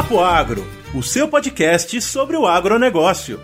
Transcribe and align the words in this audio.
Papo 0.00 0.18
Agro, 0.18 0.66
o 0.94 1.02
seu 1.02 1.28
podcast 1.28 2.00
sobre 2.00 2.34
o 2.34 2.46
agronegócio. 2.46 3.38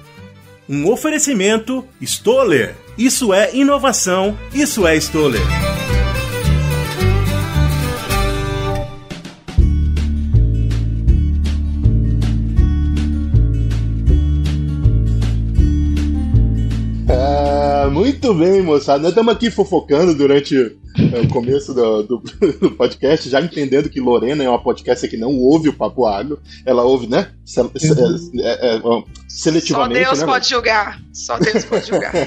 Um 0.67 0.91
oferecimento 0.91 1.87
Stoller. 2.01 2.75
Isso 2.97 3.35
é 3.35 3.55
inovação, 3.55 4.39
isso 4.55 4.87
é 4.87 4.97
Stoller. 4.97 5.76
Muito 18.07 18.35
bem, 18.35 18.63
moçada. 18.63 19.01
Nós 19.01 19.09
estamos 19.09 19.35
aqui 19.35 19.51
fofocando 19.51 20.15
durante 20.15 20.57
é, 20.57 21.21
o 21.21 21.29
começo 21.29 21.75
do, 21.75 22.03
do, 22.05 22.23
do, 22.61 22.71
podcast, 22.71 23.29
já 23.29 23.41
entendendo 23.41 23.91
que 23.91 24.01
Lorena 24.01 24.45
é 24.45 24.49
uma 24.49 24.63
podcast 24.63 25.09
que 25.09 25.17
não 25.17 25.37
ouve 25.37 25.69
o 25.69 25.73
Papo 25.73 26.07
Agro. 26.07 26.39
Ela 26.65 26.85
ouve, 26.85 27.09
né? 27.09 27.33
Se, 27.45 27.61
se, 27.77 28.41
é, 28.41 28.75
é, 28.75 28.77
é 28.77 28.81
seletivamente. 29.29 30.05
Só 30.05 30.05
Deus 30.05 30.21
né, 30.21 30.27
pode 30.27 30.49
julgar. 30.49 31.01
Só 31.13 31.39
Deus 31.39 31.65
pode 31.65 31.89
julgar. 31.89 32.13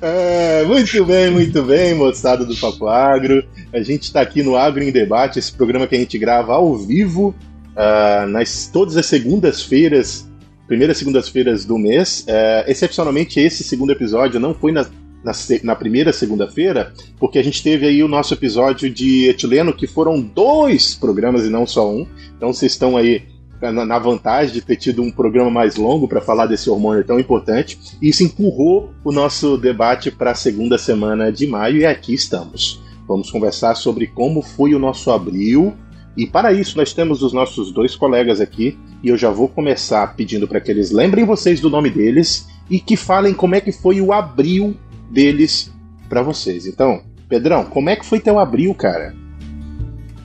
É, 0.00 0.64
muito 0.64 1.04
bem, 1.04 1.30
muito 1.30 1.62
bem, 1.62 1.94
moçada 1.94 2.44
do 2.44 2.56
Papo 2.56 2.88
Agro. 2.88 3.44
A 3.72 3.80
gente 3.80 4.02
está 4.02 4.20
aqui 4.20 4.42
no 4.42 4.56
Agro 4.56 4.82
em 4.82 4.90
Debate, 4.90 5.38
esse 5.38 5.52
programa 5.52 5.86
que 5.86 5.94
a 5.94 5.98
gente 5.98 6.18
grava 6.18 6.54
ao 6.54 6.76
vivo, 6.76 7.32
uh, 7.76 8.26
nas, 8.26 8.66
todas 8.66 8.96
as 8.96 9.06
segundas-feiras 9.06 10.28
primeiras 10.72 10.96
segundas-feiras 10.96 11.66
do 11.66 11.76
mês. 11.76 12.24
É, 12.26 12.64
excepcionalmente, 12.66 13.38
esse 13.38 13.62
segundo 13.62 13.92
episódio 13.92 14.40
não 14.40 14.54
foi 14.54 14.72
na, 14.72 14.86
na, 15.22 15.32
na 15.62 15.76
primeira 15.76 16.14
segunda-feira, 16.14 16.94
porque 17.20 17.38
a 17.38 17.44
gente 17.44 17.62
teve 17.62 17.86
aí 17.86 18.02
o 18.02 18.08
nosso 18.08 18.32
episódio 18.32 18.88
de 18.88 19.28
etileno, 19.28 19.74
que 19.74 19.86
foram 19.86 20.18
dois 20.18 20.94
programas 20.94 21.44
e 21.44 21.50
não 21.50 21.66
só 21.66 21.92
um. 21.92 22.06
Então 22.34 22.54
vocês 22.54 22.72
estão 22.72 22.96
aí 22.96 23.22
na, 23.60 23.84
na 23.84 23.98
vantagem 23.98 24.54
de 24.54 24.62
ter 24.62 24.76
tido 24.76 25.02
um 25.02 25.10
programa 25.10 25.50
mais 25.50 25.76
longo 25.76 26.08
para 26.08 26.22
falar 26.22 26.46
desse 26.46 26.70
hormônio 26.70 27.04
tão 27.04 27.20
importante. 27.20 27.78
E 28.00 28.08
isso 28.08 28.24
empurrou 28.24 28.94
o 29.04 29.12
nosso 29.12 29.58
debate 29.58 30.10
para 30.10 30.30
a 30.30 30.34
segunda 30.34 30.78
semana 30.78 31.30
de 31.30 31.46
maio 31.46 31.80
e 31.80 31.84
aqui 31.84 32.14
estamos. 32.14 32.82
Vamos 33.06 33.30
conversar 33.30 33.74
sobre 33.74 34.06
como 34.06 34.40
foi 34.40 34.74
o 34.74 34.78
nosso 34.78 35.10
abril, 35.10 35.74
e 36.16 36.26
para 36.26 36.52
isso, 36.52 36.76
nós 36.76 36.92
temos 36.92 37.22
os 37.22 37.32
nossos 37.32 37.72
dois 37.72 37.96
colegas 37.96 38.40
aqui, 38.40 38.78
e 39.02 39.08
eu 39.08 39.16
já 39.16 39.30
vou 39.30 39.48
começar 39.48 40.14
pedindo 40.14 40.46
para 40.46 40.60
que 40.60 40.70
eles 40.70 40.90
lembrem 40.90 41.24
vocês 41.24 41.60
do 41.60 41.70
nome 41.70 41.90
deles 41.90 42.48
e 42.70 42.78
que 42.78 42.96
falem 42.96 43.34
como 43.34 43.54
é 43.54 43.60
que 43.60 43.72
foi 43.72 44.00
o 44.00 44.12
abril 44.12 44.76
deles 45.10 45.72
para 46.08 46.22
vocês. 46.22 46.66
Então, 46.66 47.02
Pedrão, 47.28 47.64
como 47.64 47.88
é 47.88 47.96
que 47.96 48.04
foi 48.04 48.20
teu 48.20 48.38
abril, 48.38 48.74
cara? 48.74 49.14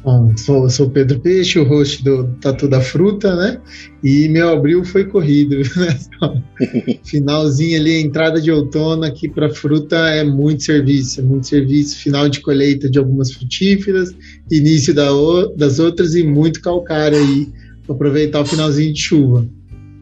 Bom, 0.08 0.32
sou, 0.38 0.70
sou 0.70 0.90
Pedro 0.90 1.20
Peixe, 1.20 1.60
o 1.60 1.66
host 1.66 2.02
do 2.02 2.30
Tatu 2.40 2.70
da 2.70 2.80
Fruta, 2.80 3.36
né? 3.36 3.60
E 4.02 4.30
meu 4.30 4.48
abril 4.48 4.86
foi 4.86 5.04
corrido, 5.04 5.58
né? 5.58 6.00
Finalzinho 7.04 7.78
ali, 7.78 8.00
entrada 8.00 8.40
de 8.40 8.50
outono 8.50 9.04
aqui 9.04 9.28
para 9.28 9.50
fruta 9.50 9.98
é 9.98 10.24
muito 10.24 10.64
serviço, 10.64 11.20
é 11.20 11.24
muito 11.24 11.46
serviço. 11.46 11.98
Final 11.98 12.30
de 12.30 12.40
colheita 12.40 12.90
de 12.90 12.98
algumas 12.98 13.34
frutíferas, 13.34 14.16
início 14.50 14.94
da 14.94 15.10
das 15.58 15.78
outras 15.78 16.16
e 16.16 16.24
muito 16.24 16.62
calcário 16.62 17.18
aí, 17.18 17.50
aproveitar 17.90 18.40
o 18.40 18.46
finalzinho 18.46 18.94
de 18.94 19.02
chuva. 19.02 19.46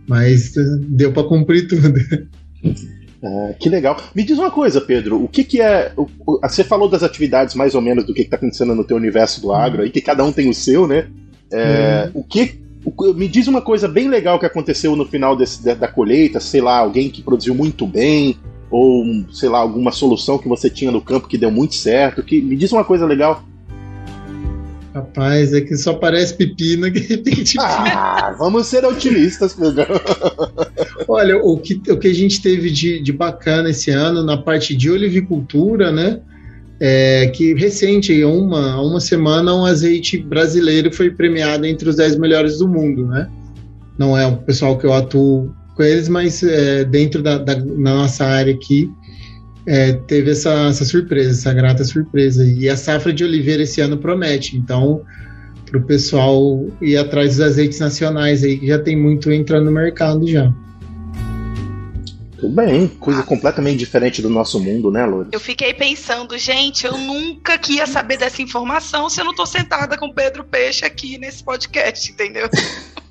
Mas 0.07 0.53
deu 0.87 1.13
para 1.13 1.27
cumprir 1.27 1.67
tudo. 1.67 1.99
Ah, 3.25 3.53
que 3.59 3.69
legal. 3.69 3.97
Me 4.13 4.23
diz 4.23 4.37
uma 4.37 4.51
coisa, 4.51 4.79
Pedro. 4.79 5.23
O 5.23 5.27
que, 5.27 5.43
que 5.43 5.59
é. 5.59 5.91
O, 5.97 6.07
o, 6.25 6.39
você 6.41 6.63
falou 6.63 6.87
das 6.87 7.01
atividades 7.01 7.55
mais 7.55 7.73
ou 7.73 7.81
menos 7.81 8.05
do 8.05 8.13
que 8.13 8.21
está 8.21 8.35
acontecendo 8.35 8.75
no 8.75 8.83
teu 8.83 8.95
universo 8.95 9.41
do 9.41 9.51
agro 9.51 9.81
aí, 9.81 9.89
que 9.89 10.01
cada 10.01 10.23
um 10.23 10.31
tem 10.31 10.47
o 10.49 10.53
seu, 10.53 10.87
né? 10.87 11.07
É, 11.51 12.11
uhum. 12.13 12.21
O 12.21 12.23
que. 12.23 12.63
O, 12.85 13.13
me 13.13 13.27
diz 13.27 13.47
uma 13.47 13.61
coisa 13.61 13.87
bem 13.87 14.07
legal 14.07 14.37
que 14.37 14.45
aconteceu 14.45 14.95
no 14.95 15.05
final 15.05 15.35
desse, 15.35 15.63
da, 15.63 15.73
da 15.73 15.87
colheita, 15.87 16.39
sei 16.39 16.61
lá, 16.61 16.77
alguém 16.77 17.09
que 17.09 17.23
produziu 17.23 17.55
muito 17.55 17.87
bem, 17.87 18.37
ou 18.69 19.03
sei 19.33 19.49
lá, 19.49 19.57
alguma 19.57 19.91
solução 19.91 20.37
que 20.37 20.47
você 20.47 20.69
tinha 20.69 20.91
no 20.91 21.01
campo 21.01 21.27
que 21.27 21.37
deu 21.37 21.49
muito 21.49 21.73
certo. 21.73 22.21
Que, 22.21 22.39
me 22.39 22.55
diz 22.55 22.71
uma 22.71 22.83
coisa 22.83 23.07
legal 23.07 23.43
Rapaz, 24.95 25.51
é 25.51 25.59
que 25.59 25.75
só 25.75 25.95
parece 25.95 26.33
pepino 26.35 26.89
que 26.89 26.99
repente. 27.03 27.57
Ah, 27.59 28.33
vamos 28.39 28.65
ser 28.67 28.85
otimistas, 28.85 29.53
Pedro. 29.53 29.85
Olha, 31.05 31.37
o 31.37 31.57
que, 31.57 31.81
o 31.91 31.97
que 31.97 32.07
a 32.07 32.13
gente 32.13 32.41
teve 32.41 32.71
de, 32.71 33.01
de 33.01 33.11
bacana 33.11 33.71
esse 33.71 33.91
ano 33.91 34.23
na 34.23 34.37
parte 34.37 34.73
de 34.73 34.89
olivicultura, 34.89 35.91
né? 35.91 36.21
É 36.79 37.27
que 37.27 37.53
recente, 37.53 38.23
uma, 38.23 38.81
uma 38.81 39.01
semana, 39.01 39.53
um 39.53 39.65
azeite 39.65 40.17
brasileiro 40.17 40.93
foi 40.93 41.09
premiado 41.11 41.65
entre 41.65 41.89
os 41.89 41.97
10 41.97 42.17
melhores 42.17 42.59
do 42.59 42.67
mundo, 42.67 43.05
né? 43.05 43.29
Não 43.97 44.17
é 44.17 44.25
o 44.25 44.37
pessoal 44.37 44.77
que 44.77 44.85
eu 44.85 44.93
atuo 44.93 45.53
com 45.75 45.83
eles, 45.83 46.07
mas 46.07 46.41
é, 46.41 46.85
dentro 46.85 47.21
da, 47.21 47.37
da, 47.37 47.57
na 47.57 47.95
nossa 47.95 48.25
área 48.25 48.53
aqui, 48.53 48.89
é, 49.67 49.93
teve 49.93 50.31
essa, 50.31 50.51
essa 50.67 50.85
surpresa, 50.85 51.31
essa 51.31 51.53
grata 51.53 51.83
surpresa. 51.83 52.45
E 52.45 52.69
a 52.69 52.77
safra 52.77 53.11
de 53.11 53.23
oliveira 53.23 53.63
esse 53.63 53.81
ano 53.81 53.97
promete. 53.97 54.57
Então, 54.57 55.01
para 55.65 55.79
o 55.79 55.83
pessoal 55.83 56.65
ir 56.81 56.97
atrás 56.97 57.31
dos 57.31 57.41
azeites 57.41 57.79
nacionais 57.79 58.43
aí, 58.43 58.57
que 58.57 58.67
já 58.67 58.79
tem 58.79 58.95
muito 58.95 59.31
entrando 59.31 59.65
no 59.65 59.71
mercado 59.71 60.27
já. 60.27 60.53
Tudo 62.37 62.53
bem, 62.53 62.87
coisa 62.87 63.21
ah. 63.21 63.23
completamente 63.23 63.77
diferente 63.79 64.21
do 64.21 64.29
nosso 64.29 64.59
mundo, 64.59 64.91
né, 64.91 65.05
Lourdes? 65.05 65.33
Eu 65.33 65.39
fiquei 65.39 65.73
pensando, 65.73 66.37
gente, 66.37 66.85
eu 66.85 66.97
nunca 66.97 67.57
que 67.57 67.75
ia 67.75 67.87
saber 67.87 68.17
dessa 68.17 68.41
informação 68.41 69.09
se 69.09 69.19
eu 69.19 69.25
não 69.25 69.33
tô 69.33 69.45
sentada 69.45 69.97
com 69.97 70.11
Pedro 70.11 70.43
Peixe 70.43 70.85
aqui 70.85 71.17
nesse 71.17 71.43
podcast, 71.43 72.11
entendeu? 72.11 72.47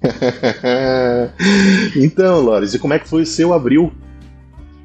então, 1.96 2.40
Lourdes, 2.40 2.74
e 2.74 2.78
como 2.78 2.92
é 2.92 2.98
que 2.98 3.08
foi 3.08 3.22
o 3.22 3.26
seu 3.26 3.52
abril 3.52 3.92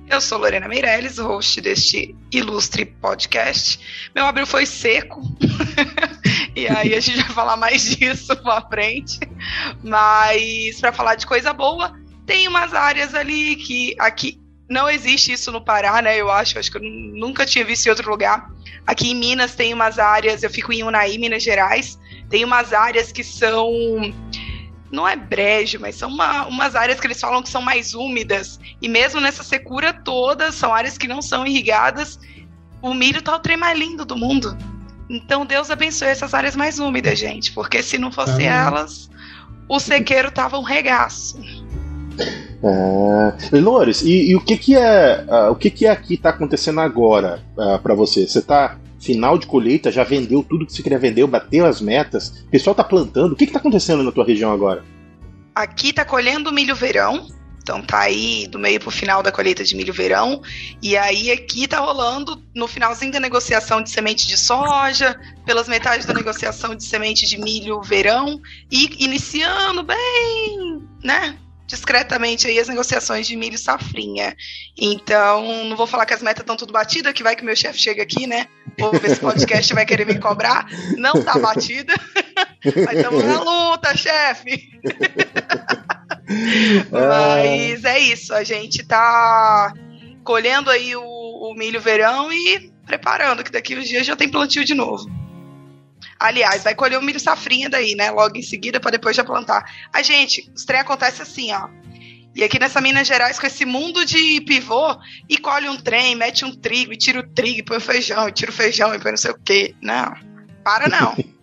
eu 0.10 0.20
sou 0.20 0.40
Lorena 0.40 0.68
Meirelles, 0.68 1.20
host 1.20 1.62
deste 1.62 2.16
ilustre 2.32 2.84
podcast. 2.84 3.80
Meu 4.16 4.26
abril 4.26 4.48
foi 4.48 4.66
seco. 4.66 5.22
e 6.56 6.68
aí 6.68 6.96
a 6.96 7.00
gente 7.00 7.22
vai 7.22 7.32
falar 7.32 7.56
mais 7.56 7.96
disso 7.96 8.36
pra 8.38 8.62
frente. 8.62 9.20
Mas 9.84 10.80
para 10.82 10.92
falar 10.92 11.16
de 11.16 11.28
coisa 11.28 11.54
boa, 11.54 11.94
tem 12.26 12.48
umas 12.48 12.74
áreas 12.74 13.14
ali 13.14 13.56
que 13.56 13.96
aqui 14.00 14.42
não 14.68 14.90
existe 14.90 15.32
isso 15.32 15.52
no 15.52 15.64
Pará, 15.64 16.02
né? 16.02 16.18
Eu 16.18 16.32
acho, 16.32 16.58
acho 16.58 16.72
que 16.72 16.78
eu 16.78 16.84
nunca 16.84 17.46
tinha 17.46 17.64
visto 17.64 17.86
em 17.86 17.90
outro 17.90 18.10
lugar. 18.10 18.50
Aqui 18.88 19.12
em 19.12 19.16
Minas 19.16 19.54
tem 19.54 19.74
umas 19.74 20.00
áreas, 20.00 20.42
eu 20.42 20.50
fico 20.50 20.74
em 20.74 20.84
Unai, 20.84 21.18
Minas 21.20 21.44
Gerais, 21.44 22.00
tem 22.30 22.44
umas 22.44 22.74
áreas 22.74 23.12
que 23.12 23.24
são 23.24 23.72
não 24.92 25.08
é 25.08 25.16
brejo, 25.16 25.80
mas 25.80 25.96
são 25.96 26.10
uma, 26.10 26.48
umas 26.48 26.76
áreas 26.76 27.00
que 27.00 27.08
eles 27.08 27.20
falam 27.20 27.44
que 27.44 27.50
são 27.50 27.62
mais 27.62 27.94
úmidas. 27.94 28.60
E 28.82 28.88
mesmo 28.88 29.20
nessa 29.22 29.44
secura 29.44 29.94
toda, 29.94 30.52
são 30.52 30.74
áreas 30.74 30.98
que 30.98 31.08
não 31.08 31.22
são 31.22 31.46
irrigadas. 31.46 32.20
O 32.82 32.94
milho 32.94 33.22
tá 33.22 33.36
o 33.36 33.40
trem 33.40 33.58
mais 33.58 33.78
lindo 33.78 34.06
do 34.06 34.16
mundo. 34.16 34.58
Então 35.10 35.46
Deus 35.46 35.72
abençoe 35.72 36.10
essas 36.10 36.34
áreas 36.34 36.56
mais 36.56 36.80
úmidas, 36.80 37.18
gente, 37.18 37.52
porque 37.52 37.82
se 37.82 37.98
não 37.98 38.12
fossem 38.12 38.48
elas, 38.48 39.10
o 39.68 39.80
sequeiro 39.80 40.32
tava 40.32 40.58
um 40.58 40.64
regaço. 40.64 41.40
Ah, 42.64 43.34
Lores, 43.54 44.02
e, 44.02 44.32
e, 44.32 44.36
o 44.36 44.42
que 44.42 44.58
que 44.58 44.76
é 44.76 45.26
uh, 45.28 45.52
o 45.52 45.56
que 45.56 45.70
que 45.70 45.86
é 45.86 45.90
aqui 45.90 46.18
tá 46.18 46.30
acontecendo 46.30 46.82
agora 46.82 47.42
uh, 47.58 47.62
ah, 47.62 47.80
para 47.80 47.96
você? 47.96 48.28
Você 48.28 48.42
tá 48.42 48.78
final 49.00 49.38
de 49.38 49.48
colheita, 49.48 49.92
já 49.92 50.04
vendeu 50.04 50.44
tudo 50.44 50.66
que 50.66 50.74
você 50.74 50.84
queria 50.84 51.00
vender, 51.00 51.26
bateu 51.26 51.66
as 51.66 51.82
metas, 51.82 52.44
o 52.48 52.50
pessoal 52.50 52.76
tá 52.76 52.84
plantando. 52.84 53.34
O 53.34 53.36
que, 53.36 53.46
que 53.48 53.54
tá 53.54 53.60
acontecendo 53.60 54.04
na 54.04 54.12
tua 54.12 54.26
região 54.26 54.52
agora? 54.52 54.84
Aqui 55.56 55.92
tá 55.94 56.06
colhendo 56.06 56.52
milho 56.52 56.76
verão, 56.76 57.28
então 57.62 57.82
tá 57.82 58.00
aí 58.00 58.48
do 58.48 58.58
meio 58.58 58.80
pro 58.80 58.90
final 58.90 59.22
da 59.22 59.32
colheita 59.32 59.64
de 59.64 59.76
milho 59.76 59.94
verão. 59.94 60.42
E 60.82 60.98
aí 60.98 61.32
aqui 61.32 61.68
tá 61.68 61.80
rolando 61.80 62.44
no 62.56 62.68
finalzinho 62.68 63.12
da 63.12 63.20
negociação 63.20 63.82
de 63.82 63.90
semente 63.90 64.28
de 64.28 64.38
soja, 64.38 65.20
pelas 65.46 65.68
metades 65.68 66.06
da 66.06 66.14
negociação 66.14 66.74
de 66.74 66.84
semente 66.84 67.28
de 67.28 67.38
milho 67.38 67.82
verão 67.82 68.42
e 68.72 69.04
iniciando 69.04 69.84
bem, 69.84 70.82
né? 71.04 71.38
Discretamente 71.70 72.48
aí 72.48 72.60
as 72.60 72.68
negociações 72.68 73.28
de 73.28 73.36
milho 73.36 73.58
safrinha. 73.58 74.36
Então, 74.78 75.66
não 75.66 75.78
vou 75.78 75.86
falar 75.86 76.06
que 76.06 76.14
as 76.14 76.22
metas 76.22 76.42
estão 76.42 76.58
tudo 76.58 76.74
batidas, 76.74 77.14
que 77.14 77.22
vai 77.22 77.36
que 77.36 77.46
meu 77.46 77.56
chefe 77.56 77.80
chega 77.80 78.02
aqui, 78.02 78.26
né? 78.26 78.48
Vou 78.78 78.92
ver 78.92 79.12
se 79.12 79.18
o 79.18 79.22
podcast 79.22 79.74
vai 79.74 79.86
querer 79.86 80.06
me 80.06 80.20
cobrar. 80.20 80.66
Não 80.98 81.24
tá 81.24 81.38
batida. 81.38 81.94
Mas 82.86 82.98
estamos 82.98 83.24
na 83.24 83.40
luta, 83.40 83.96
chefe. 83.96 84.72
Mas 86.92 87.86
é 87.86 88.00
isso, 88.00 88.34
a 88.34 88.44
gente 88.44 88.84
tá 88.84 89.74
colhendo 90.24 90.70
aí 90.70 90.96
o, 90.96 91.04
o 91.04 91.54
milho 91.56 91.80
verão 91.80 92.32
e 92.32 92.72
preparando, 92.86 93.44
que 93.44 93.52
daqui 93.52 93.76
uns 93.76 93.88
dias 93.88 94.06
já 94.06 94.16
tem 94.16 94.30
plantio 94.30 94.66
de 94.66 94.74
novo. 94.74 95.19
Aliás, 96.20 96.64
vai 96.64 96.76
colher 96.76 97.00
o 97.00 97.02
milho 97.02 97.20
safrinha 97.20 97.70
daí, 97.70 97.96
né? 97.96 98.12
Logo 98.12 98.38
em 98.38 98.42
seguida, 98.42 98.80
para 98.80 98.92
depois 98.92 99.16
já 99.16 99.24
plantar. 99.24 99.64
A 99.94 100.02
gente, 100.02 100.52
os 100.54 100.66
trem 100.66 100.82
acontece 100.82 101.22
assim, 101.22 101.54
ó. 101.54 101.70
E 102.36 102.44
aqui 102.44 102.60
nessa 102.60 102.82
Minas 102.82 103.08
Gerais, 103.08 103.40
com 103.40 103.48
esse 103.48 103.66
mundo 103.66 104.06
de 104.06 104.42
pivô, 104.42 104.96
e 105.28 105.38
colhe 105.38 105.68
um 105.68 105.78
trem, 105.78 106.16
mete 106.16 106.46
um 106.46 106.54
trigo, 106.54 106.94
e 106.94 106.98
tira 106.98 107.20
o 107.20 107.28
trigo, 107.28 107.60
e 107.60 107.64
põe 107.64 107.78
o 107.78 107.82
feijão, 107.82 108.28
e 108.28 108.32
tira 108.32 108.52
o 108.52 108.54
feijão, 108.54 108.94
e 108.94 109.00
põe 109.00 109.12
não 109.12 109.18
sei 109.18 109.32
o 109.32 109.40
quê. 109.44 109.74
Não, 109.82 110.14
para 110.64 110.88
não. 110.88 111.16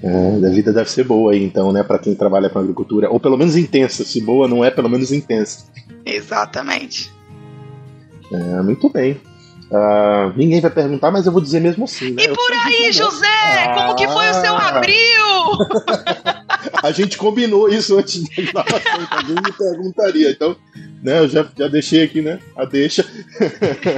É, 0.00 0.46
a 0.46 0.50
vida 0.50 0.72
deve 0.72 0.88
ser 0.88 1.02
boa 1.02 1.32
aí, 1.32 1.42
então, 1.42 1.72
né, 1.72 1.82
para 1.82 1.98
quem 1.98 2.14
trabalha 2.14 2.48
com 2.48 2.60
agricultura, 2.60 3.10
ou 3.10 3.18
pelo 3.18 3.36
menos 3.36 3.56
intensa. 3.56 4.04
Se 4.04 4.20
boa 4.20 4.46
não 4.46 4.64
é, 4.64 4.70
pelo 4.70 4.88
menos 4.88 5.10
intensa. 5.10 5.66
Exatamente. 6.06 7.12
É, 8.32 8.62
muito 8.62 8.88
bem. 8.88 9.20
Uh, 9.70 10.36
ninguém 10.36 10.60
vai 10.60 10.70
perguntar, 10.70 11.12
mas 11.12 11.26
eu 11.26 11.32
vou 11.32 11.40
dizer 11.40 11.60
mesmo 11.60 11.84
assim. 11.84 12.10
Né? 12.10 12.24
E 12.24 12.28
por 12.28 12.52
aí, 12.52 12.92
José, 12.92 13.26
ah, 13.26 13.74
como 13.74 13.94
que 13.94 14.08
foi 14.08 14.30
o 14.30 14.34
seu 14.34 14.54
ah. 14.54 14.68
abril? 14.68 14.96
a 16.82 16.90
gente 16.90 17.16
combinou 17.16 17.68
isso 17.68 17.96
antes 17.96 18.20
da 18.20 18.42
gravação, 18.52 19.08
alguém 19.10 19.36
me 19.36 19.52
perguntaria. 19.52 20.30
Então, 20.32 20.56
né, 21.04 21.20
eu 21.20 21.28
já, 21.28 21.46
já 21.56 21.68
deixei 21.68 22.02
aqui, 22.02 22.20
né? 22.20 22.40
A 22.56 22.64
deixa. 22.64 23.06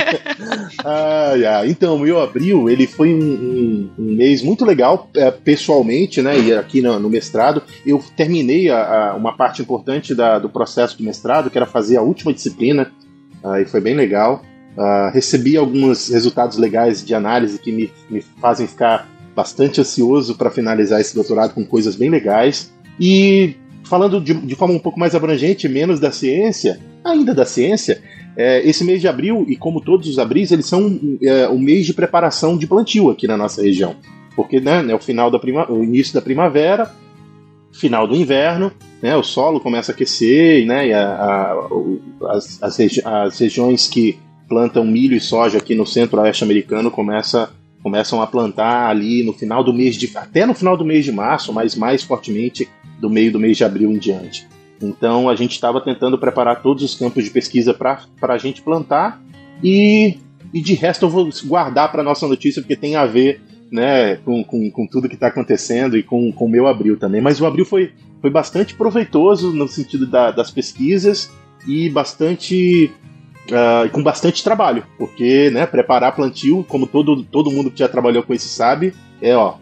ah, 0.84 1.62
Então, 1.66 1.96
o 1.96 2.00
meu 2.00 2.20
abril, 2.20 2.68
ele 2.68 2.86
foi 2.86 3.14
um, 3.14 3.22
um, 3.22 3.90
um 3.98 4.14
mês 4.14 4.42
muito 4.42 4.66
legal, 4.66 5.08
é, 5.16 5.30
pessoalmente, 5.30 6.20
né? 6.20 6.38
E 6.38 6.52
aqui 6.52 6.82
no, 6.82 7.00
no 7.00 7.08
mestrado, 7.08 7.62
eu 7.86 8.04
terminei 8.14 8.68
a, 8.68 9.12
a, 9.12 9.14
uma 9.14 9.34
parte 9.38 9.62
importante 9.62 10.14
da, 10.14 10.38
do 10.38 10.50
processo 10.50 10.98
de 10.98 11.02
mestrado, 11.02 11.48
que 11.48 11.56
era 11.56 11.66
fazer 11.66 11.96
a 11.96 12.02
última 12.02 12.30
disciplina, 12.30 12.92
ah, 13.42 13.58
e 13.58 13.64
foi 13.64 13.80
bem 13.80 13.94
legal. 13.94 14.44
Uh, 14.76 15.12
recebi 15.12 15.56
alguns 15.56 16.08
resultados 16.08 16.56
legais 16.56 17.04
de 17.04 17.14
análise 17.14 17.58
que 17.58 17.70
me, 17.70 17.92
me 18.08 18.22
fazem 18.40 18.66
ficar 18.66 19.08
bastante 19.34 19.80
ansioso 19.80 20.34
para 20.36 20.50
finalizar 20.50 21.00
esse 21.00 21.14
doutorado 21.14 21.54
com 21.54 21.64
coisas 21.64 21.96
bem 21.96 22.10
legais. 22.10 22.72
E 22.98 23.56
falando 23.84 24.20
de, 24.20 24.34
de, 24.34 24.54
forma 24.54 24.74
um 24.74 24.78
pouco 24.78 24.98
mais 24.98 25.14
abrangente, 25.14 25.68
menos 25.68 26.00
da 26.00 26.10
ciência, 26.10 26.80
ainda 27.04 27.34
da 27.34 27.44
ciência, 27.44 28.02
é, 28.36 28.66
esse 28.66 28.84
mês 28.84 29.00
de 29.00 29.08
abril, 29.08 29.44
e 29.48 29.56
como 29.56 29.80
todos 29.80 30.08
os 30.08 30.18
abris, 30.18 30.50
eles 30.50 30.66
são 30.66 30.98
é, 31.22 31.48
o 31.48 31.58
mês 31.58 31.84
de 31.84 31.92
preparação 31.92 32.56
de 32.56 32.66
plantio 32.66 33.10
aqui 33.10 33.26
na 33.26 33.36
nossa 33.36 33.62
região. 33.62 33.96
Porque 34.34 34.60
né, 34.60 34.84
é 34.88 34.94
o 34.94 34.98
final 34.98 35.30
da 35.30 35.38
prima, 35.38 35.70
o 35.70 35.82
início 35.82 36.14
da 36.14 36.22
primavera, 36.22 36.90
final 37.72 38.06
do 38.06 38.14
inverno, 38.14 38.72
né, 39.02 39.16
o 39.16 39.22
solo 39.22 39.60
começa 39.60 39.92
a 39.92 39.94
aquecer, 39.94 40.66
né, 40.66 40.88
e 40.88 40.92
a, 40.92 41.08
a, 41.10 41.68
as, 42.30 42.62
as, 42.62 42.76
regi 42.76 43.02
as 43.04 43.38
regiões 43.38 43.88
que 43.88 44.18
plantam 44.52 44.84
milho 44.84 45.16
e 45.16 45.20
soja 45.20 45.56
aqui 45.56 45.74
no 45.74 45.86
centro-oeste 45.86 46.44
americano 46.44 46.90
começa, 46.90 47.48
começam 47.82 48.20
a 48.20 48.26
plantar 48.26 48.90
ali 48.90 49.22
no 49.22 49.32
final 49.32 49.64
do 49.64 49.72
mês 49.72 49.96
de 49.96 50.10
até 50.14 50.44
no 50.44 50.52
final 50.52 50.76
do 50.76 50.84
mês 50.84 51.06
de 51.06 51.10
março, 51.10 51.54
mas 51.54 51.74
mais 51.74 52.02
fortemente 52.02 52.68
do 53.00 53.08
meio 53.08 53.32
do 53.32 53.40
mês 53.40 53.56
de 53.56 53.64
abril 53.64 53.90
em 53.90 53.96
diante. 53.96 54.46
Então 54.78 55.30
a 55.30 55.34
gente 55.34 55.52
estava 55.52 55.80
tentando 55.80 56.18
preparar 56.18 56.60
todos 56.60 56.82
os 56.82 56.94
campos 56.94 57.24
de 57.24 57.30
pesquisa 57.30 57.72
para 57.72 58.04
a 58.20 58.36
gente 58.36 58.60
plantar 58.60 59.22
e, 59.64 60.18
e 60.52 60.60
de 60.60 60.74
resto 60.74 61.06
eu 61.06 61.08
vou 61.08 61.30
guardar 61.46 61.90
para 61.90 62.02
nossa 62.02 62.28
notícia 62.28 62.60
porque 62.60 62.76
tem 62.76 62.94
a 62.94 63.06
ver 63.06 63.40
né, 63.70 64.16
com, 64.16 64.44
com, 64.44 64.70
com 64.70 64.86
tudo 64.86 65.08
que 65.08 65.14
está 65.14 65.28
acontecendo 65.28 65.96
e 65.96 66.02
com, 66.02 66.30
com 66.30 66.44
o 66.44 66.50
meu 66.50 66.66
abril 66.66 66.98
também. 66.98 67.22
Mas 67.22 67.40
o 67.40 67.46
abril 67.46 67.64
foi, 67.64 67.90
foi 68.20 68.28
bastante 68.28 68.74
proveitoso 68.74 69.50
no 69.50 69.66
sentido 69.66 70.06
da, 70.06 70.30
das 70.30 70.50
pesquisas 70.50 71.30
e 71.66 71.88
bastante 71.88 72.92
uh, 73.50 73.88
com 73.90 74.02
bastante 74.02 74.42
trabalho, 74.42 74.84
porque 74.98 75.50
né, 75.50 75.66
preparar 75.66 76.14
plantio, 76.14 76.64
como 76.68 76.86
todo, 76.86 77.22
todo 77.24 77.50
mundo 77.50 77.70
que 77.70 77.78
já 77.78 77.88
trabalhou 77.88 78.22
com 78.22 78.34
isso 78.34 78.48
sabe, 78.48 78.94
é 79.20 79.34
ó. 79.36 79.54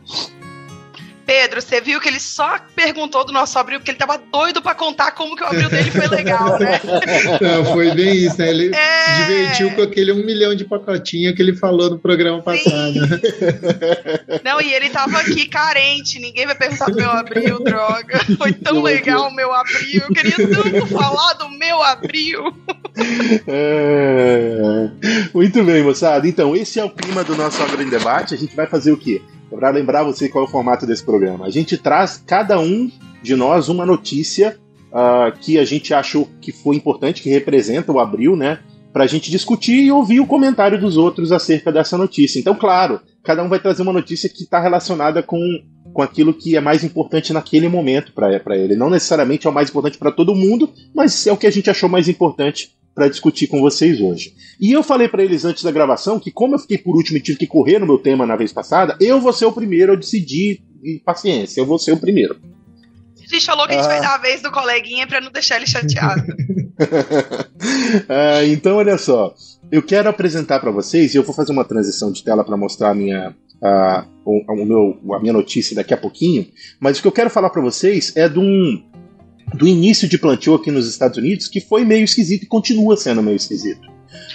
Pedro, 1.26 1.62
você 1.62 1.81
viu 1.81 2.00
que 2.00 2.08
ele 2.08 2.20
só 2.20 2.58
perguntou 2.75 3.25
do 3.25 3.32
nosso 3.32 3.58
abril, 3.58 3.78
porque 3.78 3.90
ele 3.90 3.99
tava 3.99 4.19
doido 4.19 4.61
para 4.61 4.75
contar 4.75 5.12
como 5.12 5.37
que 5.37 5.43
o 5.43 5.46
abril 5.46 5.69
dele 5.69 5.90
foi 5.90 6.08
legal, 6.08 6.58
né? 6.58 6.81
Não, 7.40 7.64
foi 7.64 7.94
bem 7.94 8.26
isso, 8.26 8.38
né? 8.38 8.50
Ele 8.50 8.75
é... 8.75 9.05
se 9.05 9.22
divertiu 9.22 9.70
com 9.72 9.82
aquele 9.82 10.12
um 10.12 10.25
milhão 10.25 10.55
de 10.55 10.64
pacotinho 10.64 11.34
que 11.34 11.40
ele 11.40 11.55
falou 11.55 11.90
no 11.90 11.99
programa 11.99 12.43
passado. 12.43 12.94
Não, 14.44 14.61
e 14.61 14.72
ele 14.72 14.90
tava 14.90 15.19
aqui 15.19 15.46
carente, 15.46 16.19
ninguém 16.19 16.46
vai 16.46 16.55
perguntar 16.55 16.87
do 16.87 16.96
meu 16.96 17.11
abril, 17.11 17.62
droga. 17.62 18.19
Foi 18.37 18.52
tão 18.52 18.82
legal 18.82 19.28
o 19.28 19.34
meu 19.34 19.52
abril, 19.52 20.02
eu 20.02 20.14
queria 20.14 20.37
tanto 20.37 20.87
falar 20.87 21.34
do 21.34 21.49
meu 21.50 21.82
abril. 21.82 22.52
É... 23.46 24.90
Muito 25.32 25.62
bem, 25.64 25.82
moçada. 25.82 26.26
Então, 26.26 26.55
esse 26.56 26.78
é 26.81 26.84
o 26.84 26.90
clima 26.90 27.22
do 27.25 27.37
nosso 27.37 27.61
em 27.81 27.88
Debate. 27.88 28.34
A 28.34 28.37
gente 28.37 28.55
vai 28.56 28.67
fazer 28.67 28.93
o 28.93 28.96
quê? 28.96 29.22
Para 29.50 29.70
lembrar 29.70 30.05
você 30.05 30.29
qual 30.29 30.44
é 30.44 30.49
o 30.49 30.50
formato 30.50 30.87
desse 30.87 31.05
programa. 31.05 31.47
A 31.47 31.50
gente 31.50 31.76
traz 31.76 32.23
cada 32.25 32.58
um 32.58 32.91
de 33.23 33.35
nós 33.35 33.69
uma 33.69 33.85
notícia 33.85 34.58
uh, 34.91 35.37
que 35.41 35.58
a 35.58 35.64
gente 35.64 35.93
achou 35.93 36.29
que 36.41 36.52
foi 36.52 36.76
importante, 36.76 37.23
que 37.23 37.31
representa 37.31 37.93
o 37.93 37.99
abril, 37.99 38.37
né? 38.37 38.61
Para 38.93 39.05
a 39.05 39.06
gente 39.06 39.31
discutir 39.31 39.85
e 39.85 39.93
ouvir 39.93 40.20
o 40.20 40.26
comentário 40.26 40.81
dos 40.81 40.97
outros 40.97 41.31
acerca 41.31 41.70
dessa 41.70 41.97
notícia. 41.97 42.41
Então, 42.41 42.55
claro, 42.55 43.00
cada 43.23 43.43
um 43.43 43.49
vai 43.49 43.61
trazer 43.61 43.82
uma 43.82 43.93
notícia 43.93 44.29
que 44.29 44.43
está 44.43 44.61
relacionada 44.61 45.23
com, 45.23 45.41
com 45.93 46.03
aquilo 46.03 46.35
que 46.35 46.56
é 46.56 46.61
mais 46.61 46.82
importante 46.82 47.32
naquele 47.32 47.69
momento 47.69 48.12
para 48.12 48.56
ele. 48.56 48.75
Não 48.75 48.91
necessariamente 48.91 49.46
é 49.46 49.50
o 49.50 49.53
mais 49.53 49.69
importante 49.69 49.99
para 49.99 50.11
todo 50.11 50.35
mundo, 50.35 50.70
mas 50.94 51.26
é 51.26 51.32
o 51.32 51.37
que 51.37 51.46
a 51.46 51.53
gente 51.53 51.70
achou 51.70 51.88
mais 51.88 52.08
importante 52.08 52.73
para 53.00 53.08
discutir 53.08 53.47
com 53.47 53.62
vocês 53.62 53.99
hoje. 53.99 54.35
E 54.61 54.73
eu 54.73 54.82
falei 54.82 55.08
para 55.08 55.25
eles 55.25 55.47
antes 55.47 55.62
da 55.62 55.70
gravação 55.70 56.20
que, 56.20 56.31
como 56.31 56.55
eu 56.55 56.58
fiquei 56.58 56.76
por 56.76 56.94
último 56.94 57.17
e 57.17 57.20
tive 57.23 57.38
que 57.38 57.47
correr 57.47 57.79
no 57.79 57.87
meu 57.87 57.97
tema 57.97 58.26
na 58.26 58.37
vez 58.37 58.52
passada, 58.52 58.94
eu 59.00 59.19
vou 59.19 59.32
ser 59.32 59.47
o 59.47 59.52
primeiro 59.52 59.94
a 59.94 59.97
decidir. 59.97 60.61
E 60.85 60.99
paciência, 60.99 61.61
eu 61.62 61.67
vou 61.67 61.79
ser 61.79 61.93
o 61.93 61.97
primeiro. 61.97 62.37
A 63.17 63.35
gente 63.35 63.47
falou 63.47 63.67
que 63.67 63.73
a 63.73 63.76
gente 63.76 63.87
ah. 63.87 63.88
vai 63.88 64.00
dar 64.02 64.14
a 64.17 64.19
vez 64.19 64.43
do 64.43 64.50
coleguinha 64.50 65.06
para 65.06 65.20
não 65.20 65.32
deixar 65.32 65.56
ele 65.56 65.67
chateado. 65.67 66.23
ah, 68.06 68.44
então, 68.44 68.76
olha 68.76 68.99
só. 68.99 69.35
Eu 69.73 69.82
quero 69.82 70.11
apresentar 70.11 70.61
para 70.61 70.70
vocês, 70.70 71.14
e 71.14 71.17
eu 71.17 71.23
vou 71.23 71.35
fazer 71.35 71.53
uma 71.53 71.64
transição 71.64 72.12
de 72.12 72.23
tela 72.23 72.44
para 72.44 72.56
mostrar 72.56 72.91
a 72.91 72.94
minha, 72.94 73.35
a, 73.62 74.05
o, 74.26 74.43
o 74.46 74.67
meu, 74.67 75.14
a 75.14 75.20
minha 75.20 75.32
notícia 75.32 75.75
daqui 75.75 75.94
a 75.94 75.96
pouquinho. 75.96 76.46
Mas 76.79 76.99
o 76.99 77.03
que 77.03 77.08
eu 77.08 77.12
quero 77.12 77.31
falar 77.31 77.49
para 77.49 77.62
vocês 77.62 78.14
é 78.14 78.29
de 78.29 78.38
um, 78.38 78.82
do 79.55 79.67
início 79.67 80.08
de 80.08 80.19
plantio 80.19 80.55
aqui 80.55 80.70
nos 80.70 80.88
Estados 80.88 81.19
Unidos, 81.19 81.49
que 81.49 81.61
foi 81.61 81.85
meio 81.85 82.05
esquisito 82.05 82.44
e 82.44 82.47
continua 82.47 82.97
sendo 82.97 83.23
meio 83.23 83.37
esquisito. 83.37 83.88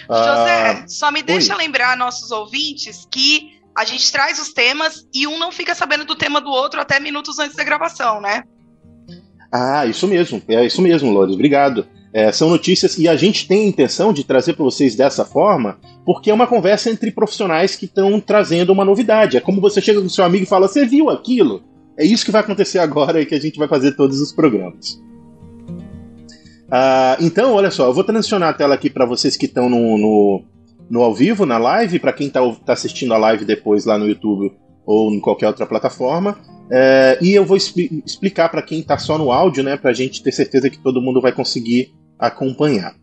José, 0.08 0.84
ah, 0.84 0.86
só 0.88 1.12
me 1.12 1.22
deixa 1.24 1.54
oi. 1.54 1.64
lembrar 1.64 1.98
nossos 1.98 2.32
ouvintes 2.32 3.08
que 3.12 3.56
a 3.76 3.84
gente 3.84 4.10
traz 4.12 4.40
os 4.40 4.54
temas 4.54 5.06
e 5.14 5.28
um 5.28 5.38
não 5.38 5.52
fica 5.52 5.76
sabendo 5.76 6.06
do 6.06 6.16
tema 6.16 6.40
do 6.40 6.50
outro 6.50 6.80
até 6.80 7.00
minutos 7.00 7.40
antes 7.40 7.56
da 7.56 7.64
gravação, 7.64 8.22
né? 8.22 8.44
Ah, 9.52 9.86
isso 9.86 10.08
mesmo, 10.08 10.42
é 10.48 10.66
isso 10.66 10.82
mesmo, 10.82 11.12
Lores, 11.12 11.34
obrigado. 11.34 11.86
É, 12.14 12.32
são 12.32 12.50
notícias 12.50 12.98
e 12.98 13.10
a 13.10 13.16
gente 13.18 13.46
tem 13.46 13.64
a 13.64 13.68
intenção 13.68 14.14
de 14.14 14.24
trazer 14.24 14.54
para 14.54 14.64
vocês 14.64 14.96
dessa 14.96 15.26
forma, 15.26 15.78
porque 16.06 16.30
é 16.30 16.34
uma 16.34 16.48
conversa 16.48 16.90
entre 16.90 17.12
profissionais 17.12 17.76
que 17.76 17.86
estão 17.86 18.22
trazendo 18.22 18.72
uma 18.72 18.86
novidade. 18.86 19.36
É 19.36 19.42
como 19.42 19.60
você 19.60 19.82
chega 19.82 20.02
com 20.02 20.08
seu 20.08 20.24
amigo 20.24 20.46
e 20.46 20.48
fala: 20.48 20.70
Você 20.70 20.86
viu 20.86 21.10
aquilo? 21.10 21.62
É 21.98 22.06
isso 22.06 22.26
que 22.26 22.32
vai 22.32 22.42
acontecer 22.42 22.80
agora 22.80 23.22
e 23.22 23.26
que 23.26 23.36
a 23.36 23.40
gente 23.40 23.58
vai 23.58 23.68
fazer 23.68 23.94
todos 23.94 24.20
os 24.20 24.32
programas. 24.32 25.02
Uh, 26.66 27.22
então, 27.22 27.54
olha 27.54 27.72
só, 27.72 27.86
eu 27.86 27.94
vou 27.94 28.04
transicionar 28.04 28.50
a 28.50 28.54
tela 28.54 28.76
aqui 28.76 28.90
para 28.90 29.06
vocês 29.06 29.38
que 29.38 29.46
estão 29.46 29.70
no, 29.70 29.98
no, 29.98 30.44
no, 30.90 31.02
ao 31.02 31.14
vivo, 31.14 31.46
na 31.46 31.58
live, 31.58 32.00
para 32.00 32.12
quem 32.12 32.28
está 32.28 32.42
tá 32.66 32.74
assistindo 32.74 33.14
a 33.14 33.18
live 33.18 33.46
depois 33.46 33.86
lá 33.86 33.98
no 33.98 34.08
YouTube 34.08 34.52
ou 34.86 35.12
em 35.12 35.20
qualquer 35.20 35.48
outra 35.48 35.66
plataforma. 35.66 36.38
Uh, 36.66 37.24
e 37.24 37.34
eu 37.34 37.46
vou 37.46 37.56
expli 37.56 38.04
explicar 38.06 38.50
para 38.50 38.62
quem 38.62 38.80
está 38.80 38.98
só 38.98 39.18
no 39.18 39.32
áudio, 39.32 39.64
né, 39.64 39.78
para 39.78 39.92
a 39.92 39.94
gente 39.94 40.24
ter 40.24 40.32
certeza 40.32 40.70
que 40.70 40.80
todo 40.80 41.02
mundo 41.02 41.22
vai 41.22 41.32
conseguir 41.32 41.94
acompanhar. 42.18 42.96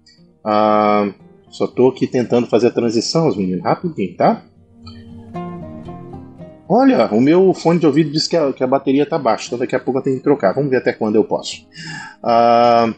Uh, 0.44 1.14
só 1.48 1.66
estou 1.66 1.90
aqui 1.90 2.06
tentando 2.06 2.46
fazer 2.46 2.68
a 2.68 2.72
transição, 2.72 3.28
os 3.28 3.36
meninos, 3.36 3.62
rapidinho, 3.62 4.16
tá? 4.16 4.44
Olha, 6.68 7.06
o 7.12 7.20
meu 7.20 7.52
fone 7.52 7.78
de 7.78 7.86
ouvido 7.86 8.10
diz 8.10 8.26
que 8.26 8.36
a, 8.36 8.52
que 8.52 8.62
a 8.62 8.66
bateria 8.66 9.02
está 9.02 9.18
baixa, 9.18 9.46
então 9.46 9.58
daqui 9.58 9.76
a 9.76 9.80
pouco 9.80 9.98
eu 9.98 10.02
tenho 10.02 10.16
que 10.16 10.22
trocar. 10.22 10.54
Vamos 10.54 10.70
ver 10.70 10.76
até 10.76 10.92
quando 10.92 11.16
eu 11.16 11.24
posso. 11.24 11.66
Uh, 12.22 12.94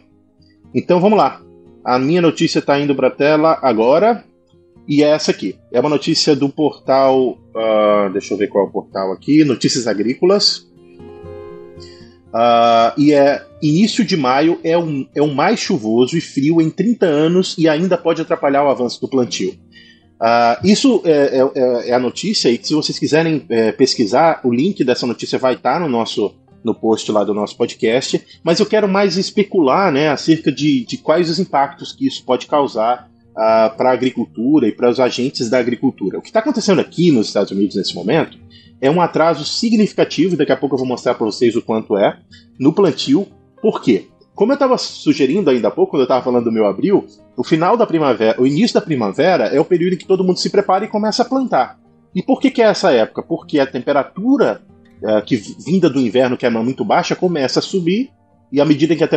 então 0.75 1.01
vamos 1.01 1.19
lá. 1.19 1.41
A 1.85 1.99
minha 1.99 2.23
notícia 2.23 2.61
está 2.61 2.79
indo 2.79 2.95
para 2.95 3.09
a 3.09 3.11
tela 3.11 3.59
agora. 3.63 4.25
E 4.87 5.03
é 5.03 5.09
essa 5.09 5.31
aqui. 5.31 5.59
É 5.73 5.81
uma 5.81 5.89
notícia 5.89 6.37
do 6.37 6.49
portal. 6.49 7.39
Uh, 7.55 8.13
deixa 8.13 8.35
eu 8.35 8.39
ver 8.39 8.49
qual 8.49 8.67
é 8.67 8.69
o 8.69 8.73
portal 8.73 9.13
aqui. 9.13 9.45
Notícias 9.45 9.87
Agrícolas. 9.87 10.67
Uh, 12.35 12.91
e 12.99 13.13
é 13.13 13.47
início 13.63 14.05
de 14.05 14.17
maio 14.17 14.59
é 14.65 14.73
é 14.73 15.23
o 15.23 15.33
mais 15.33 15.61
chuvoso 15.61 16.19
e 16.19 16.21
frio 16.21 16.61
em 16.61 16.69
30 16.69 17.07
anos 17.07 17.55
e 17.57 17.69
ainda 17.69 17.97
pode 17.97 18.21
atrapalhar 18.21 18.65
o 18.65 18.69
avanço 18.69 19.01
do 19.01 19.09
plantio. 19.09 19.55
Uh, 20.21 20.67
isso 20.67 21.03
é, 21.05 21.39
é, 21.39 21.89
é, 21.89 21.93
a 21.93 21.99
notícia, 21.99 22.49
e 22.49 22.59
se 22.63 22.73
vocês 22.73 22.99
quiserem 22.99 23.45
é, 23.49 23.73
pesquisar, 23.73 24.41
o 24.45 24.53
link 24.53 24.83
dessa 24.85 25.07
notícia 25.07 25.39
vai 25.39 25.55
estar 25.55 25.81
no 25.81 25.89
nosso 25.89 26.35
no 26.65 26.75
post 26.75 27.13
lá 27.13 27.23
do 27.23 27.35
nosso 27.35 27.57
podcast, 27.59 28.25
mas 28.43 28.59
eu 28.59 28.65
quero 28.65 28.89
mais 28.89 29.19
especular 29.19 29.93
né, 29.93 30.09
acerca 30.09 30.51
de, 30.51 30.87
de 30.87 30.97
quais 30.97 31.29
os 31.29 31.39
impactos 31.39 31.93
que 31.93 32.07
isso 32.07 32.25
pode 32.25 32.47
causar 32.47 33.11
uh, 33.33 33.77
para 33.77 33.91
a 33.91 33.93
agricultura 33.93 34.67
e 34.67 34.73
para 34.73 34.89
os 34.89 34.99
agentes 34.99 35.51
da 35.51 35.59
agricultura. 35.59 36.19
O 36.19 36.23
que 36.23 36.29
está 36.29 36.41
acontecendo 36.41 36.81
aqui 36.81 37.13
nos 37.13 37.27
Estados 37.27 37.53
Unidos 37.53 37.77
nesse 37.77 37.95
momento 37.95 38.39
é 38.81 38.91
um 38.91 39.01
atraso 39.01 39.45
significativo, 39.45 40.37
daqui 40.37 40.53
a 40.53 40.57
pouco 40.57 40.75
eu 40.75 40.79
vou 40.79 40.89
mostrar 40.89 41.15
para 41.15 41.27
vocês 41.27 41.55
o 41.55 41.63
quanto 41.63 41.99
é, 41.99 42.19
no 42.59 42.73
plantio. 42.73 43.27
Por 43.61 43.83
quê? 43.83 44.09
Como 44.35 44.51
eu 44.51 44.55
estava 44.55 44.77
sugerindo 44.77 45.49
ainda 45.49 45.69
há 45.69 45.71
pouco, 45.71 45.93
quando 45.93 46.01
eu 46.01 46.07
estava 46.07 46.25
falando 46.25 46.45
do 46.45 46.53
meu 46.53 46.67
abril, 46.67 47.07
o 47.37 47.45
final 47.45 47.77
da 47.77 47.87
primavera, 47.87 48.41
o 48.41 48.47
início 48.47 48.75
da 48.75 48.81
primavera 48.81 49.45
é 49.45 49.61
o 49.61 49.65
período 49.65 49.95
em 49.95 49.99
que 49.99 50.07
todo 50.07 50.25
mundo 50.25 50.39
se 50.39 50.51
prepara 50.51 50.85
e 50.85 50.89
começa 50.89 51.23
a 51.23 51.27
plantar. 51.27 51.79
E 52.15 52.23
por 52.23 52.41
que, 52.41 52.51
que 52.51 52.63
é 52.63 52.67
essa 52.67 52.93
época? 52.93 53.23
Porque 53.23 53.61
a 53.61 53.67
temperatura 53.67 54.61
uh, 55.03 55.25
que 55.25 55.37
vinda 55.37 55.89
do 55.89 56.01
inverno, 56.01 56.37
que 56.37 56.47
é 56.47 56.51
muito 56.51 56.85
baixa, 56.85 57.15
começa 57.15 57.61
a 57.61 57.63
subir, 57.63 58.11
e 58.51 58.61
à 58.61 58.65
medida 58.65 58.95
que 58.95 59.03
a 59.03 59.09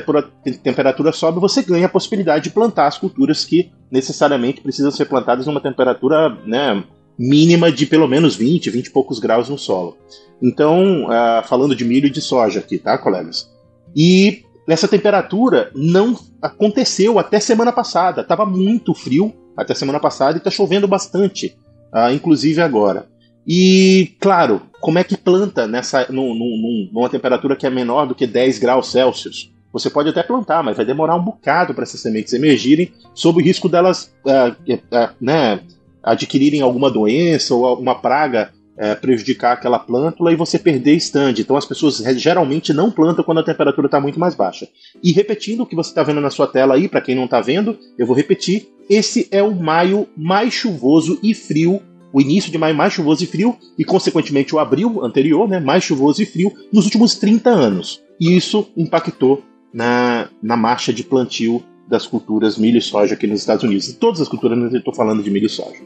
temperatura 0.63 1.11
sobe, 1.11 1.39
você 1.39 1.61
ganha 1.61 1.85
a 1.85 1.89
possibilidade 1.89 2.45
de 2.45 2.49
plantar 2.49 2.87
as 2.87 2.97
culturas 2.97 3.45
que 3.45 3.71
necessariamente 3.91 4.61
precisam 4.61 4.89
ser 4.89 5.05
plantadas 5.05 5.45
numa 5.45 5.61
temperatura 5.61 6.35
né, 6.43 6.83
mínima 7.19 7.71
de 7.71 7.85
pelo 7.85 8.07
menos 8.07 8.35
20, 8.35 8.69
20 8.71 8.87
e 8.87 8.89
poucos 8.89 9.19
graus 9.19 9.47
no 9.47 9.57
solo. 9.57 9.95
Então, 10.41 11.05
uh, 11.05 11.43
falando 11.45 11.75
de 11.75 11.85
milho 11.85 12.07
e 12.07 12.11
de 12.11 12.21
soja 12.21 12.59
aqui, 12.59 12.79
tá, 12.79 12.97
colegas? 12.97 13.47
E 13.95 14.43
essa 14.67 14.87
temperatura 14.87 15.71
não 15.73 16.17
aconteceu 16.41 17.17
até 17.17 17.39
semana 17.39 17.71
passada. 17.71 18.21
Estava 18.21 18.45
muito 18.45 18.93
frio 18.93 19.33
até 19.55 19.73
semana 19.73 19.99
passada 19.99 20.37
e 20.37 20.39
está 20.39 20.51
chovendo 20.51 20.87
bastante, 20.87 21.57
uh, 21.93 22.11
inclusive 22.13 22.61
agora. 22.61 23.07
E, 23.47 24.15
claro, 24.19 24.63
como 24.81 24.99
é 24.99 25.03
que 25.03 25.15
planta 25.15 25.65
nessa, 25.65 26.05
num, 26.11 26.35
num, 26.35 26.89
numa 26.91 27.09
temperatura 27.09 27.55
que 27.55 27.65
é 27.65 27.69
menor 27.69 28.05
do 28.05 28.13
que 28.13 28.27
10 28.27 28.59
graus 28.59 28.91
Celsius? 28.91 29.51
Você 29.71 29.89
pode 29.89 30.09
até 30.09 30.21
plantar, 30.21 30.63
mas 30.63 30.75
vai 30.75 30.85
demorar 30.85 31.15
um 31.15 31.23
bocado 31.23 31.73
para 31.73 31.83
essas 31.83 32.01
sementes 32.01 32.33
emergirem, 32.33 32.91
sob 33.13 33.41
o 33.41 33.45
risco 33.45 33.69
delas 33.69 34.13
uh, 34.25 34.51
uh, 34.51 35.15
né, 35.21 35.61
adquirirem 36.03 36.61
alguma 36.61 36.91
doença 36.91 37.55
ou 37.55 37.65
alguma 37.65 37.95
praga 37.95 38.51
é, 38.77 38.93
prejudicar 38.93 39.53
aquela 39.53 39.79
plântula 39.79 40.31
e 40.31 40.35
você 40.35 40.59
perder 40.59 40.95
stand. 40.95 41.33
Então 41.39 41.57
as 41.57 41.65
pessoas 41.65 41.97
geralmente 42.17 42.73
não 42.73 42.91
plantam 42.91 43.23
quando 43.23 43.39
a 43.39 43.43
temperatura 43.43 43.87
está 43.87 43.99
muito 43.99 44.19
mais 44.19 44.35
baixa. 44.35 44.67
E 45.03 45.11
repetindo 45.11 45.61
o 45.61 45.65
que 45.65 45.75
você 45.75 45.89
está 45.89 46.03
vendo 46.03 46.21
na 46.21 46.29
sua 46.29 46.47
tela 46.47 46.75
aí, 46.75 46.87
para 46.87 47.01
quem 47.01 47.15
não 47.15 47.25
está 47.25 47.41
vendo, 47.41 47.77
eu 47.97 48.05
vou 48.05 48.15
repetir. 48.15 48.69
Esse 48.89 49.27
é 49.31 49.41
o 49.41 49.53
maio 49.53 50.07
mais 50.15 50.53
chuvoso 50.53 51.19
e 51.21 51.33
frio, 51.33 51.81
o 52.13 52.21
início 52.21 52.51
de 52.51 52.57
maio 52.57 52.75
mais 52.75 52.93
chuvoso 52.93 53.23
e 53.23 53.27
frio, 53.27 53.57
e 53.77 53.83
consequentemente 53.83 54.55
o 54.55 54.59
abril 54.59 55.03
anterior, 55.03 55.47
né, 55.47 55.59
mais 55.59 55.83
chuvoso 55.83 56.21
e 56.21 56.25
frio, 56.25 56.53
nos 56.71 56.85
últimos 56.85 57.15
30 57.15 57.49
anos. 57.49 58.01
E 58.19 58.35
isso 58.35 58.67
impactou 58.77 59.43
na, 59.73 60.29
na 60.41 60.55
marcha 60.55 60.93
de 60.93 61.03
plantio 61.03 61.61
das 61.87 62.05
culturas 62.05 62.57
milho 62.57 62.77
e 62.77 62.81
soja 62.81 63.13
aqui 63.15 63.27
nos 63.27 63.39
Estados 63.39 63.63
Unidos. 63.63 63.89
E 63.89 63.95
todas 63.95 64.21
as 64.21 64.27
culturas, 64.27 64.57
eu 64.71 64.79
estou 64.79 64.93
falando 64.93 65.23
de 65.23 65.29
milho 65.29 65.47
e 65.47 65.49
soja. 65.49 65.79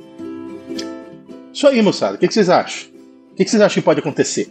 Isso 1.53 1.67
aí, 1.67 1.81
moçada. 1.81 2.15
O 2.15 2.17
que, 2.17 2.31
vocês 2.31 2.49
acham? 2.49 2.89
O 3.31 3.35
que, 3.35 3.47
vocês 3.47 3.61
acham 3.61 3.81
que 3.81 3.85
pode 3.85 3.99
acontecer? 3.99 4.49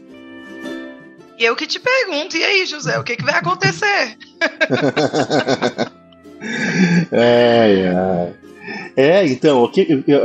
Eu 1.38 1.57
que 1.57 1.66
te 1.66 1.80
pergunto, 1.80 2.37
e 2.37 2.45
aí, 2.45 2.66
José, 2.66 2.99
o 2.99 3.04
que, 3.04 3.16
que 3.16 3.25
vai 3.25 3.35
acontecer? 3.35 4.19
é, 7.11 8.33
é. 8.95 8.97
é, 8.97 9.26
então, 9.26 9.71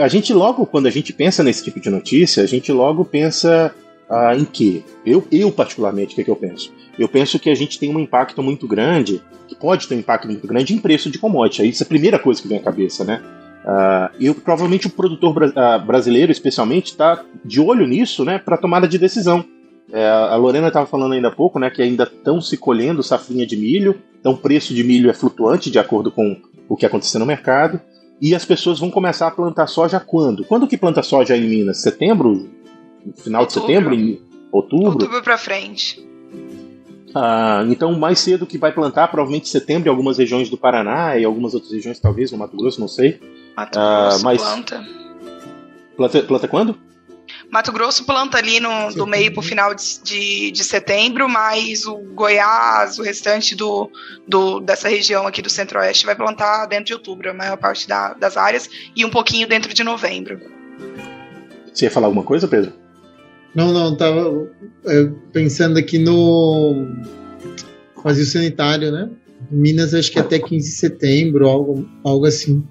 a 0.02 0.08
gente 0.10 0.34
logo, 0.34 0.66
quando 0.66 0.88
a 0.88 0.92
gente 0.92 1.14
pensa 1.14 1.42
nesse 1.42 1.64
tipo 1.64 1.80
de 1.80 1.90
notícia, 1.90 2.44
a 2.44 2.48
gente 2.48 2.72
logo 2.72 3.06
pensa 3.06 3.74
ah, 4.10 4.36
em 4.36 4.44
quê? 4.44 4.84
Eu, 5.06 5.26
eu 5.32 5.52
particularmente, 5.52 6.14
o 6.14 6.16
que, 6.16 6.24
que 6.24 6.30
eu 6.30 6.36
penso? 6.36 6.72
Eu 6.98 7.08
penso 7.08 7.40
que 7.40 7.50
a 7.50 7.56
gente 7.56 7.80
tem 7.80 7.96
um 7.96 8.00
impacto 8.00 8.44
muito 8.44 8.68
grande, 8.68 9.22
que 9.48 9.56
pode 9.56 9.88
ter 9.88 9.96
um 9.96 10.00
impacto 10.00 10.28
muito 10.28 10.46
grande 10.46 10.74
em 10.74 10.78
preço 10.78 11.10
de 11.10 11.18
commodity. 11.18 11.68
Isso 11.68 11.84
é 11.84 11.86
a 11.86 11.88
primeira 11.88 12.20
coisa 12.20 12.42
que 12.42 12.48
vem 12.48 12.58
à 12.58 12.62
cabeça, 12.62 13.04
né? 13.04 13.22
Uh, 13.66 14.14
e 14.20 14.32
provavelmente 14.32 14.86
o 14.86 14.92
produtor 14.92 15.34
bra 15.34 15.48
uh, 15.48 15.84
brasileiro, 15.84 16.32
especialmente, 16.32 16.92
está 16.92 17.24
de 17.44 17.60
olho 17.60 17.88
nisso, 17.88 18.24
né, 18.24 18.38
para 18.38 18.58
tomada 18.58 18.88
de 18.88 19.00
decisão. 19.00 19.44
É, 19.92 20.08
a 20.08 20.36
Lorena 20.36 20.68
estava 20.68 20.86
falando 20.86 21.14
ainda 21.14 21.30
há 21.30 21.32
pouco, 21.32 21.58
né, 21.60 21.70
que 21.70 21.82
ainda 21.82 22.04
estão 22.04 22.40
se 22.40 22.58
colhendo 22.58 23.02
safrinha 23.02 23.46
de 23.46 23.56
milho, 23.56 24.00
então 24.20 24.34
o 24.34 24.38
preço 24.38 24.74
de 24.74 24.84
milho 24.84 25.10
é 25.10 25.14
flutuante 25.14 25.72
de 25.72 25.80
acordo 25.80 26.12
com 26.12 26.38
o 26.68 26.76
que 26.76 26.86
aconteceu 26.86 27.20
no 27.20 27.26
mercado. 27.26 27.80
E 28.22 28.34
as 28.34 28.46
pessoas 28.46 28.80
vão 28.80 28.90
começar 28.90 29.28
a 29.28 29.32
plantar 29.32 29.68
soja 29.68 30.00
quando? 30.00 30.46
Quando 30.46 30.68
que 30.68 30.78
planta 30.78 31.04
soja 31.04 31.36
em 31.36 31.48
Minas? 31.48 31.82
Setembro? 31.82 32.50
Final 33.18 33.42
outubro. 33.42 33.68
de 33.68 33.74
setembro? 33.74 33.94
Em 33.94 34.22
outubro? 34.52 34.88
Outubro 34.88 35.22
para 35.22 35.38
frente. 35.38 36.06
Ah, 37.14 37.66
então, 37.68 37.98
mais 37.98 38.20
cedo 38.20 38.46
que 38.46 38.58
vai 38.58 38.74
plantar, 38.74 39.08
provavelmente 39.10 39.50
setembro, 39.50 39.88
em 39.88 39.92
algumas 39.92 40.18
regiões 40.18 40.50
do 40.50 40.58
Paraná 40.58 41.18
e 41.18 41.26
algumas 41.26 41.54
outras 41.54 41.72
regiões, 41.72 42.00
talvez, 42.00 42.32
no 42.32 42.38
Mato 42.38 42.58
Grosso, 42.58 42.80
não 42.80 42.88
sei. 42.88 43.20
Mato 43.56 43.80
Grosso 43.80 44.20
uh, 44.20 44.24
mas... 44.24 44.42
planta. 44.42 44.86
planta. 45.96 46.24
Planta 46.24 46.48
quando? 46.48 46.86
Mato 47.50 47.72
Grosso 47.72 48.06
planta 48.06 48.38
ali 48.38 48.60
no, 48.60 48.94
do 48.94 49.08
meio 49.08 49.32
para 49.32 49.40
o 49.40 49.44
final 49.44 49.74
de, 49.74 50.00
de, 50.04 50.52
de, 50.52 50.64
setembro, 50.64 51.30
mas 51.30 51.86
o 51.86 51.98
Goiás, 52.14 53.00
o 53.00 53.04
restante 53.04 53.56
do, 53.56 53.90
do, 54.28 54.60
dessa 54.60 54.90
região 54.90 55.26
aqui 55.26 55.42
do 55.42 55.50
centro-oeste 55.50 56.06
vai 56.06 56.16
plantar 56.16 56.66
dentro 56.66 56.86
de 56.86 56.94
outubro, 56.94 57.30
a 57.30 57.34
maior 57.34 57.58
parte 57.58 57.88
da, 57.88 58.14
das 58.14 58.36
áreas, 58.36 58.70
e 58.96 59.06
um 59.06 59.10
pouquinho 59.10 59.48
dentro 59.48 59.74
de 59.74 59.84
novembro. 59.84 60.40
Você 61.74 61.86
ia 61.86 61.92
falar 61.92 62.08
alguma 62.08 62.24
coisa, 62.24 62.48
Pedro? 62.48 62.74
Não, 63.54 63.72
não, 63.72 63.96
tava 63.96 64.50
é, 64.86 65.10
pensando 65.32 65.78
aqui 65.78 65.98
no 65.98 66.88
vazio 68.04 68.26
sanitário, 68.26 68.92
né? 68.92 69.10
Minas 69.50 69.94
acho 69.94 70.12
que 70.12 70.20
até 70.20 70.40
15 70.40 70.70
de 70.70 70.76
setembro, 70.76 71.48
algo, 71.48 71.88
algo 72.04 72.26
assim. 72.26 72.66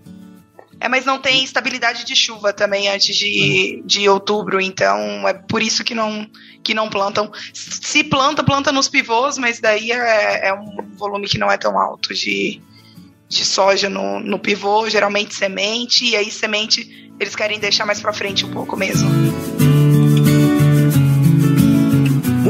É, 0.84 0.88
mas 0.88 1.06
não 1.06 1.18
tem 1.18 1.42
estabilidade 1.42 2.04
de 2.04 2.14
chuva 2.14 2.52
também 2.52 2.90
antes 2.90 3.16
de, 3.16 3.82
de 3.86 4.06
outubro, 4.06 4.60
então 4.60 5.26
é 5.26 5.32
por 5.32 5.62
isso 5.62 5.82
que 5.82 5.94
não, 5.94 6.28
que 6.62 6.74
não 6.74 6.90
plantam. 6.90 7.32
Se 7.54 8.04
planta, 8.04 8.44
planta 8.44 8.70
nos 8.70 8.86
pivôs, 8.86 9.38
mas 9.38 9.58
daí 9.60 9.92
é, 9.92 10.48
é 10.48 10.52
um 10.52 10.86
volume 10.94 11.26
que 11.26 11.38
não 11.38 11.50
é 11.50 11.56
tão 11.56 11.78
alto 11.78 12.12
de, 12.12 12.60
de 13.26 13.46
soja 13.46 13.88
no, 13.88 14.20
no 14.20 14.38
pivô, 14.38 14.86
geralmente 14.90 15.34
semente, 15.34 16.04
e 16.04 16.16
aí 16.16 16.30
semente 16.30 17.10
eles 17.18 17.34
querem 17.34 17.58
deixar 17.58 17.86
mais 17.86 17.98
para 17.98 18.12
frente 18.12 18.44
um 18.44 18.50
pouco 18.50 18.76
mesmo. 18.76 19.08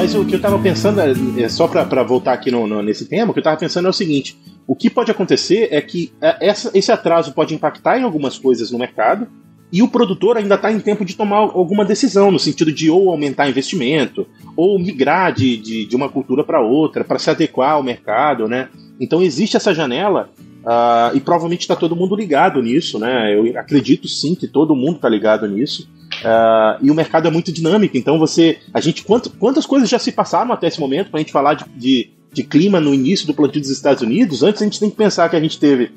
Mas 0.00 0.14
o 0.14 0.24
que 0.24 0.32
eu 0.32 0.38
estava 0.38 0.58
pensando, 0.58 0.98
é, 0.98 1.12
é 1.42 1.48
só 1.50 1.68
para 1.68 2.02
voltar 2.02 2.32
aqui 2.32 2.50
no, 2.50 2.66
no, 2.66 2.82
nesse 2.82 3.04
tema, 3.04 3.30
o 3.30 3.34
que 3.34 3.38
eu 3.38 3.42
estava 3.42 3.58
pensando 3.58 3.84
é 3.84 3.90
o 3.90 3.92
seguinte: 3.92 4.34
o 4.66 4.74
que 4.74 4.88
pode 4.88 5.10
acontecer 5.10 5.68
é 5.70 5.78
que 5.82 6.10
é, 6.22 6.48
essa, 6.48 6.70
esse 6.72 6.90
atraso 6.90 7.34
pode 7.34 7.54
impactar 7.54 7.98
em 7.98 8.02
algumas 8.02 8.38
coisas 8.38 8.70
no 8.70 8.78
mercado, 8.78 9.28
e 9.70 9.82
o 9.82 9.88
produtor 9.88 10.38
ainda 10.38 10.54
está 10.54 10.72
em 10.72 10.80
tempo 10.80 11.04
de 11.04 11.14
tomar 11.14 11.36
alguma 11.36 11.84
decisão, 11.84 12.30
no 12.30 12.38
sentido 12.38 12.72
de 12.72 12.88
ou 12.88 13.10
aumentar 13.10 13.46
investimento, 13.46 14.26
ou 14.56 14.78
migrar 14.78 15.34
de, 15.34 15.58
de, 15.58 15.84
de 15.84 15.96
uma 15.96 16.08
cultura 16.08 16.42
para 16.42 16.62
outra, 16.62 17.04
para 17.04 17.18
se 17.18 17.28
adequar 17.28 17.72
ao 17.72 17.82
mercado, 17.82 18.48
né? 18.48 18.70
Então 18.98 19.20
existe 19.20 19.58
essa 19.58 19.74
janela 19.74 20.30
uh, 20.64 21.14
e 21.14 21.20
provavelmente 21.20 21.60
está 21.60 21.76
todo 21.76 21.94
mundo 21.94 22.16
ligado 22.16 22.62
nisso, 22.62 22.98
né? 22.98 23.36
Eu 23.36 23.60
acredito 23.60 24.08
sim 24.08 24.34
que 24.34 24.48
todo 24.48 24.74
mundo 24.74 24.96
está 24.96 25.10
ligado 25.10 25.46
nisso. 25.46 25.86
Uh, 26.20 26.84
e 26.84 26.90
o 26.90 26.94
mercado 26.94 27.26
é 27.26 27.30
muito 27.30 27.50
dinâmico, 27.50 27.96
então 27.96 28.18
você. 28.18 28.58
A 28.74 28.80
gente. 28.80 29.02
Quanto, 29.04 29.30
quantas 29.30 29.64
coisas 29.64 29.88
já 29.88 29.98
se 29.98 30.12
passaram 30.12 30.52
até 30.52 30.66
esse 30.66 30.78
momento 30.78 31.10
para 31.10 31.18
a 31.18 31.22
gente 31.22 31.32
falar 31.32 31.54
de, 31.54 31.64
de, 31.74 32.10
de, 32.32 32.42
clima 32.42 32.78
no 32.78 32.92
início 32.92 33.26
do 33.26 33.32
plantio 33.32 33.60
dos 33.60 33.70
Estados 33.70 34.02
Unidos? 34.02 34.42
Antes 34.42 34.60
a 34.60 34.64
gente 34.64 34.78
tem 34.78 34.90
que 34.90 34.96
pensar 34.96 35.28
que 35.30 35.36
a 35.36 35.40
gente 35.40 35.58
teve 35.58 35.92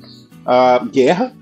a 0.46 0.82
guerra, 0.90 1.32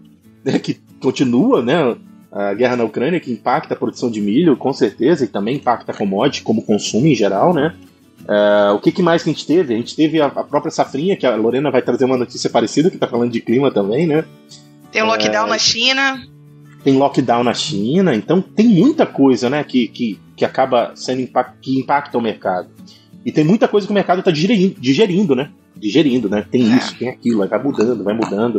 né, 0.44 0.58
que 0.58 0.80
continua, 1.00 1.62
né? 1.62 1.96
A 2.32 2.54
guerra 2.54 2.76
na 2.76 2.84
Ucrânia, 2.84 3.20
que 3.20 3.30
impacta 3.30 3.74
a 3.74 3.76
produção 3.76 4.10
de 4.10 4.20
milho, 4.20 4.56
com 4.56 4.72
certeza, 4.72 5.24
e 5.24 5.28
também 5.28 5.56
impacta 5.56 5.92
a 5.92 5.94
commodity 5.94 6.42
como 6.42 6.62
consumo 6.62 7.06
em 7.06 7.14
geral, 7.14 7.54
né? 7.54 7.74
Uh, 8.22 8.74
o 8.74 8.78
que, 8.80 8.90
que, 8.90 9.02
mais 9.02 9.22
que 9.22 9.30
a 9.30 9.32
gente 9.32 9.46
teve? 9.46 9.74
A 9.74 9.76
gente 9.76 9.94
teve 9.94 10.20
a, 10.20 10.26
a, 10.26 10.44
própria 10.44 10.70
safrinha, 10.70 11.16
que 11.16 11.26
a 11.26 11.36
Lorena 11.36 11.70
vai 11.70 11.82
trazer 11.82 12.04
uma 12.04 12.16
notícia 12.16 12.48
parecida, 12.48 12.88
que 12.88 12.96
está 12.96 13.06
falando 13.06 13.30
de 13.30 13.40
clima 13.40 13.70
também, 13.70 14.06
né? 14.06 14.24
Tem 14.90 15.02
um 15.02 15.06
lockdown 15.06 15.46
uh, 15.46 15.50
na 15.50 15.58
China 15.58 16.31
tem 16.84 16.96
lockdown 16.96 17.44
na 17.44 17.54
China, 17.54 18.14
então 18.14 18.40
tem 18.40 18.66
muita 18.66 19.06
coisa 19.06 19.48
né, 19.48 19.62
que, 19.62 19.88
que, 19.88 20.20
que 20.36 20.44
acaba 20.44 20.92
sendo 20.94 21.20
impact, 21.20 21.58
que 21.60 21.78
impacta 21.78 22.18
o 22.18 22.20
mercado. 22.20 22.68
E 23.24 23.30
tem 23.30 23.44
muita 23.44 23.68
coisa 23.68 23.86
que 23.86 23.92
o 23.92 23.94
mercado 23.94 24.18
está 24.18 24.30
digerindo, 24.30 24.80
digerindo, 24.80 25.36
né? 25.36 25.50
Digerindo, 25.76 26.28
né? 26.28 26.44
Tem 26.50 26.62
isso, 26.76 26.96
tem 26.96 27.08
aquilo, 27.08 27.46
vai 27.46 27.62
mudando, 27.62 28.02
vai 28.02 28.14
mudando. 28.14 28.56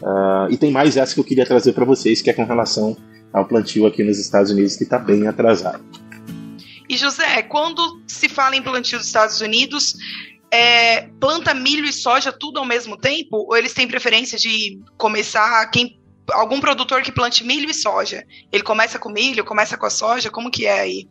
Uh, 0.00 0.50
e 0.50 0.56
tem 0.56 0.70
mais 0.70 0.96
essa 0.96 1.14
que 1.14 1.20
eu 1.20 1.24
queria 1.24 1.44
trazer 1.44 1.72
para 1.72 1.84
vocês, 1.84 2.22
que 2.22 2.30
é 2.30 2.32
com 2.32 2.44
relação 2.44 2.96
ao 3.32 3.44
plantio 3.44 3.86
aqui 3.86 4.04
nos 4.04 4.18
Estados 4.18 4.52
Unidos, 4.52 4.76
que 4.76 4.84
está 4.84 4.98
bem 4.98 5.26
atrasado. 5.26 5.82
E 6.88 6.96
José, 6.96 7.42
quando 7.42 8.02
se 8.06 8.28
fala 8.28 8.54
em 8.54 8.62
plantio 8.62 8.98
dos 8.98 9.06
Estados 9.08 9.40
Unidos, 9.40 9.96
é, 10.50 11.08
planta 11.18 11.52
milho 11.52 11.84
e 11.84 11.92
soja 11.92 12.30
tudo 12.30 12.60
ao 12.60 12.64
mesmo 12.64 12.96
tempo? 12.96 13.46
Ou 13.48 13.56
eles 13.56 13.72
têm 13.72 13.88
preferência 13.88 14.38
de 14.38 14.78
começar, 14.96 15.68
quem 15.70 15.98
algum 16.32 16.60
produtor 16.60 17.02
que 17.02 17.12
plante 17.12 17.44
milho 17.44 17.70
e 17.70 17.74
soja, 17.74 18.24
ele 18.52 18.62
começa 18.62 18.98
com 18.98 19.08
milho, 19.08 19.44
começa 19.44 19.76
com 19.76 19.86
a 19.86 19.90
soja, 19.90 20.30
como 20.30 20.50
que 20.50 20.66
é 20.66 20.80
aí? 20.80 21.08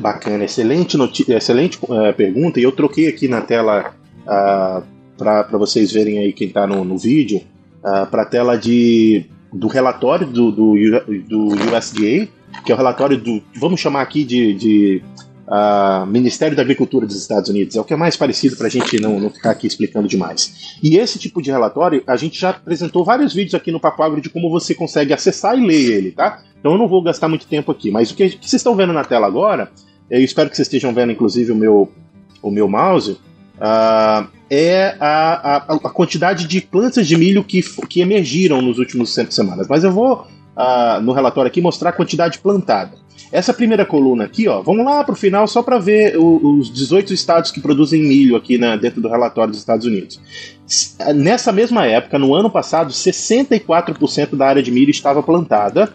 Bacana, 0.00 0.44
excelente, 0.44 0.96
excelente 1.28 1.78
uh, 1.84 2.12
pergunta. 2.16 2.58
E 2.58 2.62
eu 2.62 2.72
troquei 2.72 3.08
aqui 3.08 3.28
na 3.28 3.40
tela 3.40 3.94
uh, 4.26 4.28
ah, 4.28 4.82
para 5.16 5.58
vocês 5.58 5.90
verem 5.90 6.18
aí 6.18 6.32
quem 6.32 6.48
está 6.48 6.66
no, 6.66 6.84
no, 6.84 6.96
vídeo, 6.96 7.42
ah, 7.82 8.06
para 8.06 8.22
a 8.22 8.26
tela 8.26 8.56
de, 8.56 9.24
do 9.52 9.66
relatório 9.66 10.26
do, 10.26 10.52
do, 10.52 10.74
do, 11.26 11.46
USDA, 11.76 12.28
que 12.64 12.70
é 12.70 12.74
o 12.74 12.76
relatório 12.76 13.16
do, 13.16 13.42
vamos 13.56 13.80
chamar 13.80 14.02
aqui 14.02 14.24
de, 14.24 14.54
de 14.54 15.02
uh, 15.48 16.06
Ministério 16.06 16.56
da 16.56 16.62
Agricultura 16.62 17.06
dos 17.06 17.16
Estados 17.16 17.48
Unidos. 17.48 17.74
É 17.74 17.80
o 17.80 17.84
que 17.84 17.94
é 17.94 17.96
mais 17.96 18.16
parecido 18.16 18.56
para 18.56 18.66
a 18.66 18.70
gente 18.70 19.00
não, 19.00 19.18
não 19.18 19.30
ficar 19.30 19.50
aqui 19.50 19.66
explicando 19.66 20.06
demais. 20.06 20.76
E 20.82 20.96
esse 20.98 21.18
tipo 21.18 21.42
de 21.42 21.50
relatório, 21.50 22.02
a 22.06 22.16
gente 22.16 22.38
já 22.38 22.50
apresentou 22.50 23.04
vários 23.04 23.34
vídeos 23.34 23.54
aqui 23.54 23.72
no 23.72 23.80
Papo 23.80 24.02
Agro 24.02 24.20
de 24.20 24.28
como 24.28 24.50
você 24.50 24.74
consegue 24.74 25.12
acessar 25.12 25.58
e 25.58 25.66
ler 25.66 25.90
ele, 25.90 26.12
tá? 26.12 26.42
Então 26.60 26.72
eu 26.72 26.78
não 26.78 26.88
vou 26.88 27.02
gastar 27.02 27.28
muito 27.28 27.46
tempo 27.46 27.72
aqui, 27.72 27.90
mas 27.90 28.10
o 28.10 28.14
que, 28.14 28.30
que 28.30 28.48
vocês 28.48 28.60
estão 28.60 28.74
vendo 28.74 28.92
na 28.92 29.04
tela 29.04 29.26
agora, 29.26 29.70
eu 30.10 30.20
espero 30.20 30.50
que 30.50 30.56
vocês 30.56 30.66
estejam 30.66 30.92
vendo 30.92 31.12
inclusive 31.12 31.52
o 31.52 31.56
meu, 31.56 31.90
o 32.42 32.50
meu 32.50 32.68
mouse, 32.68 33.12
uh, 33.12 34.28
é 34.50 34.96
a, 34.98 35.56
a, 35.56 35.74
a, 35.74 35.90
quantidade 35.90 36.46
de 36.46 36.60
plantas 36.60 37.06
de 37.06 37.16
milho 37.16 37.44
que, 37.44 37.62
que 37.86 38.00
emergiram 38.00 38.62
nos 38.62 38.78
últimos 38.78 39.14
semanas. 39.30 39.68
Mas 39.68 39.84
eu 39.84 39.92
vou, 39.92 40.26
uh, 40.56 41.00
no 41.02 41.12
relatório 41.12 41.48
aqui, 41.48 41.60
mostrar 41.60 41.90
a 41.90 41.92
quantidade 41.92 42.38
plantada. 42.38 42.92
Essa 43.30 43.52
primeira 43.52 43.84
coluna 43.84 44.24
aqui, 44.24 44.48
ó, 44.48 44.62
vamos 44.62 44.84
lá 44.84 45.04
para 45.04 45.12
o 45.12 45.16
final 45.16 45.46
só 45.46 45.62
para 45.62 45.78
ver 45.78 46.16
o, 46.16 46.58
os 46.58 46.72
18 46.72 47.12
estados 47.12 47.50
que 47.50 47.60
produzem 47.60 48.02
milho 48.02 48.36
aqui 48.36 48.56
na, 48.56 48.76
dentro 48.76 49.00
do 49.00 49.08
relatório 49.08 49.50
dos 49.50 49.60
Estados 49.60 49.86
Unidos. 49.86 50.20
Nessa 51.14 51.52
mesma 51.52 51.86
época, 51.86 52.18
no 52.18 52.34
ano 52.34 52.50
passado, 52.50 52.92
64% 52.92 54.36
da 54.36 54.46
área 54.46 54.62
de 54.62 54.70
milho 54.70 54.90
estava 54.90 55.22
plantada. 55.22 55.92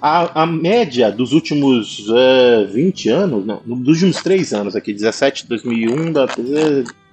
A, 0.00 0.42
a 0.42 0.46
média 0.46 1.10
dos 1.10 1.32
últimos 1.32 2.08
uh, 2.08 2.72
20 2.72 3.08
anos, 3.08 3.44
não, 3.44 3.60
dos 3.66 4.02
últimos 4.02 4.22
3 4.22 4.52
anos 4.52 4.76
aqui, 4.76 4.92
17, 4.92 5.48
2001, 5.48 6.12
da, 6.12 6.26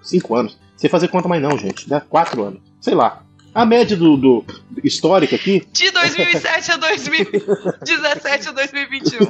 5 0.03 0.35
anos. 0.35 0.57
Sem 0.77 0.89
fazer 0.89 1.07
conta 1.07 1.27
mais 1.27 1.41
não, 1.41 1.57
gente, 1.57 1.89
dá 1.89 1.99
4 1.99 2.43
anos. 2.43 2.59
Sei 2.79 2.93
lá, 2.93 3.23
a 3.55 3.65
média 3.65 3.95
do, 3.95 4.17
do 4.17 4.45
histórica 4.83 5.37
aqui. 5.37 5.65
De 5.71 5.89
2007 5.89 6.71
a 6.73 6.77
2017 6.77 8.49
a 8.49 8.51
2021. 8.51 9.27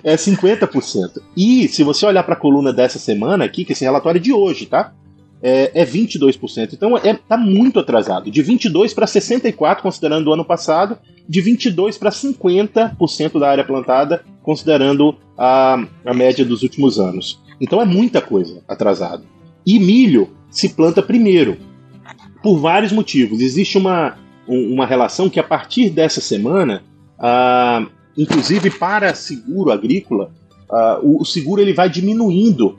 é 0.02 0.16
50%. 0.16 1.22
E 1.36 1.68
se 1.68 1.82
você 1.82 2.06
olhar 2.06 2.22
para 2.22 2.32
a 2.32 2.38
coluna 2.38 2.72
dessa 2.72 2.98
semana 2.98 3.44
aqui, 3.44 3.66
que 3.66 3.74
esse 3.74 3.84
relatório 3.84 4.18
é 4.18 4.22
de 4.22 4.32
hoje, 4.32 4.64
tá? 4.64 4.94
É, 5.42 5.82
é 5.82 5.84
22%. 5.84 6.72
Então 6.72 6.96
é, 6.96 7.12
tá 7.12 7.36
muito 7.36 7.78
atrasado. 7.78 8.30
De 8.30 8.40
22 8.40 8.94
para 8.94 9.06
64, 9.06 9.82
considerando 9.82 10.28
o 10.28 10.32
ano 10.32 10.44
passado, 10.44 10.96
de 11.28 11.42
22 11.42 11.98
para 11.98 12.08
50% 12.08 13.38
da 13.38 13.50
área 13.50 13.64
plantada, 13.64 14.24
considerando 14.42 15.18
a, 15.36 15.84
a 16.02 16.14
média 16.14 16.46
dos 16.46 16.62
últimos 16.62 16.98
anos. 16.98 17.42
Então 17.60 17.78
é 17.78 17.84
muita 17.84 18.22
coisa 18.22 18.62
atrasado. 18.66 19.26
E 19.66 19.78
milho 19.78 20.30
se 20.50 20.70
planta 20.70 21.02
primeiro 21.02 21.58
por 22.44 22.58
vários 22.58 22.92
motivos. 22.92 23.40
Existe 23.40 23.78
uma, 23.78 24.18
uma 24.46 24.84
relação 24.84 25.30
que 25.30 25.40
a 25.40 25.42
partir 25.42 25.88
dessa 25.88 26.20
semana, 26.20 26.84
uh, 27.18 27.90
inclusive 28.18 28.70
para 28.70 29.14
seguro 29.14 29.72
agrícola, 29.72 30.30
uh, 30.68 31.00
o, 31.02 31.22
o, 31.22 31.24
seguro 31.24 31.62
ele 31.62 31.72
vai 31.72 31.88
diminuindo 31.88 32.78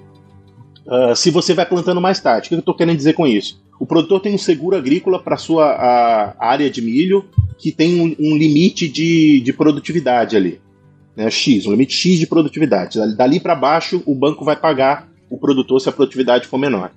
uh, 0.86 1.16
se 1.16 1.32
você 1.32 1.56
vai 1.56 1.66
plantando 1.66 2.00
mais 2.00 2.20
tarde. 2.20 2.46
O 2.46 2.50
que 2.50 2.54
eu 2.54 2.60
estou 2.60 2.76
querendo 2.76 2.98
dizer 2.98 3.14
com 3.14 3.26
isso? 3.26 3.60
O 3.80 3.88
produtor 3.88 4.20
tem 4.20 4.36
um 4.36 4.38
seguro 4.38 4.78
agrícola 4.78 5.20
para 5.20 5.36
sua 5.36 6.36
área 6.40 6.70
de 6.70 6.80
milho 6.80 7.26
que 7.58 7.72
tem 7.72 8.00
um, 8.00 8.16
um 8.20 8.38
limite 8.38 8.88
de, 8.88 9.40
de 9.42 9.52
produtividade 9.52 10.38
ali. 10.38 10.62
Né, 11.18 11.32
X, 11.32 11.66
um 11.66 11.72
limite 11.72 11.96
X 11.96 12.20
de 12.20 12.28
produtividade. 12.28 13.00
Dali 13.16 13.40
para 13.40 13.56
baixo, 13.56 14.04
o 14.06 14.14
banco 14.14 14.46
vai 14.46 14.56
pagar 14.56 15.10
o 15.28 15.40
produtor 15.40 15.82
se 15.82 15.90
a 15.90 15.92
produtividade 15.92 16.46
for 16.46 16.60
menor 16.60 16.92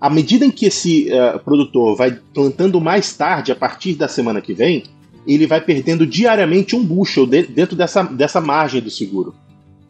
à 0.00 0.10
medida 0.10 0.44
em 0.44 0.50
que 0.50 0.66
esse 0.66 1.08
uh, 1.10 1.38
produtor 1.40 1.96
vai 1.96 2.18
plantando 2.34 2.80
mais 2.80 3.12
tarde, 3.16 3.52
a 3.52 3.56
partir 3.56 3.94
da 3.94 4.08
semana 4.08 4.40
que 4.40 4.52
vem, 4.52 4.84
ele 5.26 5.46
vai 5.46 5.60
perdendo 5.60 6.06
diariamente 6.06 6.76
um 6.76 6.84
bushel 6.84 7.26
de, 7.26 7.42
dentro 7.42 7.74
dessa, 7.74 8.02
dessa 8.02 8.40
margem 8.40 8.80
do 8.80 8.90
seguro. 8.90 9.34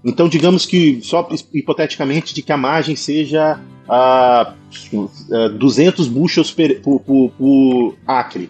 Então, 0.04 0.28
digamos 0.28 0.64
que, 0.64 1.00
só 1.02 1.28
hipoteticamente, 1.52 2.32
de 2.32 2.40
que 2.40 2.52
a 2.52 2.56
margem 2.56 2.94
seja 2.94 3.60
uh, 3.88 4.52
uh, 4.96 5.48
200 5.50 6.06
bushels 6.06 6.52
per, 6.52 6.80
por, 6.80 7.00
por, 7.00 7.30
por 7.30 7.96
acre. 8.06 8.48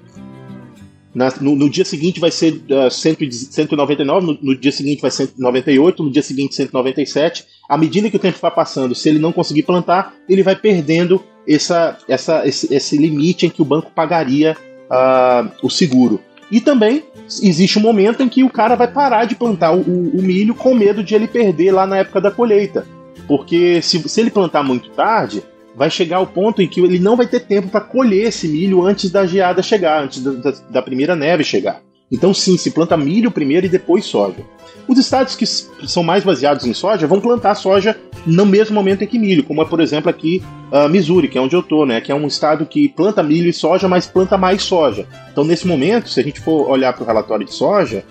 Na, 1.16 1.32
no, 1.40 1.56
no, 1.56 1.70
dia 1.70 1.82
seguinte 1.82 2.20
vai 2.20 2.30
ser 2.30 2.60
uh, 2.70 2.90
199, 2.90 4.26
no, 4.26 4.38
no, 4.42 4.54
dia 4.54 4.70
seguinte 4.70 5.00
vai 5.00 5.10
ser 5.10 5.28
198, 5.28 6.02
no 6.02 6.10
dia 6.10 6.20
seguinte 6.20 6.54
197. 6.54 7.42
À 7.66 7.78
medida 7.78 8.10
que 8.10 8.16
o 8.16 8.20
tempo 8.20 8.38
vai 8.38 8.50
passando, 8.50 8.94
se 8.94 9.08
ele 9.08 9.18
não 9.18 9.32
conseguir 9.32 9.62
plantar, 9.62 10.14
ele 10.28 10.42
vai 10.42 10.54
perdendo 10.54 11.24
essa, 11.48 11.96
essa, 12.06 12.46
esse, 12.46 12.74
esse 12.74 12.98
limite 12.98 13.46
em 13.46 13.48
que 13.48 13.62
o 13.62 13.64
banco 13.64 13.90
pagaria 13.94 14.54
uh, 14.90 15.50
o 15.62 15.70
seguro. 15.70 16.20
E 16.50 16.60
também 16.60 17.02
existe 17.42 17.78
um 17.78 17.82
momento 17.82 18.22
em 18.22 18.28
que 18.28 18.44
o 18.44 18.50
cara 18.50 18.76
vai 18.76 18.86
parar 18.86 19.24
de 19.24 19.34
plantar 19.34 19.72
o, 19.72 19.80
o, 19.80 20.20
milho 20.20 20.54
com 20.54 20.74
medo 20.74 21.02
de 21.02 21.14
ele 21.14 21.26
perder 21.26 21.72
lá 21.72 21.86
na 21.86 21.96
época 21.96 22.20
da 22.20 22.30
colheita. 22.30 22.86
Porque 23.26 23.80
se, 23.80 24.06
se 24.06 24.20
ele 24.20 24.30
plantar 24.30 24.62
muito 24.62 24.90
tarde, 24.90 25.42
vai 25.76 25.90
chegar 25.90 26.16
ao 26.16 26.26
ponto 26.26 26.62
em 26.62 26.66
que 26.66 26.80
ele 26.80 26.98
não 26.98 27.16
vai 27.16 27.26
ter 27.26 27.40
tempo 27.40 27.68
para 27.68 27.82
colher 27.82 28.28
esse 28.28 28.48
milho 28.48 28.82
antes 28.82 29.10
da 29.10 29.26
geada 29.26 29.62
chegar, 29.62 30.02
antes 30.02 30.22
da, 30.22 30.52
da, 30.70 30.82
primeira 30.82 31.14
neve 31.14 31.44
chegar. 31.44 31.82
Então, 32.10 32.32
sim, 32.32 32.56
se 32.56 32.70
planta 32.70 32.96
milho 32.96 33.30
primeiro 33.30 33.66
e 33.66 33.68
depois 33.68 34.06
soja. 34.06 34.38
Os 34.88 34.96
estados 34.96 35.34
que 35.34 35.44
são 35.44 36.02
mais 36.02 36.24
baseados 36.24 36.64
em 36.64 36.72
soja 36.72 37.06
vão 37.06 37.20
plantar 37.20 37.56
soja 37.56 37.98
no 38.24 38.46
mesmo 38.46 38.74
momento 38.74 39.02
em 39.02 39.06
que 39.06 39.18
milho, 39.18 39.42
como 39.42 39.60
é, 39.60 39.64
por 39.64 39.80
exemplo, 39.80 40.08
aqui 40.08 40.42
uh, 40.72 40.88
Missouri, 40.88 41.28
que 41.28 41.36
é 41.36 41.40
onde 41.40 41.56
eu 41.56 41.62
tô, 41.62 41.84
né? 41.84 42.00
Que 42.00 42.12
é 42.12 42.14
um 42.14 42.26
estado 42.26 42.64
que 42.64 42.88
planta 42.88 43.22
milho 43.22 43.50
e 43.50 43.52
soja, 43.52 43.88
mas 43.88 44.06
planta 44.06 44.38
mais 44.38 44.62
soja. 44.62 45.06
Então, 45.30 45.44
nesse 45.44 45.66
momento, 45.66 46.08
se 46.08 46.20
a 46.20 46.22
gente 46.22 46.40
for 46.40 46.70
olhar 46.70 46.92
para 46.92 47.02
o 47.02 47.06
relatório 47.06 47.44
de 47.44 47.52
soja, 47.52 48.04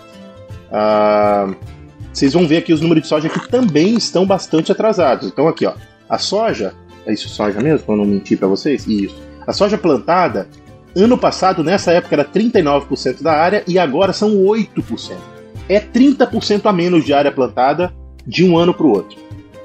uh, 0.70 1.56
vocês 2.14 2.34
vão 2.34 2.46
ver 2.46 2.58
aqui 2.58 2.74
os 2.74 2.82
números 2.82 3.04
de 3.04 3.10
soja 3.10 3.30
que 3.30 3.48
também 3.50 3.96
estão 3.96 4.26
bastante 4.26 4.72
atrasados. 4.72 5.30
Então, 5.30 5.48
aqui, 5.48 5.66
ó, 5.66 5.74
a 6.10 6.18
soja, 6.18 6.76
é 7.06 7.14
isso 7.14 7.30
soja 7.30 7.60
mesmo, 7.60 7.86
para 7.86 7.96
não 7.96 8.06
mentir 8.06 8.38
para 8.38 8.48
vocês? 8.48 8.88
Isso. 8.88 9.16
A 9.46 9.54
soja 9.54 9.78
plantada 9.78 10.48
Ano 10.96 11.18
passado, 11.18 11.62
nessa 11.62 11.92
época, 11.92 12.16
era 12.16 12.24
39% 12.24 13.22
da 13.22 13.34
área 13.34 13.64
e 13.68 13.78
agora 13.78 14.14
são 14.14 14.38
8%. 14.38 15.18
É 15.68 15.78
30% 15.78 16.66
a 16.66 16.72
menos 16.72 17.04
de 17.04 17.14
área 17.14 17.34
plantada 17.34 17.94
de 18.26 18.46
um 18.46 18.58
ano 18.58 18.74
para 18.74 18.86
o 18.86 18.92
outro. 18.92 19.18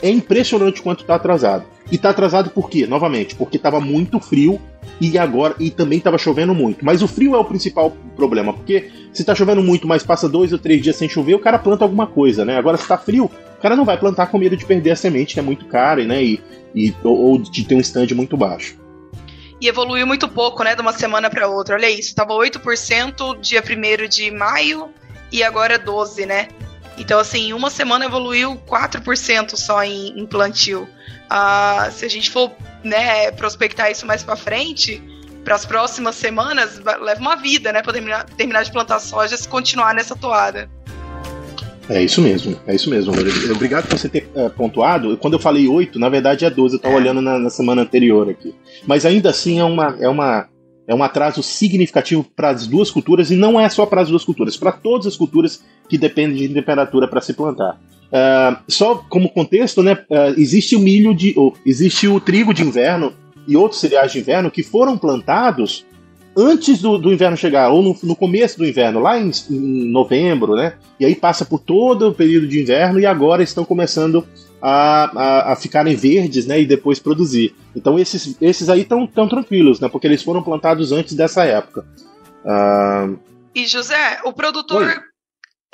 É 0.02 0.10
impressionante 0.10 0.82
quanto 0.82 1.02
está 1.02 1.14
atrasado. 1.14 1.64
E 1.90 1.94
está 1.94 2.10
atrasado 2.10 2.50
por 2.50 2.68
quê? 2.68 2.84
Novamente, 2.84 3.36
porque 3.36 3.58
estava 3.58 3.80
muito 3.80 4.18
frio 4.18 4.60
e 5.00 5.16
agora 5.16 5.54
e 5.60 5.70
também 5.70 5.98
estava 5.98 6.18
chovendo 6.18 6.52
muito. 6.52 6.84
Mas 6.84 7.00
o 7.00 7.06
frio 7.06 7.36
é 7.36 7.38
o 7.38 7.44
principal 7.44 7.96
problema, 8.16 8.52
porque 8.52 8.90
se 9.12 9.22
está 9.22 9.32
chovendo 9.32 9.62
muito, 9.62 9.86
mas 9.86 10.02
passa 10.02 10.28
dois 10.28 10.52
ou 10.52 10.58
três 10.58 10.82
dias 10.82 10.96
sem 10.96 11.08
chover, 11.08 11.34
o 11.34 11.40
cara 11.40 11.58
planta 11.58 11.84
alguma 11.84 12.08
coisa, 12.08 12.44
né? 12.44 12.56
Agora 12.56 12.76
se 12.76 12.84
está 12.84 12.98
frio, 12.98 13.30
o 13.60 13.62
cara 13.62 13.76
não 13.76 13.84
vai 13.84 13.98
plantar 13.98 14.28
com 14.28 14.38
medo 14.38 14.56
de 14.56 14.64
perder 14.64 14.92
a 14.92 14.96
semente, 14.96 15.34
que 15.34 15.40
é 15.40 15.42
muito 15.42 15.66
cara, 15.66 16.02
né? 16.02 16.24
E, 16.24 16.40
e 16.74 16.94
ou, 17.04 17.16
ou 17.16 17.38
de 17.38 17.62
ter 17.62 17.74
um 17.74 17.80
stand 17.80 18.06
muito 18.14 18.36
baixo 18.36 18.80
e 19.60 19.68
evoluiu 19.68 20.06
muito 20.06 20.26
pouco, 20.26 20.64
né, 20.64 20.74
de 20.74 20.80
uma 20.80 20.92
semana 20.92 21.28
para 21.28 21.46
outra. 21.46 21.74
Olha 21.74 21.90
isso, 21.90 22.14
tava 22.14 22.32
8% 22.32 23.38
dia 23.40 23.62
1 23.62 24.08
de 24.08 24.30
maio 24.30 24.88
e 25.30 25.42
agora 25.42 25.78
12, 25.78 26.24
né? 26.24 26.48
Então, 26.96 27.18
assim, 27.18 27.52
uma 27.52 27.68
semana 27.68 28.06
evoluiu 28.06 28.56
4% 28.66 29.56
só 29.56 29.84
em, 29.84 30.18
em 30.18 30.26
plantio. 30.26 30.88
Uh, 31.30 31.92
se 31.92 32.04
a 32.04 32.08
gente 32.08 32.30
for 32.30 32.50
né, 32.82 33.30
prospectar 33.32 33.90
isso 33.90 34.06
mais 34.06 34.22
para 34.22 34.34
frente, 34.34 35.02
para 35.44 35.54
as 35.54 35.66
próximas 35.66 36.16
semanas, 36.16 36.80
leva 37.00 37.20
uma 37.20 37.36
vida, 37.36 37.72
né, 37.72 37.82
para 37.82 37.92
terminar, 37.92 38.24
terminar 38.24 38.64
de 38.64 38.72
plantar 38.72 38.98
soja 38.98 39.36
se 39.36 39.48
continuar 39.48 39.94
nessa 39.94 40.16
toada. 40.16 40.70
É 41.90 42.00
isso 42.04 42.22
mesmo, 42.22 42.56
é 42.68 42.74
isso 42.76 42.88
mesmo. 42.88 43.12
Obrigado 43.52 43.88
por 43.88 43.98
você 43.98 44.08
ter 44.08 44.30
é, 44.36 44.48
pontuado. 44.48 45.16
Quando 45.16 45.34
eu 45.34 45.40
falei 45.40 45.66
8, 45.66 45.98
na 45.98 46.08
verdade 46.08 46.44
é 46.44 46.50
12, 46.50 46.74
eu 46.74 46.76
estava 46.76 46.94
olhando 46.94 47.20
na, 47.20 47.36
na, 47.36 47.50
semana 47.50 47.82
anterior 47.82 48.30
aqui. 48.30 48.54
Mas 48.86 49.04
ainda 49.04 49.30
assim 49.30 49.58
é, 49.58 49.64
uma, 49.64 49.96
é, 49.98 50.08
uma, 50.08 50.46
é 50.86 50.94
um 50.94 51.02
atraso 51.02 51.42
significativo 51.42 52.24
para 52.24 52.50
as 52.50 52.64
duas 52.64 52.92
culturas, 52.92 53.32
e 53.32 53.36
não 53.36 53.58
é 53.58 53.68
só 53.68 53.84
para 53.86 54.02
as 54.02 54.08
duas 54.08 54.24
culturas, 54.24 54.56
para 54.56 54.70
todas 54.70 55.08
as 55.08 55.16
culturas 55.16 55.64
que 55.88 55.98
dependem 55.98 56.36
de 56.36 56.54
temperatura 56.54 57.08
para 57.08 57.20
se 57.20 57.32
plantar. 57.32 57.80
Uh, 58.10 58.56
só 58.68 58.94
como 59.08 59.28
contexto, 59.28 59.82
né, 59.82 59.94
uh, 59.94 60.38
existe 60.40 60.76
o 60.76 60.80
milho 60.80 61.12
de. 61.12 61.34
Oh, 61.36 61.52
existe 61.66 62.06
o 62.06 62.20
trigo 62.20 62.54
de 62.54 62.62
inverno 62.62 63.12
e 63.48 63.56
outros 63.56 63.80
cereais 63.80 64.12
de 64.12 64.20
inverno 64.20 64.50
que 64.50 64.62
foram 64.62 64.96
plantados 64.96 65.84
antes 66.40 66.80
do, 66.80 66.96
do 66.96 67.12
inverno 67.12 67.36
chegar, 67.36 67.68
ou 67.68 67.82
no, 67.82 67.98
no, 68.02 68.16
começo 68.16 68.56
do 68.58 68.66
inverno, 68.66 69.00
lá 69.00 69.18
em, 69.18 69.30
em, 69.50 69.90
novembro, 69.90 70.54
né? 70.54 70.74
E 70.98 71.04
aí 71.04 71.14
passa 71.14 71.44
por 71.44 71.58
todo 71.58 72.08
o 72.08 72.14
período 72.14 72.48
de 72.48 72.60
inverno 72.60 72.98
e 72.98 73.06
agora 73.06 73.42
estão 73.42 73.64
começando 73.64 74.26
a, 74.62 75.10
a, 75.14 75.52
a 75.52 75.56
ficarem 75.56 75.94
verdes, 75.94 76.46
né? 76.46 76.60
E 76.60 76.66
depois 76.66 76.98
produzir. 76.98 77.54
Então 77.76 77.98
esses, 77.98 78.36
esses 78.40 78.68
aí 78.68 78.80
estão 78.82 79.06
tão 79.06 79.28
tranquilos, 79.28 79.80
né? 79.80 79.88
Porque 79.88 80.06
eles 80.06 80.22
foram 80.22 80.42
plantados 80.42 80.92
antes 80.92 81.14
dessa 81.14 81.44
época. 81.44 81.86
Uh... 82.44 83.18
E 83.54 83.66
José, 83.66 84.20
o 84.24 84.32
produtor, 84.32 84.86
Oi. 84.86 84.96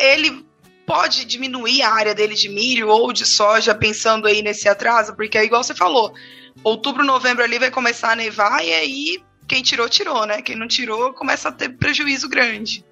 ele 0.00 0.44
pode 0.87 1.24
diminuir 1.24 1.83
a 1.83 1.92
área 1.92 2.14
dele 2.14 2.35
de 2.35 2.48
milho 2.48 2.88
ou 2.88 3.12
de 3.12 3.26
soja 3.26 3.74
pensando 3.74 4.26
aí 4.26 4.42
nesse 4.42 4.68
atraso? 4.68 5.14
Porque 5.14 5.37
é 5.37 5.44
igual 5.44 5.62
você 5.62 5.74
falou, 5.74 6.12
outubro, 6.64 7.05
novembro 7.05 7.44
ali 7.44 7.59
vai 7.59 7.70
começar 7.70 8.12
a 8.12 8.16
nevar 8.16 8.64
e 8.64 8.72
aí 8.72 9.26
quem 9.46 9.62
tirou, 9.62 9.88
tirou, 9.88 10.26
né? 10.26 10.42
Quem 10.42 10.56
não 10.56 10.66
tirou 10.66 11.12
começa 11.12 11.48
a 11.48 11.52
ter 11.52 11.70
prejuízo 11.70 12.28
grande. 12.28 12.85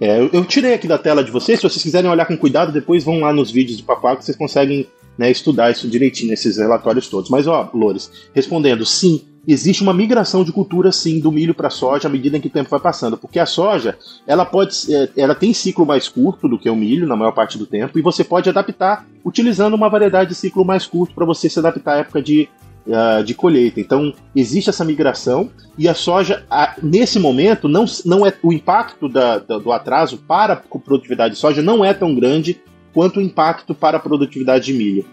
É, 0.00 0.20
eu, 0.20 0.44
tirei 0.44 0.74
aqui 0.74 0.88
da 0.88 0.98
tela 0.98 1.22
de 1.22 1.30
vocês, 1.30 1.60
se 1.60 1.68
vocês 1.68 1.82
quiserem 1.82 2.10
olhar 2.10 2.26
com 2.26 2.36
cuidado, 2.36 2.72
depois 2.72 3.04
vão 3.04 3.20
lá 3.20 3.32
nos 3.32 3.50
vídeos 3.50 3.76
de 3.76 3.82
Papaco 3.82 4.18
que 4.18 4.24
vocês 4.24 4.36
conseguem 4.36 4.88
né, 5.16 5.30
estudar 5.30 5.70
isso 5.70 5.88
direitinho, 5.88 6.32
esses 6.32 6.56
relatórios 6.56 7.08
todos. 7.08 7.30
Mas, 7.30 7.46
ó, 7.46 7.70
Lores, 7.72 8.10
respondendo, 8.34 8.84
sim, 8.84 9.22
existe 9.46 9.82
uma 9.82 9.94
migração 9.94 10.42
de 10.42 10.52
cultura, 10.52 10.90
sim, 10.90 11.20
do 11.20 11.30
milho 11.30 11.54
para 11.54 11.68
a 11.68 11.70
soja 11.70 12.08
à 12.08 12.10
medida 12.10 12.40
que 12.40 12.48
o 12.48 12.50
tempo 12.50 12.70
vai 12.70 12.80
passando, 12.80 13.16
porque 13.16 13.38
a 13.38 13.46
soja, 13.46 13.96
ela 14.26 14.44
pode, 14.44 14.74
é, 14.92 15.08
ela 15.16 15.34
tem 15.34 15.54
ciclo 15.54 15.86
mais 15.86 16.08
curto 16.08 16.48
do 16.48 16.58
que 16.58 16.68
o 16.68 16.76
milho, 16.76 17.06
na 17.06 17.16
maior 17.16 17.32
parte 17.32 17.56
do 17.56 17.66
tempo, 17.66 17.98
e 17.98 18.02
você 18.02 18.24
pode 18.24 18.48
adaptar 18.48 19.06
utilizando 19.24 19.74
uma 19.74 19.88
variedade 19.88 20.30
de 20.30 20.34
ciclo 20.34 20.64
mais 20.64 20.86
curto 20.86 21.14
para 21.14 21.24
você 21.24 21.48
se 21.48 21.58
adaptar 21.58 21.94
à 21.94 21.98
época 21.98 22.20
de 22.20 22.48
uh, 22.86 23.22
de 23.22 23.34
colheita. 23.34 23.80
Então, 23.80 24.14
existe 24.34 24.70
essa 24.70 24.84
migração 24.84 25.50
e 25.76 25.88
a 25.88 25.94
soja, 25.94 26.44
nesse 26.82 27.18
momento, 27.18 27.68
não, 27.68 27.84
não 28.04 28.26
é 28.26 28.32
o 28.42 28.52
impacto 28.52 29.08
da, 29.08 29.38
da, 29.38 29.58
do 29.58 29.72
atraso 29.72 30.18
para 30.18 30.54
a 30.54 30.56
produtividade 30.56 31.34
de 31.34 31.40
soja 31.40 31.62
não 31.62 31.84
é 31.84 31.92
tão 31.92 32.14
grande 32.14 32.60
quanto 32.92 33.18
o 33.18 33.22
impacto 33.22 33.74
para 33.74 33.96
a 33.96 34.00
produtividade 34.00 34.66
de 34.66 34.72
milho. 34.72 35.06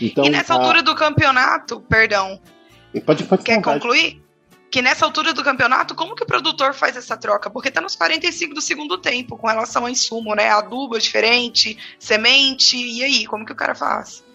Então, 0.00 0.24
e 0.24 0.30
nessa 0.30 0.54
a... 0.54 0.58
altura 0.58 0.82
do 0.82 0.94
campeonato, 0.94 1.80
perdão, 1.80 2.38
pode, 3.04 3.24
pode 3.24 3.42
quer 3.42 3.62
concluir? 3.62 4.22
Que 4.70 4.82
nessa 4.82 5.06
altura 5.06 5.32
do 5.32 5.42
campeonato, 5.42 5.94
como 5.94 6.14
que 6.14 6.24
o 6.24 6.26
produtor 6.26 6.74
faz 6.74 6.96
essa 6.96 7.16
troca? 7.16 7.48
Porque 7.48 7.70
tá 7.70 7.80
nos 7.80 7.96
45 7.96 8.54
do 8.54 8.60
segundo 8.60 8.98
tempo 8.98 9.36
com 9.38 9.46
relação 9.46 9.84
ao 9.84 9.88
insumo, 9.88 10.34
né? 10.34 10.50
Adubo 10.50 10.96
é 10.96 10.98
diferente, 10.98 11.78
semente, 11.98 12.76
e 12.76 13.02
aí, 13.02 13.26
como 13.26 13.46
que 13.46 13.52
o 13.52 13.56
cara 13.56 13.74
faz? 13.74 14.25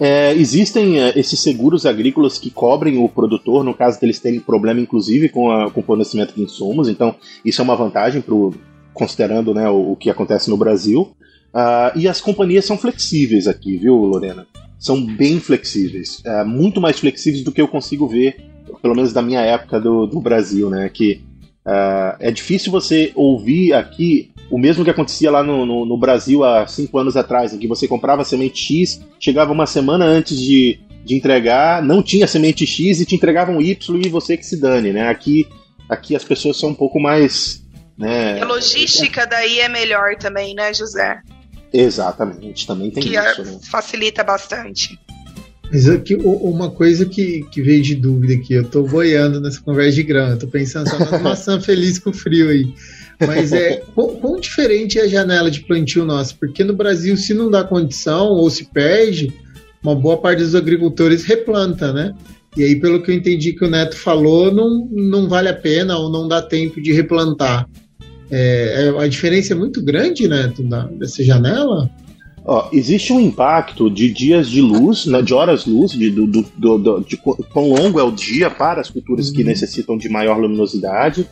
É, 0.00 0.32
existem 0.34 1.00
é, 1.00 1.18
esses 1.18 1.40
seguros 1.40 1.86
agrícolas 1.86 2.38
que 2.38 2.50
cobrem 2.50 2.98
o 2.98 3.08
produtor 3.08 3.62
no 3.64 3.74
caso 3.74 4.00
deles 4.00 4.18
terem 4.18 4.40
problema, 4.40 4.80
inclusive, 4.80 5.28
com, 5.28 5.50
a, 5.50 5.70
com 5.70 5.80
o 5.80 5.84
fornecimento 5.84 6.34
de 6.34 6.42
insumos. 6.42 6.88
Então, 6.88 7.14
isso 7.44 7.60
é 7.60 7.64
uma 7.64 7.76
vantagem 7.76 8.20
pro, 8.20 8.54
considerando 8.92 9.54
né, 9.54 9.68
o, 9.68 9.92
o, 9.92 9.96
que 9.96 10.10
acontece 10.10 10.50
no 10.50 10.56
Brasil. 10.56 11.14
Uh, 11.52 11.96
e 11.96 12.08
as 12.08 12.20
companhias 12.20 12.64
são 12.64 12.76
flexíveis 12.76 13.46
aqui, 13.46 13.76
viu, 13.76 13.94
Lorena? 13.94 14.46
São 14.78 15.04
bem 15.04 15.38
flexíveis. 15.38 16.20
Uh, 16.26 16.46
muito 16.46 16.80
mais 16.80 16.98
flexíveis 16.98 17.44
do 17.44 17.52
que 17.52 17.60
eu 17.60 17.68
consigo 17.68 18.08
ver, 18.08 18.36
pelo 18.82 18.94
menos 18.94 19.12
da 19.12 19.22
minha 19.22 19.40
época 19.40 19.80
do, 19.80 20.06
do 20.06 20.20
Brasil, 20.20 20.68
né? 20.68 20.88
Que 20.88 21.22
uh, 21.66 22.16
é 22.18 22.30
difícil 22.30 22.70
você 22.70 23.12
ouvir 23.14 23.72
aqui 23.72 24.32
o 24.50 24.58
mesmo 24.58 24.84
que 24.84 24.90
acontecia 24.90 25.30
lá 25.30 25.42
no, 25.42 25.64
no, 25.64 25.86
no, 25.86 25.96
Brasil 25.96 26.44
há 26.44 26.66
cinco 26.66 26.98
anos 26.98 27.16
atrás, 27.16 27.52
em 27.52 27.58
que 27.58 27.66
você 27.66 27.88
comprava 27.88 28.24
semente 28.24 28.60
X, 28.60 29.00
chegava 29.18 29.52
uma 29.52 29.66
semana 29.66 30.04
antes 30.04 30.38
de, 30.38 30.78
de 31.04 31.14
entregar, 31.14 31.82
não 31.82 32.02
tinha 32.02 32.26
semente 32.26 32.66
X 32.66 33.00
e 33.00 33.06
te 33.06 33.14
entregavam 33.14 33.60
Y 33.60 34.00
e 34.04 34.08
você 34.08 34.36
que 34.36 34.46
se 34.46 34.60
dane, 34.60 34.92
né? 34.92 35.08
Aqui, 35.08 35.48
aqui 35.88 36.14
as 36.14 36.24
pessoas 36.24 36.58
são 36.58 36.70
um 36.70 36.74
pouco 36.74 37.00
mais. 37.00 37.62
Né, 37.96 38.40
a 38.40 38.44
logística 38.44 39.24
daí 39.26 39.60
é 39.60 39.68
melhor 39.68 40.16
também, 40.16 40.54
né, 40.54 40.74
José? 40.74 41.20
Exatamente, 41.72 42.66
também 42.66 42.90
tem 42.90 43.02
que 43.02 43.16
isso. 43.16 43.42
Né? 43.42 43.58
Facilita 43.70 44.22
bastante. 44.22 44.98
Mas 45.70 45.88
aqui, 45.88 46.14
uma 46.14 46.70
coisa 46.70 47.04
que, 47.06 47.44
que 47.50 47.62
veio 47.62 47.82
de 47.82 47.94
dúvida 47.94 48.34
aqui, 48.34 48.54
eu 48.54 48.64
tô 48.64 48.82
boiando 48.82 49.40
nessa 49.40 49.60
conversa 49.60 49.96
de 49.96 50.02
grama, 50.02 50.36
tô 50.36 50.46
pensando 50.46 50.88
só 50.88 50.98
na 50.98 51.18
maçã 51.20 51.60
feliz 51.60 51.98
com 51.98 52.12
frio 52.12 52.50
aí. 52.50 52.72
Mas 53.26 53.52
é 53.52 53.82
quão, 53.94 54.16
quão, 54.16 54.40
diferente 54.40 54.98
é 54.98 55.02
a 55.02 55.08
janela 55.08 55.50
de 55.50 55.60
plantio 55.60 56.04
nossa? 56.04 56.34
Porque 56.38 56.64
no 56.64 56.74
Brasil, 56.74 57.16
se 57.16 57.32
não 57.32 57.50
dá 57.50 57.64
condição 57.64 58.28
ou 58.28 58.50
se 58.50 58.66
perde, 58.66 59.32
uma 59.82 59.94
boa 59.94 60.16
parte 60.16 60.38
dos 60.38 60.54
agricultores 60.54 61.24
replanta, 61.24 61.92
né? 61.92 62.14
E 62.56 62.62
aí, 62.62 62.76
pelo 62.76 63.02
que 63.02 63.10
eu 63.10 63.14
entendi 63.14 63.52
que 63.52 63.64
o 63.64 63.70
Neto 63.70 63.96
falou, 63.96 64.52
não, 64.52 64.88
não 64.90 65.28
vale 65.28 65.48
a 65.48 65.54
pena 65.54 65.98
ou 65.98 66.10
não 66.10 66.28
dá 66.28 66.40
tempo 66.40 66.80
de 66.80 66.92
replantar. 66.92 67.68
É, 68.30 68.86
é 68.86 69.02
a 69.02 69.08
diferença 69.08 69.52
é 69.52 69.56
muito 69.56 69.82
grande, 69.82 70.28
Neto, 70.28 70.62
da, 70.62 70.86
dessa 70.86 71.22
janela? 71.22 71.90
Ó, 72.44 72.68
existe 72.72 73.12
um 73.12 73.20
impacto 73.20 73.88
de 73.88 74.12
dias 74.12 74.48
de 74.48 74.60
luz, 74.60 75.06
né, 75.06 75.22
de 75.22 75.32
horas-luz, 75.32 75.92
de, 75.92 76.10
do, 76.10 76.26
do, 76.26 76.78
do, 76.78 77.00
de 77.00 77.16
quão 77.16 77.70
longo 77.70 77.98
é 77.98 78.02
o 78.02 78.10
dia 78.10 78.50
para 78.50 78.80
as 78.80 78.90
culturas 78.90 79.28
uhum. 79.28 79.34
que 79.34 79.44
necessitam 79.44 79.96
de 79.96 80.08
maior 80.08 80.38
luminosidade 80.38 81.26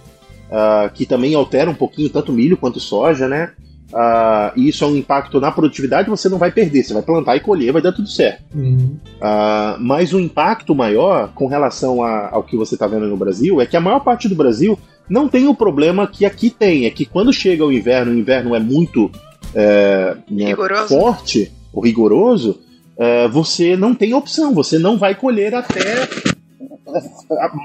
uh, 0.53 0.93
que 0.93 1.07
também 1.07 1.35
altera 1.35 1.71
um 1.71 1.75
pouquinho 1.75 2.11
tanto 2.11 2.33
milho 2.33 2.57
quanto 2.57 2.79
soja, 2.79 3.27
né? 3.27 3.53
Uh, 3.91 4.59
e 4.59 4.69
isso 4.69 4.85
é 4.85 4.87
um 4.87 4.97
impacto 4.97 5.39
na 5.39 5.53
produtividade, 5.53 6.09
você 6.09 6.29
não 6.29 6.39
vai 6.39 6.51
perder, 6.51 6.83
você 6.83 6.95
vai 6.95 7.03
plantar 7.03 7.37
e 7.37 7.41
colher, 7.41 7.73
vai 7.73 7.83
dar 7.83 7.93
tudo 7.93 8.09
certo. 8.09 8.43
Uhum. 8.55 8.97
Uh, 9.17 9.81
mas 9.81 10.15
o 10.15 10.21
impacto 10.21 10.75
maior 10.75 11.31
com 11.35 11.47
relação 11.47 12.03
a, 12.03 12.31
ao 12.31 12.43
que 12.43 12.57
você 12.57 12.75
está 12.75 12.87
vendo 12.87 13.07
no 13.07 13.17
Brasil 13.17 13.61
é 13.61 13.67
que 13.67 13.77
a 13.77 13.81
maior 13.81 14.01
parte 14.01 14.29
do 14.29 14.35
Brasil 14.35 14.79
não 15.09 15.29
tem 15.29 15.47
o 15.47 15.55
problema 15.55 16.07
que 16.07 16.25
aqui 16.25 16.49
tem, 16.49 16.87
é 16.87 16.91
que 16.91 17.05
quando 17.05 17.33
chega 17.33 17.67
o 17.67 17.73
inverno, 17.73 18.13
o 18.13 18.19
inverno 18.19 18.55
é 18.55 18.61
muito 18.61 19.11
é, 19.55 20.17
né, 20.31 20.55
forte 20.89 21.53
ou 21.73 21.83
rigoroso, 21.83 22.61
é, 22.97 23.29
você 23.29 23.77
não 23.77 23.95
tem 23.95 24.15
opção, 24.15 24.55
você 24.55 24.79
não 24.79 24.99
vai 24.99 25.15
colher 25.15 25.55
até 25.55 26.09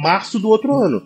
março 0.02 0.40
do 0.40 0.50
outro 0.50 0.76
ano. 0.76 1.04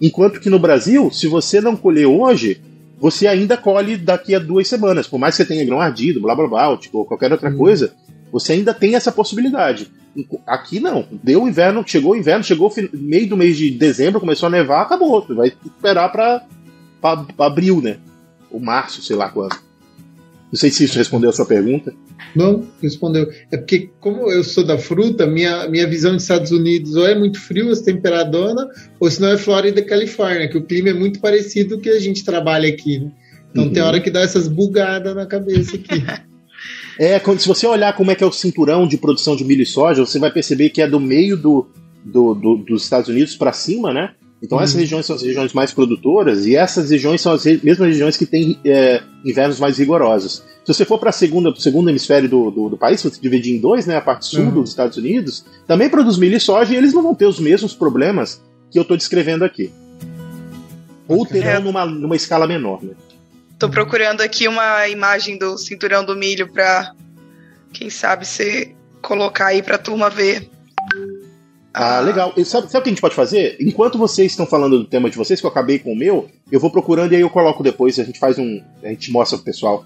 Enquanto 0.00 0.40
que 0.40 0.50
no 0.50 0.58
Brasil, 0.58 1.10
se 1.10 1.26
você 1.26 1.60
não 1.60 1.76
colher 1.76 2.06
hoje, 2.06 2.60
você 2.98 3.26
ainda 3.26 3.56
colhe 3.56 3.96
daqui 3.96 4.34
a 4.34 4.38
duas 4.38 4.68
semanas. 4.68 5.06
Por 5.06 5.18
mais 5.18 5.36
que 5.36 5.42
você 5.42 5.48
tenha 5.48 5.64
grão 5.64 5.80
ardido, 5.80 6.20
blá 6.20 6.34
blá 6.34 6.46
blá, 6.46 6.76
tipo, 6.76 6.98
ou 6.98 7.04
qualquer 7.04 7.32
outra 7.32 7.50
hum. 7.50 7.56
coisa, 7.56 7.92
você 8.32 8.54
ainda 8.54 8.72
tem 8.72 8.94
essa 8.94 9.12
possibilidade. 9.12 9.90
Aqui 10.46 10.78
não. 10.78 11.06
Deu 11.22 11.42
o 11.42 11.48
inverno, 11.48 11.84
chegou 11.86 12.12
o 12.12 12.16
inverno, 12.16 12.44
chegou 12.44 12.72
meio 12.92 13.28
do 13.28 13.36
mês 13.36 13.56
de 13.56 13.70
dezembro, 13.70 14.20
começou 14.20 14.46
a 14.46 14.50
nevar, 14.50 14.82
acabou. 14.82 15.24
Você 15.24 15.34
vai 15.34 15.52
esperar 15.64 16.10
para 16.10 17.26
abril, 17.38 17.80
né? 17.80 17.98
Ou 18.50 18.60
março, 18.60 19.02
sei 19.02 19.16
lá 19.16 19.28
quando. 19.28 19.56
Não 20.52 20.58
sei 20.58 20.70
se 20.70 20.84
isso 20.84 20.98
respondeu 20.98 21.30
a 21.30 21.32
sua 21.32 21.46
pergunta. 21.46 21.94
Não, 22.36 22.68
respondeu. 22.82 23.26
É 23.50 23.56
porque, 23.56 23.88
como 23.98 24.30
eu 24.30 24.44
sou 24.44 24.62
da 24.62 24.76
fruta, 24.76 25.26
minha, 25.26 25.66
minha 25.66 25.88
visão 25.88 26.12
dos 26.12 26.24
Estados 26.24 26.50
Unidos 26.50 26.94
ou 26.94 27.06
é 27.06 27.18
muito 27.18 27.40
frio, 27.40 27.70
as 27.70 27.80
temperadona, 27.80 28.68
ou 29.00 29.10
se 29.10 29.18
não 29.18 29.28
é 29.28 29.38
Flórida 29.38 29.80
e 29.80 29.84
Califórnia, 29.84 30.48
que 30.48 30.58
o 30.58 30.62
clima 30.62 30.90
é 30.90 30.92
muito 30.92 31.20
parecido 31.20 31.76
com 31.76 31.80
o 31.80 31.82
que 31.82 31.88
a 31.88 31.98
gente 31.98 32.22
trabalha 32.22 32.68
aqui. 32.68 32.98
Né? 32.98 33.10
Então 33.50 33.64
uhum. 33.64 33.72
tem 33.72 33.82
hora 33.82 33.98
que 33.98 34.10
dá 34.10 34.20
essas 34.20 34.46
bugadas 34.46 35.14
na 35.14 35.24
cabeça 35.24 35.76
aqui. 35.76 36.04
É, 36.98 37.18
quando, 37.18 37.40
se 37.40 37.48
você 37.48 37.66
olhar 37.66 37.96
como 37.96 38.10
é 38.10 38.14
que 38.14 38.22
é 38.22 38.26
o 38.26 38.30
cinturão 38.30 38.86
de 38.86 38.98
produção 38.98 39.34
de 39.34 39.42
milho 39.44 39.62
e 39.62 39.66
soja, 39.66 40.04
você 40.04 40.18
vai 40.18 40.30
perceber 40.30 40.68
que 40.68 40.82
é 40.82 40.86
do 40.86 41.00
meio 41.00 41.38
do, 41.38 41.66
do, 42.04 42.34
do 42.34 42.56
dos 42.58 42.84
Estados 42.84 43.08
Unidos 43.08 43.34
para 43.34 43.50
cima, 43.50 43.94
né? 43.94 44.12
Então 44.42 44.60
essas 44.60 44.74
uhum. 44.74 44.80
regiões 44.80 45.06
são 45.06 45.14
as 45.14 45.22
regiões 45.22 45.52
mais 45.52 45.72
produtoras 45.72 46.46
e 46.46 46.56
essas 46.56 46.90
regiões 46.90 47.20
são 47.20 47.32
as 47.32 47.44
mesmas 47.44 47.88
regiões 47.88 48.16
que 48.16 48.26
têm 48.26 48.58
é, 48.64 49.00
invernos 49.24 49.60
mais 49.60 49.78
rigorosos. 49.78 50.42
Se 50.64 50.74
você 50.74 50.84
for 50.84 50.98
para 50.98 51.10
o 51.10 51.12
segundo 51.12 51.88
hemisfério 51.88 52.28
do, 52.28 52.50
do, 52.50 52.68
do, 52.70 52.76
país, 52.76 53.00
se 53.00 53.08
você 53.08 53.20
dividir 53.20 53.54
em 53.54 53.60
dois, 53.60 53.86
né, 53.86 53.96
a 53.96 54.00
parte 54.00 54.26
sul 54.26 54.44
uhum. 54.44 54.50
dos 54.50 54.70
Estados 54.70 54.96
Unidos, 54.96 55.44
também 55.66 55.88
produz 55.88 56.18
milho 56.18 56.36
e 56.36 56.40
soja 56.40 56.72
e 56.72 56.76
eles 56.76 56.92
não 56.92 57.02
vão 57.02 57.14
ter 57.14 57.26
os 57.26 57.38
mesmos 57.38 57.72
problemas 57.72 58.42
que 58.70 58.78
eu 58.78 58.82
estou 58.82 58.96
descrevendo 58.96 59.44
aqui. 59.44 59.72
Ou 61.06 61.26
terão 61.26 61.50
é. 61.50 61.58
numa, 61.60 61.84
numa 61.84 62.16
escala 62.16 62.46
menor. 62.46 62.82
Né? 62.82 62.94
Tô 63.58 63.68
procurando 63.68 64.22
aqui 64.22 64.48
uma 64.48 64.88
imagem 64.88 65.38
do 65.38 65.56
cinturão 65.56 66.04
do 66.04 66.16
milho 66.16 66.50
para, 66.52 66.92
quem 67.72 67.90
sabe, 67.90 68.26
você 68.26 68.74
colocar 69.00 69.46
aí 69.46 69.62
para 69.62 69.76
a 69.76 69.78
turma 69.78 70.08
ver. 70.08 70.48
Ah, 71.74 72.00
legal. 72.00 72.34
E 72.36 72.44
sabe, 72.44 72.70
sabe 72.70 72.80
o 72.80 72.82
que 72.82 72.88
a 72.90 72.92
gente 72.92 73.00
pode 73.00 73.14
fazer? 73.14 73.56
Enquanto 73.60 73.96
vocês 73.96 74.32
estão 74.32 74.46
falando 74.46 74.78
do 74.78 74.84
tema 74.84 75.08
de 75.08 75.16
vocês, 75.16 75.40
que 75.40 75.46
eu 75.46 75.50
acabei 75.50 75.78
com 75.78 75.92
o 75.92 75.96
meu, 75.96 76.28
eu 76.50 76.60
vou 76.60 76.70
procurando 76.70 77.12
e 77.12 77.16
aí 77.16 77.22
eu 77.22 77.30
coloco 77.30 77.62
depois, 77.62 77.98
a 77.98 78.04
gente 78.04 78.18
faz 78.18 78.38
um. 78.38 78.62
A 78.82 78.88
gente 78.88 79.10
mostra 79.10 79.38
pro 79.38 79.44
pessoal. 79.44 79.84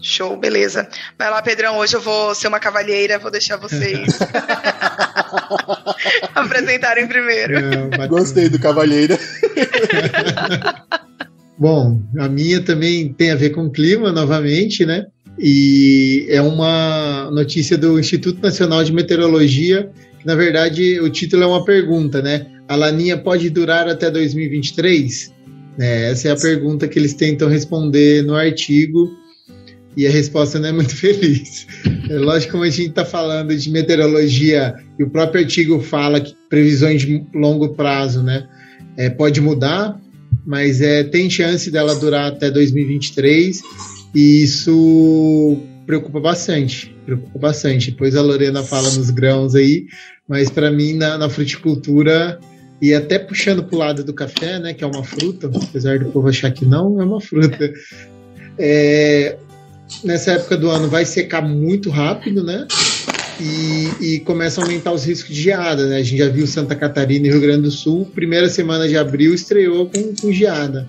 Show, 0.00 0.36
beleza. 0.36 0.88
Vai 1.18 1.30
lá, 1.30 1.42
Pedrão. 1.42 1.78
Hoje 1.78 1.96
eu 1.96 2.00
vou 2.00 2.34
ser 2.34 2.48
uma 2.48 2.60
cavalheira, 2.60 3.18
vou 3.18 3.30
deixar 3.30 3.56
vocês 3.56 4.18
apresentarem 6.34 7.06
primeiro. 7.06 7.56
É, 7.56 8.08
Gostei 8.08 8.48
do 8.48 8.58
cavalheira. 8.58 9.18
Bom, 11.58 12.02
a 12.18 12.28
minha 12.28 12.60
também 12.60 13.12
tem 13.12 13.30
a 13.30 13.36
ver 13.36 13.50
com 13.50 13.70
clima, 13.70 14.12
novamente, 14.12 14.84
né? 14.84 15.06
E 15.38 16.26
é 16.28 16.40
uma 16.40 17.30
notícia 17.30 17.76
do 17.76 17.98
Instituto 17.98 18.42
Nacional 18.42 18.84
de 18.84 18.92
Meteorologia 18.92 19.90
na 20.26 20.34
verdade, 20.34 20.98
o 20.98 21.08
título 21.08 21.44
é 21.44 21.46
uma 21.46 21.64
pergunta, 21.64 22.20
né? 22.20 22.46
A 22.66 22.74
laninha 22.74 23.16
pode 23.16 23.48
durar 23.48 23.88
até 23.88 24.10
2023? 24.10 25.32
É, 25.78 26.10
essa 26.10 26.28
é 26.28 26.32
a 26.32 26.36
pergunta 26.36 26.88
que 26.88 26.98
eles 26.98 27.14
tentam 27.14 27.48
responder 27.48 28.24
no 28.24 28.34
artigo 28.34 29.08
e 29.96 30.04
a 30.04 30.10
resposta 30.10 30.58
não 30.58 30.70
é 30.70 30.72
muito 30.72 30.94
feliz. 30.96 31.68
É 32.10 32.18
lógico, 32.18 32.52
como 32.52 32.64
a 32.64 32.70
gente 32.70 32.88
está 32.88 33.04
falando 33.04 33.56
de 33.56 33.70
meteorologia 33.70 34.74
e 34.98 35.04
o 35.04 35.10
próprio 35.10 35.42
artigo 35.42 35.80
fala 35.80 36.20
que 36.20 36.34
previsões 36.50 37.02
de 37.02 37.24
longo 37.32 37.68
prazo, 37.74 38.20
né, 38.20 38.48
é, 38.96 39.08
pode 39.08 39.40
mudar, 39.40 39.96
mas 40.44 40.80
é, 40.80 41.04
tem 41.04 41.30
chance 41.30 41.70
dela 41.70 41.94
durar 41.94 42.32
até 42.32 42.50
2023 42.50 43.62
e 44.12 44.42
isso 44.42 45.62
preocupa 45.86 46.20
bastante, 46.20 46.94
preocupa 47.04 47.38
bastante. 47.38 47.90
Depois 47.92 48.16
a 48.16 48.22
Lorena 48.22 48.62
fala 48.62 48.90
nos 48.90 49.10
grãos 49.10 49.54
aí, 49.54 49.86
mas 50.28 50.50
para 50.50 50.70
mim 50.70 50.94
na, 50.94 51.16
na, 51.16 51.30
fruticultura 51.30 52.38
e 52.82 52.92
até 52.92 53.18
puxando 53.18 53.62
para 53.62 53.76
o 53.76 53.78
lado 53.78 54.04
do 54.04 54.12
café, 54.12 54.58
né, 54.58 54.74
que 54.74 54.84
é 54.84 54.86
uma 54.86 55.04
fruta, 55.04 55.50
apesar 55.54 55.98
do 55.98 56.06
povo 56.06 56.28
achar 56.28 56.50
que 56.50 56.64
não, 56.66 57.00
é 57.00 57.04
uma 57.04 57.20
fruta. 57.20 57.72
É, 58.58 59.36
nessa 60.02 60.32
época 60.32 60.56
do 60.56 60.70
ano 60.70 60.88
vai 60.88 61.04
secar 61.04 61.42
muito 61.42 61.90
rápido, 61.90 62.42
né? 62.42 62.66
E, 63.38 64.14
e, 64.14 64.20
começa 64.20 64.62
a 64.62 64.64
aumentar 64.64 64.92
os 64.92 65.04
riscos 65.04 65.34
de 65.34 65.42
geada, 65.42 65.86
né? 65.86 65.96
A 65.96 66.02
gente 66.02 66.16
já 66.16 66.28
viu 66.30 66.46
Santa 66.46 66.74
Catarina 66.74 67.26
e 67.26 67.30
Rio 67.30 67.42
Grande 67.42 67.64
do 67.64 67.70
Sul, 67.70 68.10
primeira 68.14 68.48
semana 68.48 68.88
de 68.88 68.96
abril 68.96 69.34
estreou 69.34 69.90
com, 69.90 70.14
com 70.14 70.32
geada. 70.32 70.86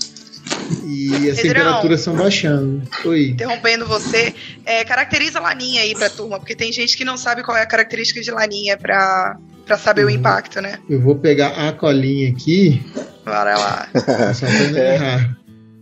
E 0.85 1.29
as 1.29 1.37
Pedrão, 1.37 1.63
temperaturas 1.63 1.99
estão 1.99 2.15
baixando. 2.15 2.81
Oi. 3.05 3.29
Interrompendo 3.29 3.85
você, 3.85 4.33
é, 4.65 4.83
caracteriza 4.83 5.39
a 5.39 5.41
laninha 5.41 5.81
aí 5.81 5.95
pra 5.95 6.09
turma, 6.09 6.39
porque 6.39 6.55
tem 6.55 6.71
gente 6.71 6.97
que 6.97 7.05
não 7.05 7.17
sabe 7.17 7.43
qual 7.43 7.57
é 7.57 7.61
a 7.61 7.65
característica 7.65 8.21
de 8.21 8.31
laninha 8.31 8.77
pra, 8.77 9.37
pra 9.65 9.77
saber 9.77 10.03
uhum. 10.03 10.07
o 10.07 10.11
impacto, 10.11 10.61
né? 10.61 10.79
Eu 10.89 11.01
vou 11.01 11.15
pegar 11.15 11.67
a 11.67 11.71
colinha 11.71 12.29
aqui. 12.29 12.83
Bora 13.23 13.57
lá. 13.57 13.89
Só 14.33 14.45
pra 14.45 14.67
não 14.69 14.77
é. 14.77 14.95
errar. 14.95 15.37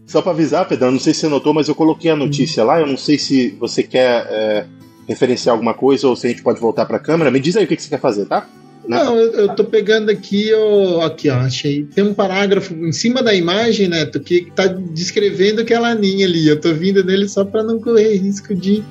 Só 0.06 0.22
para 0.22 0.32
avisar, 0.32 0.68
Pedrão, 0.68 0.92
não 0.92 1.00
sei 1.00 1.14
se 1.14 1.22
você 1.22 1.28
notou, 1.28 1.54
mas 1.54 1.68
eu 1.68 1.74
coloquei 1.74 2.12
a 2.12 2.16
notícia 2.16 2.64
lá. 2.64 2.80
Eu 2.80 2.88
não 2.88 2.98
sei 2.98 3.18
se 3.18 3.52
você 3.60 3.82
quer 3.82 4.28
é, 4.30 4.66
referenciar 5.08 5.54
alguma 5.54 5.74
coisa 5.74 6.08
ou 6.08 6.16
se 6.16 6.28
a 6.28 6.30
gente 6.30 6.44
pode 6.44 6.60
voltar 6.60 6.86
para 6.86 6.98
a 6.98 7.00
câmera. 7.00 7.32
Me 7.32 7.40
diz 7.40 7.58
aí 7.58 7.66
o 7.66 7.68
que, 7.68 7.76
que 7.76 7.82
você 7.82 7.90
quer 7.90 8.00
fazer, 8.00 8.26
tá? 8.26 8.48
Não, 8.88 9.18
eu, 9.18 9.32
eu 9.34 9.56
tô 9.56 9.64
pegando 9.64 10.10
aqui, 10.12 10.52
ó, 10.54 11.02
aqui, 11.02 11.30
ó, 11.30 11.38
achei. 11.38 11.86
Tem 11.86 12.04
um 12.04 12.14
parágrafo 12.14 12.74
em 12.74 12.92
cima 12.92 13.24
da 13.24 13.34
imagem, 13.34 13.88
Neto, 13.88 14.20
que 14.20 14.52
tá 14.56 14.68
descrevendo 14.68 15.62
aquela 15.62 15.94
linha 15.94 16.26
ali. 16.26 16.48
Eu 16.48 16.60
tô 16.60 16.74
vindo 16.74 17.04
nele 17.04 17.28
só 17.28 17.44
para 17.44 17.64
não 17.64 17.80
correr 17.80 18.18
risco 18.18 18.54
de, 18.54 18.84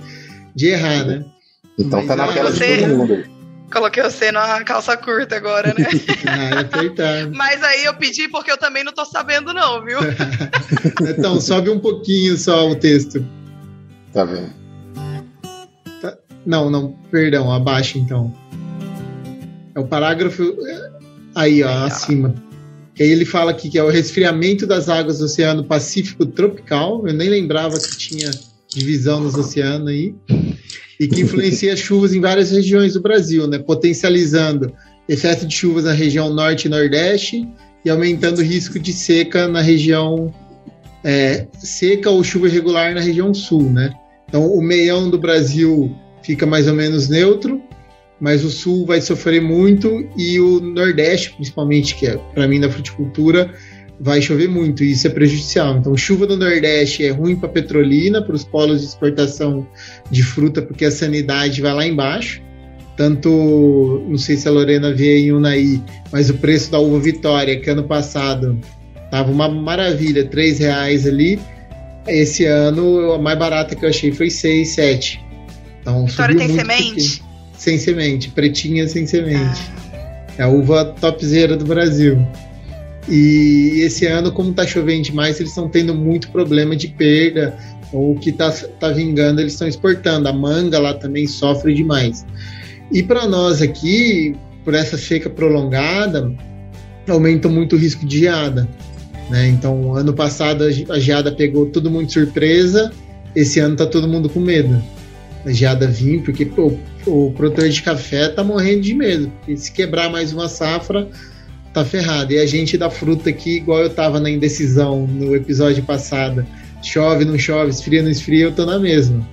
de 0.55 0.69
errar, 0.69 1.05
né? 1.05 1.25
Então 1.79 2.01
Mas, 2.01 2.09
tá 2.09 2.17
na 2.17 2.33
tela 2.33 2.51
você... 2.51 2.77
de 2.77 2.83
todo 2.83 2.97
mundo. 2.97 3.35
Coloquei 3.73 4.03
você 4.05 4.31
na 4.31 4.63
calça 4.63 4.97
curta 4.97 5.37
agora, 5.37 5.75
né? 5.77 5.87
ah, 6.29 7.31
Mas 7.35 7.63
aí 7.63 7.85
eu 7.85 7.95
pedi 7.95 8.29
porque 8.29 8.51
eu 8.51 8.59
também 8.59 8.85
não 8.85 8.93
tô 8.93 9.05
sabendo, 9.05 9.53
não, 9.53 9.85
viu? 9.85 9.99
então, 11.11 11.41
sobe 11.41 11.71
um 11.71 11.81
pouquinho 11.81 12.37
só 12.37 12.71
o 12.71 12.77
texto. 12.77 13.25
Tá 14.13 14.25
vendo? 14.25 14.53
Tá. 16.01 16.17
Não, 16.47 16.71
não, 16.71 16.93
perdão, 17.11 17.51
abaixo 17.51 17.99
então. 17.99 18.33
É 19.75 19.81
o 19.81 19.87
parágrafo 19.87 20.43
é, 20.43 20.91
aí, 21.35 21.63
ó, 21.63 21.69
aí, 21.69 21.87
acima. 21.87 22.35
Que 22.95 23.03
aí 23.03 23.11
ele 23.11 23.25
fala 23.25 23.51
aqui 23.51 23.69
que 23.69 23.79
é 23.79 23.83
o 23.83 23.91
resfriamento 23.91 24.67
das 24.67 24.89
águas 24.89 25.19
do 25.19 25.25
Oceano 25.25 25.65
Pacífico 25.65 26.25
Tropical. 26.25 27.07
Eu 27.07 27.13
nem 27.13 27.29
lembrava 27.29 27.79
que 27.79 27.97
tinha 27.97 28.31
divisão 28.69 29.21
nos 29.21 29.35
oceanos 29.35 29.89
aí. 29.89 30.15
E 31.01 31.09
que 31.09 31.23
influencia 31.23 31.73
as 31.73 31.81
chuvas 31.81 32.15
em 32.15 32.21
várias 32.21 32.53
regiões 32.53 32.95
do 32.95 33.01
Brasil, 33.01 33.49
né? 33.49 33.59
Potencializando 33.59 34.73
excesso 35.09 35.47
de 35.47 35.55
chuvas 35.55 35.85
na 35.85 35.93
região 35.93 36.33
norte 36.33 36.67
e 36.67 36.71
nordeste 36.71 37.49
e 37.85 37.91
aumentando 37.91 38.39
o 38.39 38.45
risco 38.45 38.79
de 38.79 38.93
seca 38.93 39.49
na 39.49 39.61
região 39.61 40.33
é, 41.03 41.47
seca 41.59 42.09
ou 42.11 42.25
chuva 42.25 42.47
irregular 42.47 42.95
na 42.95 43.01
região 43.01 43.35
sul, 43.35 43.71
né? 43.71 43.93
Então, 44.29 44.47
o 44.47 44.63
meião 44.63 45.11
do 45.11 45.19
Brasil 45.19 45.95
fica 46.23 46.47
mais 46.47 46.67
ou 46.67 46.75
menos 46.75 47.09
neutro 47.09 47.61
mas 48.21 48.45
o 48.45 48.51
sul 48.51 48.87
vai 48.87 49.01
sofrer 49.01 49.41
muito 49.41 50.09
e 50.17 50.39
o 50.41 50.61
nordeste, 50.61 51.35
principalmente, 51.35 51.95
que 51.95 52.07
é 52.07 52.17
para 52.35 52.47
mim 52.47 52.59
na 52.59 52.71
fruticultura, 52.71 53.53
vai 54.01 54.21
chover 54.21 54.49
muito 54.49 54.83
e 54.83 54.93
isso 54.93 55.07
é 55.07 55.11
prejudicial. 55.11 55.77
Então, 55.77 55.97
chuva 55.97 56.27
no 56.27 56.37
nordeste 56.37 57.05
é 57.05 57.11
ruim 57.11 57.37
para 57.37 57.49
petrolina, 57.49 58.23
para 58.23 58.35
os 58.35 58.45
polos 58.45 58.81
de 58.81 58.87
exportação 58.87 59.67
de 60.11 60.23
fruta, 60.23 60.63
porque 60.63 60.85
a 60.85 60.91
sanidade 60.91 61.61
vai 61.61 61.75
lá 61.75 61.87
embaixo. 61.87 62.43
Tanto, 62.97 64.05
não 64.09 64.17
sei 64.17 64.37
se 64.37 64.47
a 64.47 64.53
Lorena 64.53 64.93
vê 64.93 65.19
em 65.19 65.33
Unai, 65.33 65.83
mas 66.13 66.31
o 66.31 66.35
preço 66.35 66.71
da 66.71 66.79
uva 66.79 67.01
Vitória, 67.01 67.59
que 67.59 67.69
ano 67.69 67.83
passado 67.83 68.59
tava 69.11 69.33
uma 69.33 69.49
maravilha, 69.49 70.25
três 70.25 70.61
reais 70.61 71.07
ali. 71.07 71.41
Esse 72.07 72.45
ano, 72.45 73.13
a 73.13 73.19
mais 73.19 73.39
barata 73.39 73.75
que 73.75 73.85
eu 73.85 73.89
achei 73.89 74.13
foi 74.13 74.31
seis, 74.31 74.69
sete. 74.71 75.21
Então, 75.81 76.07
Vitória 76.07 76.37
tem 76.37 76.55
semente? 76.55 77.19
Porque 77.19 77.34
sem 77.57 77.79
semente, 77.79 78.31
pretinha 78.31 78.87
sem 78.89 79.07
semente. 79.07 79.61
Ah. 79.71 79.85
É 80.39 80.43
a 80.43 80.49
uva 80.49 80.85
topzera 80.85 81.57
do 81.57 81.65
Brasil. 81.65 82.19
E 83.09 83.81
esse 83.83 84.07
ano, 84.07 84.33
como 84.33 84.51
está 84.51 84.67
chovendo 84.67 85.03
demais, 85.03 85.39
eles 85.39 85.51
estão 85.51 85.69
tendo 85.69 85.95
muito 85.95 86.31
problema 86.31 86.75
de 86.75 86.89
perda. 86.89 87.57
Ou 87.93 88.13
o 88.13 88.19
que 88.19 88.31
está 88.31 88.51
tá 88.51 88.89
vingando, 88.89 89.41
eles 89.41 89.53
estão 89.53 89.69
exportando. 89.69 90.29
A 90.29 90.33
manga 90.33 90.79
lá 90.79 90.95
também 90.95 91.27
sofre 91.27 91.75
demais. 91.75 92.27
E 92.91 93.03
para 93.03 93.27
nós 93.27 93.63
aqui, 93.63 94.35
por 94.65 94.75
essa 94.75 94.97
seca 94.97 95.31
prolongada, 95.31 96.33
aumenta 97.09 97.49
muito 97.49 97.77
o 97.77 97.79
risco 97.79 98.05
de 98.05 98.21
geada. 98.21 98.69
Né? 99.31 99.49
Então, 99.49 99.95
ano 99.95 100.13
passado 100.13 100.65
a 100.65 100.99
geada 100.99 101.31
pegou 101.31 101.67
todo 101.67 101.91
mundo 101.91 102.07
de 102.07 102.13
surpresa, 102.13 102.91
esse 103.37 103.61
ano 103.61 103.75
está 103.75 103.87
todo 103.87 104.09
mundo 104.09 104.29
com 104.29 104.41
medo 104.41 104.83
da 105.45 105.53
geada 105.53 105.87
vir, 105.87 106.23
porque 106.23 106.47
pô, 106.47 106.73
o 107.07 107.33
produtor 107.33 107.69
de 107.69 107.83
café 107.83 108.29
tá 108.29 108.43
morrendo 108.43 108.81
de 108.81 108.95
medo. 108.95 109.31
Porque 109.39 109.57
se 109.57 109.71
quebrar 109.71 110.11
mais 110.11 110.33
uma 110.33 110.49
safra, 110.49 111.09
tá 111.73 111.85
ferrado. 111.85 112.33
E 112.33 112.39
a 112.39 112.47
gente 112.47 112.79
da 112.79 112.89
fruta 112.89 113.31
aqui, 113.31 113.57
igual 113.57 113.81
eu 113.81 113.91
tava 113.91 114.19
na 114.19 114.31
indecisão 114.31 115.07
no 115.07 115.35
episódio 115.37 115.83
passado, 115.83 116.47
chove, 116.83 117.25
não 117.25 117.39
chove, 117.39 117.71
esfria, 117.71 118.03
não 118.03 118.11
esfria, 118.11 118.45
eu 118.45 118.53
tô 118.53 118.65
na 118.65 118.79
mesma. 118.79 119.27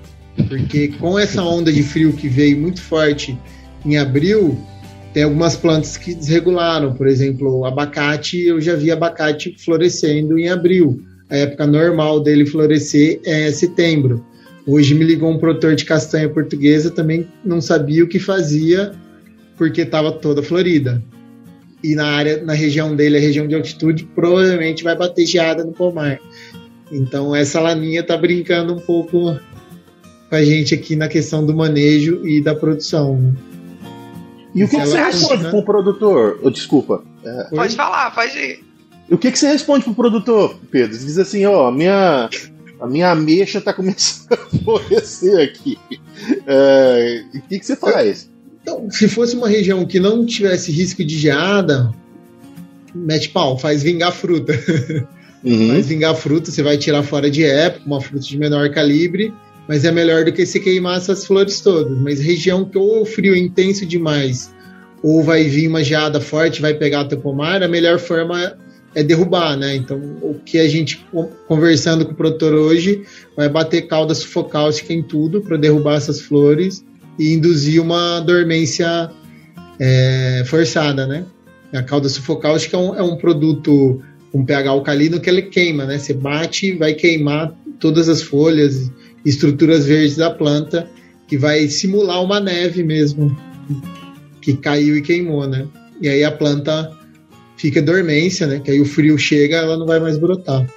Porque 0.48 0.90
com 0.90 1.18
essa 1.18 1.44
onda 1.44 1.72
de 1.72 1.84
frio 1.84 2.14
que 2.14 2.28
veio 2.28 2.60
muito 2.60 2.82
forte 2.82 3.38
em 3.86 3.98
abril, 3.98 4.58
tem 5.14 5.24
algumas 5.24 5.56
plantas 5.56 5.98
que 5.98 6.14
desregularam. 6.14 6.94
Por 6.94 7.08
exemplo, 7.08 7.60
o 7.60 7.66
abacate, 7.66 8.42
eu 8.42 8.60
já 8.60 8.76
vi 8.76 8.92
abacate 8.92 9.56
florescendo 9.58 10.38
em 10.38 10.50
abril. 10.50 11.02
A 11.30 11.38
época 11.38 11.66
normal 11.68 12.22
dele 12.22 12.46
florescer 12.46 13.20
é 13.26 13.52
setembro. 13.52 14.26
Hoje 14.66 14.94
me 14.94 15.04
ligou 15.04 15.32
um 15.32 15.38
produtor 15.38 15.76
de 15.76 15.86
castanha 15.86 16.30
portuguesa, 16.30 16.92
também 16.92 17.28
não 17.44 17.60
sabia 17.60 18.04
o 18.04 18.08
que 18.08 18.20
fazia, 18.20 18.94
porque 19.58 19.82
estava 19.82 20.12
toda 20.12 20.44
florida. 20.44 21.02
E 21.84 21.96
na 21.96 22.06
área, 22.06 22.44
na 22.44 22.54
região 22.54 22.96
dele, 22.96 23.18
a 23.18 23.20
região 23.20 23.48
de 23.48 23.56
altitude, 23.56 24.04
provavelmente 24.14 24.84
vai 24.84 24.96
bater 24.96 25.26
geada 25.26 25.64
no 25.64 25.72
pomar. 25.72 26.20
Então 26.92 27.36
essa 27.36 27.60
laninha 27.60 28.02
está 28.02 28.16
brincando 28.18 28.74
um 28.74 28.80
pouco 28.80 29.40
com 30.30 30.36
a 30.36 30.44
gente 30.44 30.76
aqui 30.76 30.96
na 30.96 31.08
questão 31.08 31.46
do 31.46 31.56
manejo 31.56 32.26
e 32.28 32.42
da 32.42 32.54
produção. 32.54 33.18
Né? 33.18 33.34
E 34.54 34.64
o 34.64 34.68
que, 34.68 34.78
que 34.78 34.86
você 34.86 35.02
responde 35.02 35.44
para 35.46 35.58
o 35.58 35.64
produtor? 35.64 36.40
Oh, 36.44 36.50
desculpa. 36.50 37.04
É... 37.24 37.56
Pode 37.56 37.76
falar, 37.76 38.14
pode 38.14 38.38
ir. 38.38 38.64
E 39.10 39.14
o 39.14 39.18
que, 39.18 39.32
que 39.32 39.40
você 39.40 39.48
responde 39.48 39.84
para 39.84 39.92
o 39.92 39.96
produtor, 39.96 40.56
Pedro? 40.70 40.96
Você 40.96 41.06
diz 41.06 41.18
assim, 41.18 41.46
ó, 41.46 41.68
oh, 41.68 41.72
minha, 41.72 42.30
a 42.82 42.88
minha 42.88 43.12
ameixa 43.12 43.60
está 43.60 43.72
começando 43.72 44.34
a 44.34 44.58
florescer 44.58 45.40
aqui. 45.40 45.78
É, 46.48 47.24
o 47.36 47.42
que, 47.42 47.60
que 47.60 47.66
você 47.66 47.76
faz? 47.76 48.30
Então, 48.62 48.90
se 48.90 49.08
fosse 49.08 49.36
uma 49.36 49.48
região 49.48 49.86
que 49.86 50.00
não 50.00 50.26
tivesse 50.26 50.72
risco 50.72 51.04
de 51.06 51.18
geada, 51.18 51.92
mete 52.94 53.30
pau, 53.30 53.58
faz 53.58 53.84
vingar 53.84 54.12
fruta. 54.12 54.54
Uhum. 55.44 55.70
Faz 55.70 55.88
vingar 55.88 56.16
fruta, 56.16 56.52
você 56.52 56.62
vai 56.62 56.78
tirar 56.78 57.02
fora 57.02 57.28
de 57.28 57.44
época, 57.44 57.88
uma 57.88 58.00
fruta 58.00 58.24
de 58.24 58.38
menor 58.38 58.70
calibre, 58.70 59.34
mas 59.68 59.84
é 59.84 59.92
melhor 59.92 60.24
do 60.24 60.32
que 60.32 60.46
se 60.46 60.60
queimar 60.60 60.98
essas 60.98 61.26
flores 61.26 61.62
todas. 61.62 61.98
Mas 61.98 62.20
região 62.20 62.64
que 62.64 62.78
ou 62.78 63.02
o 63.02 63.06
frio 63.06 63.34
é 63.34 63.40
intenso 63.40 63.84
demais, 63.84 64.54
ou 65.02 65.24
vai 65.24 65.46
vir 65.46 65.68
uma 65.68 65.84
geada 65.84 66.22
forte, 66.22 66.62
vai 66.62 66.76
pegar 66.76 67.06
teu 67.06 67.18
pomar, 67.18 67.64
a 67.64 67.68
melhor 67.68 67.98
forma 67.98 68.56
é 68.94 69.04
derrubar, 69.04 69.58
né? 69.58 69.76
Então, 69.76 69.98
o 70.22 70.40
que 70.46 70.60
a 70.60 70.68
gente 70.68 71.06
conversando 71.48 72.06
com 72.06 72.12
o 72.12 72.16
produtor 72.16 72.54
hoje 72.54 73.04
vai 73.36 73.48
bater 73.48 73.88
cauda 73.88 74.14
sufocáustica 74.14 74.94
em 74.94 75.02
tudo 75.02 75.42
para 75.42 75.58
derrubar 75.58 75.96
essas 75.96 76.20
flores 76.20 76.84
e 77.18 77.34
induzir 77.34 77.82
uma 77.82 78.20
dormência 78.20 79.10
é, 79.80 80.44
forçada, 80.46 81.08
né? 81.08 81.26
A 81.74 81.82
cauda 81.82 82.10
sufocáustica 82.10 82.76
é 82.76 82.80
um, 82.80 82.96
é 82.96 83.02
um 83.02 83.16
produto 83.16 84.02
com 84.32 84.46
pH 84.46 84.70
alcalino 84.70 85.20
que 85.20 85.30
ele 85.30 85.44
queima, 85.44 85.86
né? 85.86 85.98
Você 85.98 86.14
bate 86.14 86.74
vai 86.74 86.94
queimar 86.94 87.54
todas 87.80 88.10
as 88.10 88.22
folhas, 88.22 88.92
estruturas 89.26 89.86
verdes 89.86 90.18
da 90.18 90.30
planta, 90.30 90.88
que 91.28 91.38
vai 91.38 91.68
simular 91.68 92.22
uma 92.22 92.40
neve 92.40 92.84
mesmo, 92.84 93.36
que 94.42 94.56
caiu 94.58 94.98
e 94.98 95.02
queimou, 95.02 95.48
né? 95.48 95.66
E 96.02 96.10
aí 96.10 96.24
a 96.24 96.32
planta 96.32 96.92
fica 97.62 97.80
dormência, 97.80 98.48
né? 98.48 98.60
Que 98.60 98.72
aí 98.72 98.82
o 98.82 98.86
frio 98.86 99.18
chega, 99.20 99.58
ela 99.58 99.78
não 99.78 99.86
vai 99.86 100.00
mais 100.00 100.18
brotar. 100.18 100.68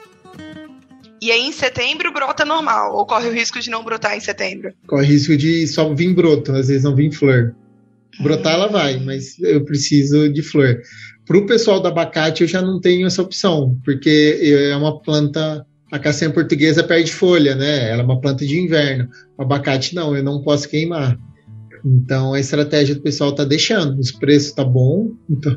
E 1.22 1.30
aí 1.32 1.40
em 1.40 1.52
setembro 1.52 2.12
brota 2.12 2.44
normal, 2.44 2.94
ou 2.94 3.06
corre 3.06 3.28
o 3.28 3.32
risco 3.32 3.58
de 3.58 3.70
não 3.70 3.82
brotar 3.82 4.14
em 4.14 4.20
setembro? 4.20 4.74
Corre 4.86 5.04
o 5.04 5.08
risco 5.08 5.34
de 5.34 5.66
só 5.66 5.92
vir 5.94 6.14
broto, 6.14 6.52
às 6.52 6.68
vezes 6.68 6.84
não 6.84 6.94
vir 6.94 7.10
flor. 7.10 7.54
Brotar 8.20 8.52
ela 8.54 8.68
vai, 8.68 9.00
mas 9.00 9.38
eu 9.40 9.64
preciso 9.64 10.28
de 10.28 10.42
flor. 10.42 10.78
Para 11.26 11.38
o 11.38 11.46
pessoal 11.46 11.80
do 11.80 11.88
abacate, 11.88 12.42
eu 12.42 12.48
já 12.48 12.60
não 12.60 12.78
tenho 12.78 13.06
essa 13.06 13.22
opção, 13.22 13.80
porque 13.82 14.38
é 14.42 14.76
uma 14.76 15.00
planta. 15.00 15.64
A 15.90 15.98
castanha 15.98 16.30
portuguesa 16.30 16.82
perde 16.82 17.12
folha, 17.12 17.54
né? 17.54 17.90
Ela 17.90 18.02
é 18.02 18.04
uma 18.04 18.20
planta 18.20 18.44
de 18.44 18.60
inverno. 18.60 19.08
O 19.38 19.42
abacate 19.42 19.94
não, 19.94 20.14
eu 20.14 20.22
não 20.22 20.42
posso 20.42 20.68
queimar. 20.68 21.18
Então 21.84 22.34
a 22.34 22.40
estratégia 22.40 22.94
do 22.94 23.00
pessoal 23.00 23.34
tá 23.34 23.44
deixando. 23.44 23.98
Os 23.98 24.12
preços 24.12 24.52
tá 24.52 24.64
bom, 24.64 25.12
então 25.30 25.56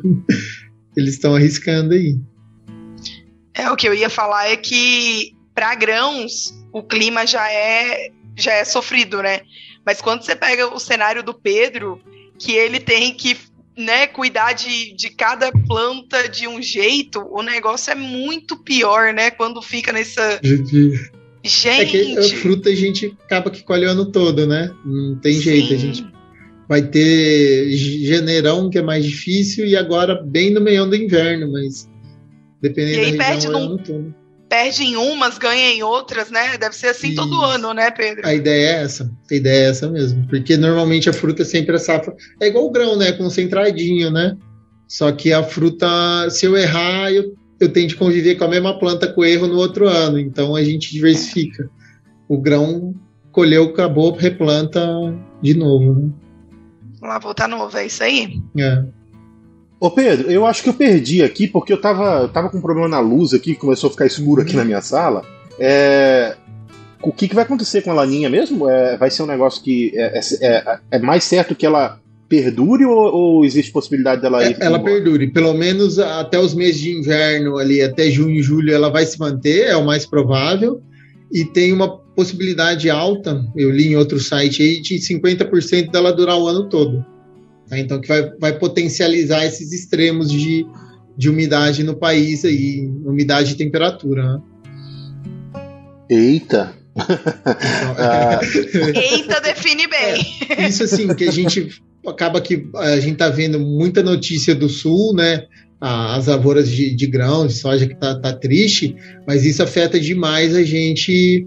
eles 0.98 1.14
estão 1.14 1.36
arriscando 1.36 1.94
aí. 1.94 2.18
É, 3.54 3.70
o 3.70 3.76
que 3.76 3.88
eu 3.88 3.94
ia 3.94 4.10
falar 4.10 4.50
é 4.50 4.58
que 4.58 5.34
para 5.54 5.76
grãos 5.76 6.54
o 6.74 6.82
clima 6.82 7.26
já 7.26 7.50
é 7.52 8.12
já 8.36 8.54
é 8.54 8.66
sofrido, 8.66 9.22
né? 9.22 9.42
Mas 9.86 10.02
quando 10.02 10.24
você 10.24 10.36
pega 10.36 10.68
o 10.68 10.80
cenário 10.80 11.24
do 11.24 11.34
Pedro, 11.34 12.00
que 12.38 12.52
ele 12.52 12.80
tem 12.80 13.14
que 13.14 13.38
né, 13.76 14.06
cuidar 14.08 14.54
de, 14.54 14.94
de 14.96 15.10
cada 15.12 15.52
planta 15.52 16.28
de 16.28 16.48
um 16.48 16.62
jeito, 16.62 17.26
o 17.32 17.42
negócio 17.42 17.92
é 17.92 17.96
muito 17.96 18.58
pior, 18.58 19.14
né? 19.14 19.32
Quando 19.32 19.62
fica 19.62 19.94
nessa. 19.94 20.40
Gente. 20.44 21.12
É 21.66 21.86
que 21.86 22.18
a 22.18 22.24
fruta 22.42 22.70
a 22.70 22.76
gente 22.76 23.16
acaba 23.24 23.50
que 23.50 23.64
colhe 23.64 23.86
o 23.86 23.90
ano 23.90 24.12
todo, 24.12 24.46
né? 24.46 24.72
Não 24.84 25.16
tem 25.16 25.34
Sim. 25.36 25.42
jeito. 25.42 25.74
A 25.74 25.78
gente 25.78 26.06
vai 26.68 26.82
ter 26.82 27.72
janeirão, 27.72 28.70
que 28.70 28.78
é 28.78 28.82
mais 28.82 29.06
difícil, 29.06 29.66
e 29.66 29.76
agora 29.76 30.22
bem 30.22 30.52
no 30.52 30.62
meio 30.62 30.86
do 30.86 30.96
inverno, 30.96 31.52
mas 31.52 31.90
dependendo 32.62 33.16
e 33.16 33.18
da 33.18 33.24
região, 33.24 33.52
é 33.52 33.54
num, 33.54 33.66
ano 33.66 33.78
todo 33.78 34.16
perde 34.48 34.84
em 34.84 34.96
umas, 34.96 35.38
ganha 35.38 35.74
em 35.74 35.84
outras, 35.84 36.30
né? 36.32 36.58
Deve 36.58 36.76
ser 36.76 36.88
assim 36.88 37.14
todo 37.14 37.42
ano, 37.42 37.74
né, 37.74 37.92
Pedro? 37.92 38.26
A 38.26 38.34
ideia 38.34 38.70
é 38.70 38.84
essa. 38.84 39.12
A 39.30 39.36
ideia 39.36 39.66
é 39.66 39.70
essa 39.70 39.90
mesmo. 39.90 40.26
Porque 40.28 40.58
normalmente 40.58 41.10
a 41.10 41.14
fruta 41.14 41.44
sempre 41.44 41.76
é 41.76 41.80
safra. 41.80 42.16
É 42.42 42.48
igual 42.48 42.66
o 42.66 42.72
grão, 42.72 42.96
né? 42.96 43.12
Concentradinho, 43.12 44.10
né? 44.10 44.38
Só 44.88 45.12
que 45.12 45.34
a 45.34 45.44
fruta, 45.44 45.88
se 46.30 46.46
eu 46.46 46.56
errar, 46.56 47.12
eu, 47.12 47.34
eu 47.60 47.70
tenho 47.70 47.88
de 47.88 47.96
conviver 47.96 48.36
com 48.36 48.46
a 48.46 48.50
mesma 48.50 48.80
planta 48.80 49.08
com 49.12 49.26
erro 49.26 49.48
no 49.48 49.58
outro 49.58 49.88
ano. 49.88 50.18
Então 50.20 50.56
a 50.56 50.64
gente 50.64 50.92
diversifica. 50.92 51.70
O 52.28 52.38
grão 52.40 52.96
colheu, 53.32 53.66
acabou, 53.66 54.16
replanta 54.16 54.82
de 55.42 55.54
novo, 55.54 55.94
né? 55.94 56.10
Lá 57.02 57.20
voltar 57.20 57.48
novo, 57.48 57.78
é 57.78 57.86
isso 57.86 58.04
aí? 58.04 58.42
É. 58.58 58.84
Ô 59.80 59.92
Pedro, 59.92 60.32
eu 60.32 60.46
acho 60.46 60.64
que 60.64 60.70
eu 60.70 60.74
perdi 60.74 61.22
aqui 61.22 61.48
porque 61.48 61.72
eu 61.72 61.80
tava, 61.80 62.22
eu 62.22 62.30
tava 62.30 62.50
com 62.50 62.58
um 62.58 62.62
problema 62.62 62.88
na 62.88 63.00
luz 63.00 63.34
aqui, 63.34 63.56
começou 63.56 63.90
a 63.90 63.92
ficar 63.92 64.06
escuro 64.08 64.42
aqui 64.42 64.56
na 64.56 64.66
minha 64.66 64.82
sala. 64.82 65.24
É, 65.60 66.36
o 67.02 67.12
que, 67.12 67.28
que 67.28 67.36
vai 67.36 67.44
acontecer 67.44 67.84
com 67.84 67.92
a 67.92 67.94
laninha 67.94 68.30
mesmo? 68.30 68.68
É, 68.68 68.98
vai 68.98 69.12
ser 69.12 69.24
um 69.24 69.28
negócio 69.28 69.62
que 69.62 69.92
é, 69.96 70.20
é, 70.20 70.48
é, 70.48 70.80
é 70.92 71.00
mais 71.00 71.24
certo 71.24 71.56
que 71.56 71.66
ela 71.66 72.00
perdure 72.28 72.86
ou, 72.86 72.98
ou 72.98 73.46
existe 73.46 73.72
possibilidade 73.72 74.22
dela 74.22 74.44
ir? 74.44 74.58
É, 74.60 74.66
ela 74.66 74.78
embora? 74.78 74.96
perdure, 74.96 75.28
pelo 75.28 75.54
menos 75.54 76.00
até 76.00 76.40
os 76.40 76.56
meses 76.56 76.82
de 76.82 76.92
inverno 76.98 77.58
ali, 77.58 77.82
até 77.82 78.10
junho 78.10 78.36
e 78.36 78.42
julho 78.42 78.74
ela 78.74 78.90
vai 78.90 79.06
se 79.06 79.20
manter, 79.20 79.68
é 79.68 79.76
o 79.76 79.86
mais 79.86 80.06
provável. 80.06 80.82
E 81.32 81.46
tem 81.46 81.72
uma 81.72 82.00
possibilidade 82.18 82.90
alta, 82.90 83.46
eu 83.56 83.70
li 83.70 83.90
em 83.90 83.96
outro 83.96 84.20
site 84.20 84.64
aí, 84.64 84.82
de 84.82 84.96
50% 84.96 85.92
dela 85.92 86.12
durar 86.12 86.36
o 86.36 86.48
ano 86.48 86.68
todo. 86.68 87.06
Tá? 87.70 87.78
Então, 87.78 88.02
que 88.02 88.08
vai, 88.08 88.32
vai 88.40 88.58
potencializar 88.58 89.46
esses 89.46 89.72
extremos 89.72 90.32
de, 90.32 90.66
de 91.16 91.30
umidade 91.30 91.84
no 91.84 91.96
país 91.96 92.44
aí, 92.44 92.90
umidade 93.06 93.52
e 93.52 93.56
temperatura. 93.56 94.24
Né? 94.24 94.42
Eita! 96.10 96.74
Eita, 98.96 99.40
define 99.40 99.86
bem. 99.86 100.26
É, 100.58 100.68
isso 100.68 100.86
assim, 100.86 101.14
que 101.14 101.26
a 101.26 101.32
gente 101.32 101.70
acaba 102.08 102.42
que 102.42 102.68
a 102.78 103.00
gente 103.00 103.18
tá 103.18 103.30
vendo 103.30 103.60
muita 103.60 104.02
notícia 104.02 104.56
do 104.56 104.68
sul, 104.68 105.14
né? 105.14 105.44
As 105.80 106.26
lavouras 106.26 106.68
de, 106.68 106.96
de 106.96 107.06
grãos, 107.06 107.54
de 107.54 107.60
soja 107.60 107.86
que 107.86 107.94
tá, 107.94 108.20
tá 108.20 108.34
triste, 108.34 108.96
mas 109.28 109.46
isso 109.46 109.62
afeta 109.62 110.00
demais 110.00 110.56
a 110.56 110.64
gente, 110.64 111.46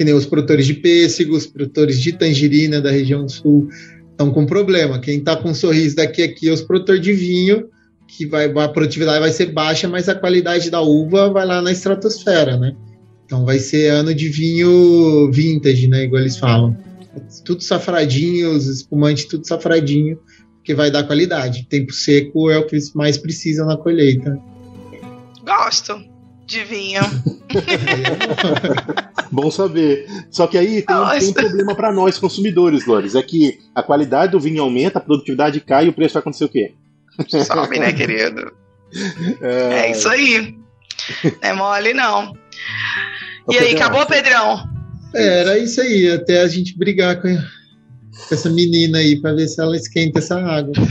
que 0.00 0.04
nem 0.04 0.14
os 0.14 0.24
produtores 0.24 0.64
de 0.64 0.72
pêssego, 0.72 1.36
os 1.36 1.46
produtores 1.46 2.00
de 2.00 2.12
tangerina 2.12 2.80
da 2.80 2.90
região 2.90 3.28
sul, 3.28 3.68
estão 4.10 4.32
com 4.32 4.46
problema. 4.46 4.98
Quem 4.98 5.18
está 5.18 5.36
com 5.36 5.50
um 5.50 5.54
sorriso 5.54 5.94
daqui 5.96 6.22
aqui 6.22 6.48
é 6.48 6.52
os 6.52 6.62
produtores 6.62 7.02
de 7.02 7.12
vinho, 7.12 7.68
que 8.08 8.24
vai, 8.24 8.46
a 8.46 8.68
produtividade 8.70 9.20
vai 9.20 9.30
ser 9.30 9.52
baixa, 9.52 9.86
mas 9.86 10.08
a 10.08 10.14
qualidade 10.14 10.70
da 10.70 10.80
uva 10.80 11.28
vai 11.30 11.44
lá 11.44 11.60
na 11.60 11.70
estratosfera, 11.70 12.56
né? 12.56 12.74
Então 13.26 13.44
vai 13.44 13.58
ser 13.58 13.88
ano 13.88 14.14
de 14.14 14.30
vinho 14.30 15.30
vintage, 15.30 15.86
né? 15.86 16.04
Igual 16.04 16.22
eles 16.22 16.38
falam. 16.38 16.74
Tudo 17.44 17.62
safradinho, 17.62 18.52
os 18.52 18.66
espumantes 18.68 19.26
tudo 19.26 19.46
safradinho, 19.46 20.18
que 20.64 20.74
vai 20.74 20.90
dar 20.90 21.04
qualidade. 21.04 21.66
Tempo 21.68 21.92
seco 21.92 22.50
é 22.50 22.56
o 22.56 22.66
que 22.66 22.76
eles 22.76 22.94
mais 22.94 23.18
precisam 23.18 23.66
na 23.66 23.76
colheita. 23.76 24.40
Gosto 25.44 26.09
de 26.50 26.64
vinho. 26.64 27.00
Bom 29.30 29.50
saber. 29.50 30.06
Só 30.30 30.46
que 30.46 30.58
aí 30.58 30.82
tem, 30.82 30.96
tem 31.18 31.28
um 31.28 31.32
problema 31.32 31.74
para 31.74 31.92
nós 31.92 32.18
consumidores, 32.18 32.84
Lores. 32.84 33.14
É 33.14 33.22
que 33.22 33.60
a 33.74 33.82
qualidade 33.82 34.32
do 34.32 34.40
vinho 34.40 34.62
aumenta, 34.62 34.98
a 34.98 35.02
produtividade 35.02 35.60
cai 35.60 35.86
e 35.86 35.88
o 35.88 35.92
preço 35.92 36.14
vai 36.14 36.20
acontecer 36.20 36.44
o 36.44 36.48
quê? 36.48 36.74
Sobe, 37.28 37.78
né, 37.78 37.92
querido? 37.92 38.52
É, 39.40 39.86
é 39.86 39.92
isso 39.92 40.08
aí. 40.08 40.56
Não 41.24 41.32
é 41.40 41.52
mole, 41.52 41.94
não. 41.94 42.36
e 43.48 43.56
aí, 43.56 43.74
acabou, 43.74 44.04
Pedrão? 44.06 44.68
É, 45.14 45.40
era 45.40 45.58
isso 45.58 45.80
aí, 45.80 46.10
até 46.10 46.40
a 46.42 46.48
gente 46.48 46.76
brigar 46.76 47.20
com 47.22 47.28
essa 48.30 48.50
menina 48.50 48.98
aí 48.98 49.20
para 49.20 49.34
ver 49.34 49.46
se 49.48 49.60
ela 49.60 49.76
esquenta 49.76 50.18
essa 50.18 50.36
água. 50.40 50.72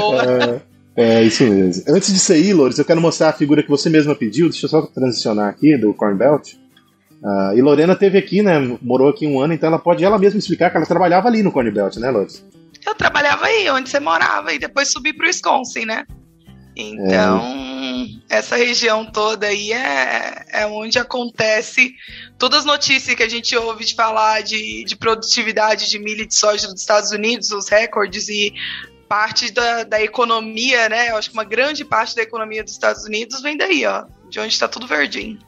Boa. 0.00 0.22
É. 0.24 0.73
É, 0.96 1.22
isso 1.22 1.44
mesmo. 1.44 1.82
Antes 1.88 2.12
de 2.12 2.18
sair, 2.18 2.52
Lourdes, 2.52 2.78
eu 2.78 2.84
quero 2.84 3.00
mostrar 3.00 3.30
a 3.30 3.32
figura 3.32 3.62
que 3.62 3.68
você 3.68 3.90
mesma 3.90 4.14
pediu. 4.14 4.48
Deixa 4.48 4.66
eu 4.66 4.70
só 4.70 4.82
transicionar 4.82 5.48
aqui 5.48 5.76
do 5.76 5.92
Corn 5.92 6.16
Belt. 6.16 6.54
Uh, 7.22 7.56
e 7.56 7.62
Lorena 7.62 7.96
teve 7.96 8.18
aqui, 8.18 8.42
né? 8.42 8.58
Morou 8.82 9.08
aqui 9.08 9.26
um 9.26 9.40
ano, 9.40 9.54
então 9.54 9.68
ela 9.68 9.78
pode 9.78 10.04
ela 10.04 10.18
mesma 10.18 10.38
explicar 10.38 10.70
que 10.70 10.76
ela 10.76 10.86
trabalhava 10.86 11.26
ali 11.26 11.42
no 11.42 11.50
Corn 11.50 11.70
Belt, 11.70 11.96
né, 11.96 12.10
Lourdes? 12.10 12.44
Eu 12.86 12.94
trabalhava 12.94 13.46
aí, 13.46 13.68
onde 13.70 13.88
você 13.88 13.98
morava, 13.98 14.52
e 14.52 14.58
depois 14.58 14.92
subi 14.92 15.12
para 15.12 15.24
o 15.24 15.26
Wisconsin, 15.26 15.86
né? 15.86 16.04
Então, 16.76 17.40
é. 18.28 18.36
essa 18.36 18.56
região 18.56 19.06
toda 19.06 19.46
aí 19.46 19.72
é, 19.72 20.44
é 20.52 20.66
onde 20.66 20.98
acontece 20.98 21.94
todas 22.36 22.60
as 22.60 22.64
notícias 22.64 23.14
que 23.16 23.22
a 23.22 23.28
gente 23.28 23.56
ouve 23.56 23.84
de 23.84 23.94
falar 23.94 24.42
de, 24.42 24.84
de 24.84 24.96
produtividade 24.96 25.88
de 25.88 25.98
milho 26.00 26.22
e 26.22 26.26
de 26.26 26.34
soja 26.34 26.66
dos 26.66 26.80
Estados 26.80 27.12
Unidos, 27.12 27.52
os 27.52 27.68
recordes 27.68 28.28
e 28.28 28.52
parte 29.14 29.52
da, 29.52 29.84
da 29.84 30.02
economia, 30.02 30.88
né? 30.88 31.10
Eu 31.10 31.16
acho 31.16 31.30
que 31.30 31.36
uma 31.36 31.44
grande 31.44 31.84
parte 31.84 32.16
da 32.16 32.22
economia 32.22 32.64
dos 32.64 32.72
Estados 32.72 33.04
Unidos 33.04 33.40
vem 33.42 33.56
daí, 33.56 33.86
ó, 33.86 34.06
de 34.28 34.40
onde 34.40 34.52
está 34.52 34.66
tudo 34.66 34.88
verdinho. 34.88 35.38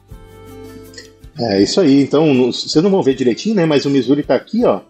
É 1.37 1.61
isso 1.61 1.81
aí. 1.81 2.01
Então, 2.01 2.53
vocês 2.53 2.83
não 2.83 2.91
vão 2.93 3.03
ver 3.03 3.17
direitinho, 3.17 3.57
né? 3.57 3.67
Mas 3.67 3.85
o 3.85 3.91
Missouri 3.91 4.21
está 4.21 4.37
aqui, 4.37 4.65
ó. 4.65 4.83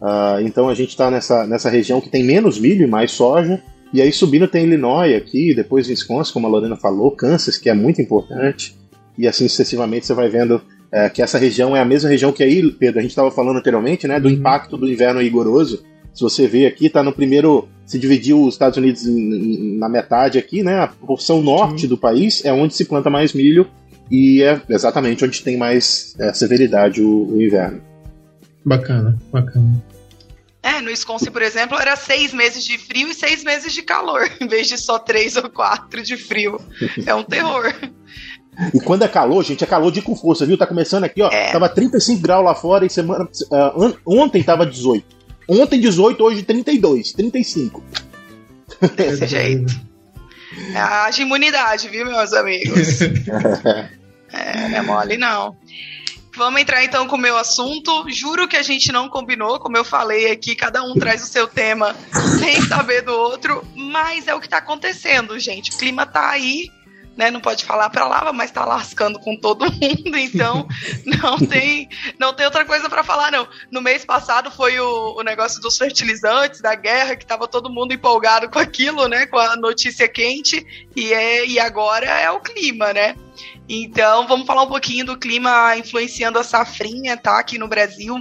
Uh, 0.00 0.40
então 0.42 0.68
a 0.68 0.74
gente 0.74 0.90
está 0.90 1.10
nessa, 1.10 1.46
nessa 1.48 1.68
região 1.68 2.00
que 2.00 2.08
tem 2.08 2.22
menos 2.22 2.60
milho 2.60 2.84
e 2.84 2.86
mais 2.86 3.10
soja. 3.10 3.60
E 3.92 4.00
aí 4.00 4.12
subindo 4.12 4.46
tem 4.46 4.64
Illinois 4.66 5.16
aqui, 5.16 5.52
depois 5.52 5.88
Wisconsin, 5.88 6.32
como 6.32 6.46
a 6.46 6.50
Lorena 6.50 6.76
falou, 6.76 7.10
Kansas, 7.10 7.58
que 7.58 7.68
é 7.68 7.74
muito 7.74 8.00
importante. 8.00 8.76
E 9.18 9.26
assim 9.26 9.48
sucessivamente 9.48 10.06
você 10.06 10.14
vai 10.14 10.28
vendo 10.28 10.62
é, 10.92 11.08
que 11.08 11.20
essa 11.20 11.38
região 11.38 11.76
é 11.76 11.80
a 11.80 11.84
mesma 11.84 12.08
região 12.08 12.32
que 12.32 12.42
aí, 12.42 12.70
Pedro, 12.70 13.00
a 13.00 13.02
gente 13.02 13.10
estava 13.10 13.32
falando 13.32 13.58
anteriormente, 13.58 14.06
né? 14.06 14.20
Do 14.20 14.28
uhum. 14.28 14.34
impacto 14.34 14.76
do 14.76 14.88
inverno 14.88 15.20
rigoroso 15.20 15.82
se 16.12 16.22
você 16.22 16.46
vê 16.46 16.66
aqui, 16.66 16.86
está 16.86 17.02
no 17.02 17.12
primeiro. 17.12 17.68
Se 17.92 17.98
dividiu 17.98 18.42
os 18.42 18.54
Estados 18.54 18.78
Unidos 18.78 19.06
em, 19.06 19.12
em, 19.12 19.76
na 19.76 19.86
metade 19.86 20.38
aqui, 20.38 20.62
né? 20.62 20.80
A 20.80 20.86
porção 20.86 21.42
norte 21.42 21.82
Sim. 21.82 21.88
do 21.88 21.98
país 21.98 22.42
é 22.42 22.50
onde 22.50 22.74
se 22.74 22.86
planta 22.86 23.10
mais 23.10 23.34
milho 23.34 23.68
e 24.10 24.42
é 24.42 24.62
exatamente 24.70 25.22
onde 25.26 25.42
tem 25.42 25.58
mais 25.58 26.16
é, 26.18 26.32
severidade 26.32 27.02
o, 27.02 27.34
o 27.34 27.42
inverno. 27.42 27.82
Bacana, 28.64 29.18
bacana. 29.30 29.84
É, 30.62 30.80
no 30.80 30.88
Wisconsin, 30.88 31.30
por 31.30 31.42
exemplo, 31.42 31.78
era 31.78 31.94
seis 31.94 32.32
meses 32.32 32.64
de 32.64 32.78
frio 32.78 33.08
e 33.08 33.14
seis 33.14 33.44
meses 33.44 33.74
de 33.74 33.82
calor, 33.82 34.26
em 34.40 34.46
vez 34.46 34.68
de 34.68 34.78
só 34.78 34.98
três 34.98 35.36
ou 35.36 35.50
quatro 35.50 36.02
de 36.02 36.16
frio. 36.16 36.58
É 37.04 37.14
um 37.14 37.22
terror. 37.22 37.74
E 38.72 38.80
quando 38.80 39.02
é 39.02 39.08
calor, 39.08 39.44
gente, 39.44 39.62
é 39.62 39.66
calor 39.66 39.92
de 39.92 40.00
com 40.00 40.16
força, 40.16 40.46
viu? 40.46 40.56
Tá 40.56 40.66
começando 40.66 41.04
aqui, 41.04 41.20
ó. 41.20 41.28
É. 41.30 41.52
Tava 41.52 41.68
35 41.68 42.22
graus 42.22 42.42
lá 42.42 42.54
fora 42.54 42.86
e 42.86 42.90
semana. 42.90 43.24
Uh, 43.24 43.98
ontem 44.06 44.42
tava 44.42 44.64
18. 44.64 45.21
Ontem 45.48 45.80
18, 45.80 46.22
hoje 46.22 46.42
32, 46.42 47.12
35. 47.12 47.82
Desse 48.96 49.26
jeito. 49.26 49.92
Haja 50.74 51.22
imunidade, 51.22 51.88
viu, 51.88 52.04
meus 52.04 52.32
amigos? 52.32 53.00
é, 54.32 54.68
não 54.68 54.78
é 54.78 54.82
mole, 54.82 55.16
não. 55.16 55.56
Vamos 56.34 56.62
entrar 56.62 56.82
então 56.82 57.06
com 57.06 57.16
o 57.16 57.18
meu 57.18 57.36
assunto. 57.36 58.08
Juro 58.08 58.48
que 58.48 58.56
a 58.56 58.62
gente 58.62 58.90
não 58.90 59.08
combinou, 59.08 59.60
como 59.60 59.76
eu 59.76 59.84
falei 59.84 60.30
aqui, 60.30 60.56
cada 60.56 60.82
um 60.82 60.94
traz 60.94 61.22
o 61.22 61.26
seu 61.26 61.46
tema 61.46 61.94
sem 62.38 62.60
saber 62.62 63.02
do 63.02 63.12
outro, 63.12 63.62
mas 63.76 64.26
é 64.26 64.34
o 64.34 64.40
que 64.40 64.46
está 64.46 64.58
acontecendo, 64.58 65.38
gente. 65.38 65.70
O 65.72 65.76
clima 65.76 66.04
está 66.04 66.30
aí, 66.30 66.70
né? 67.16 67.30
Não 67.30 67.40
pode 67.40 67.64
falar 67.64 67.90
para 67.90 68.06
lava, 68.06 68.32
mas 68.32 68.50
está 68.50 68.64
lascando 68.64 69.18
com 69.18 69.36
todo 69.36 69.70
mundo, 69.70 70.16
então 70.16 70.66
não 71.04 71.38
tem, 71.38 71.88
não 72.18 72.32
tem 72.32 72.46
outra 72.46 72.64
coisa 72.64 72.88
para 72.88 73.04
falar 73.04 73.30
não. 73.30 73.46
No 73.70 73.80
mês 73.80 74.04
passado 74.04 74.50
foi 74.50 74.78
o, 74.80 75.16
o 75.18 75.22
negócio 75.22 75.60
dos 75.60 75.76
fertilizantes, 75.76 76.60
da 76.60 76.74
guerra, 76.74 77.16
que 77.16 77.24
estava 77.24 77.46
todo 77.48 77.72
mundo 77.72 77.92
empolgado 77.92 78.48
com 78.48 78.58
aquilo, 78.58 79.08
né? 79.08 79.26
Com 79.26 79.38
a 79.38 79.56
notícia 79.56 80.08
quente 80.08 80.64
e 80.96 81.12
é 81.12 81.46
e 81.46 81.58
agora 81.58 82.06
é 82.06 82.30
o 82.30 82.40
clima, 82.40 82.92
né? 82.92 83.14
Então, 83.68 84.26
vamos 84.26 84.46
falar 84.46 84.62
um 84.62 84.68
pouquinho 84.68 85.06
do 85.06 85.18
clima 85.18 85.76
influenciando 85.76 86.38
a 86.38 86.44
safrinha, 86.44 87.16
tá? 87.16 87.38
Aqui 87.38 87.58
no 87.58 87.68
Brasil, 87.68 88.16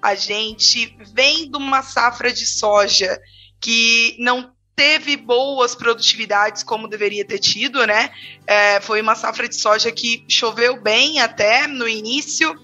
a 0.00 0.14
gente 0.14 0.96
vem 1.14 1.50
de 1.50 1.56
uma 1.56 1.82
safra 1.82 2.32
de 2.32 2.46
soja 2.46 3.20
que 3.60 4.16
não 4.18 4.55
teve 4.76 5.16
boas 5.16 5.74
produtividades 5.74 6.62
como 6.62 6.86
deveria 6.86 7.24
ter 7.24 7.38
tido, 7.38 7.86
né? 7.86 8.10
É, 8.46 8.78
foi 8.80 9.00
uma 9.00 9.14
safra 9.14 9.48
de 9.48 9.56
soja 9.56 9.90
que 9.90 10.22
choveu 10.28 10.78
bem 10.78 11.18
até 11.18 11.66
no 11.66 11.88
início 11.88 12.54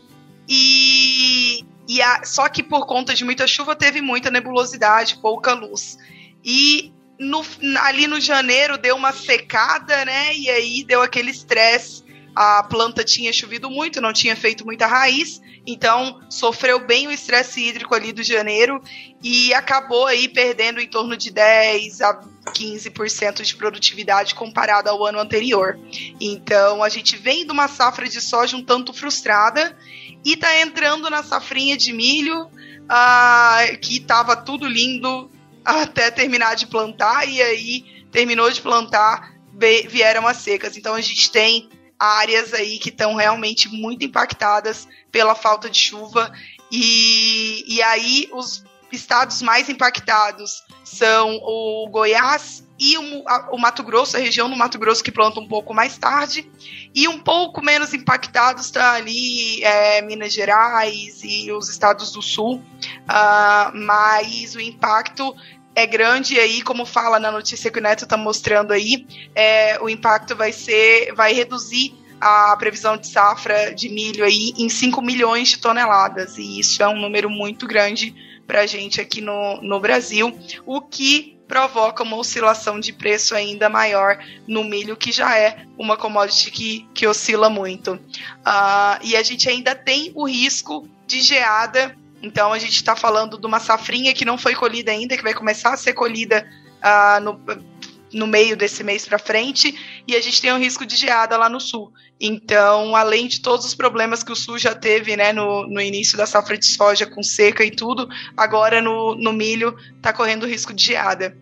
e, 0.46 1.64
e 1.88 2.02
a, 2.02 2.22
só 2.22 2.50
que 2.50 2.62
por 2.62 2.86
conta 2.86 3.14
de 3.14 3.24
muita 3.24 3.46
chuva 3.46 3.74
teve 3.74 4.02
muita 4.02 4.30
nebulosidade, 4.30 5.18
pouca 5.22 5.54
luz. 5.54 5.98
E 6.44 6.92
no, 7.18 7.42
ali 7.80 8.06
no 8.06 8.20
janeiro 8.20 8.76
deu 8.76 8.94
uma 8.94 9.12
secada, 9.12 10.04
né? 10.04 10.36
E 10.36 10.50
aí 10.50 10.84
deu 10.84 11.00
aquele 11.00 11.30
estresse. 11.30 12.04
A 12.34 12.62
planta 12.62 13.04
tinha 13.04 13.32
chovido 13.32 13.70
muito, 13.70 14.00
não 14.00 14.12
tinha 14.12 14.34
feito 14.34 14.64
muita 14.64 14.86
raiz, 14.86 15.40
então 15.66 16.20
sofreu 16.30 16.84
bem 16.84 17.06
o 17.06 17.12
estresse 17.12 17.60
hídrico 17.60 17.94
ali 17.94 18.12
do 18.12 18.22
janeiro 18.22 18.82
e 19.22 19.52
acabou 19.54 20.06
aí 20.06 20.28
perdendo 20.28 20.80
em 20.80 20.88
torno 20.88 21.16
de 21.16 21.30
10 21.30 22.00
a 22.00 22.20
15% 22.46 23.42
de 23.42 23.54
produtividade 23.54 24.34
comparado 24.34 24.88
ao 24.88 25.04
ano 25.04 25.20
anterior. 25.20 25.78
Então 26.20 26.82
a 26.82 26.88
gente 26.88 27.16
vem 27.16 27.44
de 27.44 27.52
uma 27.52 27.68
safra 27.68 28.08
de 28.08 28.20
soja 28.20 28.56
um 28.56 28.64
tanto 28.64 28.92
frustrada 28.92 29.76
e 30.24 30.36
tá 30.36 30.60
entrando 30.60 31.10
na 31.10 31.22
safrinha 31.22 31.76
de 31.76 31.92
milho, 31.92 32.44
uh, 32.44 33.78
que 33.80 34.00
tava 34.00 34.36
tudo 34.36 34.66
lindo 34.66 35.30
até 35.64 36.10
terminar 36.10 36.56
de 36.56 36.66
plantar, 36.66 37.28
e 37.28 37.40
aí 37.40 37.84
terminou 38.10 38.50
de 38.50 38.60
plantar, 38.60 39.34
vieram 39.88 40.26
as 40.26 40.38
secas. 40.38 40.76
Então 40.76 40.94
a 40.94 41.00
gente 41.00 41.30
tem 41.30 41.68
áreas 42.02 42.52
aí 42.52 42.80
que 42.80 42.88
estão 42.88 43.14
realmente 43.14 43.68
muito 43.68 44.04
impactadas 44.04 44.88
pela 45.12 45.36
falta 45.36 45.70
de 45.70 45.78
chuva. 45.78 46.32
E, 46.70 47.64
e 47.68 47.80
aí 47.80 48.28
os 48.32 48.64
estados 48.90 49.40
mais 49.40 49.68
impactados 49.68 50.64
são 50.82 51.38
o 51.42 51.88
Goiás 51.88 52.66
e 52.78 52.98
o, 52.98 53.24
o, 53.52 53.58
Mato 53.58 53.84
Grosso, 53.84 54.16
a 54.16 54.20
região 54.20 54.50
do 54.50 54.56
Mato 54.56 54.78
Grosso 54.78 55.04
que 55.04 55.12
planta 55.12 55.38
um 55.38 55.46
pouco 55.46 55.72
mais 55.72 55.96
tarde, 55.96 56.50
e 56.92 57.06
um 57.06 57.20
pouco 57.20 57.64
menos 57.64 57.94
impactados 57.94 58.64
está 58.64 58.94
ali 58.94 59.62
é, 59.62 60.02
Minas 60.02 60.32
Gerais 60.32 61.20
e 61.22 61.52
os 61.52 61.68
estados 61.68 62.10
do 62.10 62.20
Sul, 62.20 62.56
uh, 62.56 63.70
mas 63.72 64.56
o 64.56 64.60
impacto 64.60 65.34
é 65.74 65.86
grande 65.86 66.38
aí, 66.38 66.62
como 66.62 66.84
fala 66.84 67.18
na 67.18 67.30
notícia 67.30 67.70
que 67.70 67.78
o 67.78 67.82
Neto 67.82 68.04
está 68.04 68.16
mostrando 68.16 68.72
aí, 68.72 69.06
é, 69.34 69.78
o 69.80 69.88
impacto 69.88 70.36
vai 70.36 70.52
ser, 70.52 71.12
vai 71.14 71.32
reduzir 71.32 71.94
a 72.20 72.56
previsão 72.56 72.96
de 72.96 73.08
safra 73.08 73.74
de 73.74 73.88
milho 73.88 74.24
aí 74.24 74.52
em 74.56 74.68
5 74.68 75.02
milhões 75.02 75.48
de 75.48 75.58
toneladas, 75.58 76.38
e 76.38 76.60
isso 76.60 76.82
é 76.82 76.88
um 76.88 77.00
número 77.00 77.28
muito 77.28 77.66
grande 77.66 78.14
para 78.46 78.60
a 78.60 78.66
gente 78.66 79.00
aqui 79.00 79.20
no, 79.20 79.60
no 79.62 79.80
Brasil, 79.80 80.36
o 80.66 80.80
que 80.80 81.38
provoca 81.48 82.02
uma 82.02 82.16
oscilação 82.16 82.80
de 82.80 82.92
preço 82.92 83.34
ainda 83.34 83.68
maior 83.68 84.18
no 84.46 84.64
milho, 84.64 84.96
que 84.96 85.12
já 85.12 85.36
é 85.36 85.66
uma 85.76 85.96
commodity 85.96 86.50
que, 86.50 86.88
que 86.94 87.06
oscila 87.06 87.50
muito. 87.50 87.94
Uh, 87.94 88.98
e 89.02 89.16
a 89.16 89.22
gente 89.22 89.48
ainda 89.48 89.74
tem 89.74 90.12
o 90.14 90.26
risco 90.26 90.88
de 91.06 91.20
geada 91.20 91.94
então 92.22 92.52
a 92.52 92.58
gente 92.58 92.76
está 92.76 92.94
falando 92.94 93.36
de 93.36 93.46
uma 93.46 93.58
safrinha 93.58 94.14
que 94.14 94.24
não 94.24 94.38
foi 94.38 94.54
colhida 94.54 94.92
ainda, 94.92 95.16
que 95.16 95.22
vai 95.22 95.34
começar 95.34 95.72
a 95.72 95.76
ser 95.76 95.92
colhida 95.92 96.48
uh, 96.78 97.20
no, 97.20 97.40
no 98.12 98.26
meio 98.26 98.56
desse 98.56 98.84
mês 98.84 99.06
para 99.06 99.18
frente, 99.18 99.74
e 100.06 100.14
a 100.14 100.20
gente 100.20 100.40
tem 100.40 100.52
um 100.52 100.58
risco 100.58 100.86
de 100.86 100.96
geada 100.96 101.36
lá 101.36 101.48
no 101.48 101.60
sul. 101.60 101.92
Então, 102.20 102.94
além 102.94 103.26
de 103.26 103.40
todos 103.40 103.66
os 103.66 103.74
problemas 103.74 104.22
que 104.22 104.30
o 104.30 104.36
sul 104.36 104.58
já 104.58 104.74
teve 104.74 105.16
né, 105.16 105.32
no, 105.32 105.66
no 105.66 105.80
início 105.80 106.16
da 106.16 106.26
safra 106.26 106.56
de 106.56 106.66
soja 106.66 107.06
com 107.06 107.22
seca 107.22 107.64
e 107.64 107.70
tudo, 107.70 108.08
agora 108.36 108.80
no, 108.80 109.16
no 109.16 109.32
milho 109.32 109.76
está 109.96 110.12
correndo 110.12 110.46
risco 110.46 110.72
de 110.72 110.84
geada. 110.84 111.36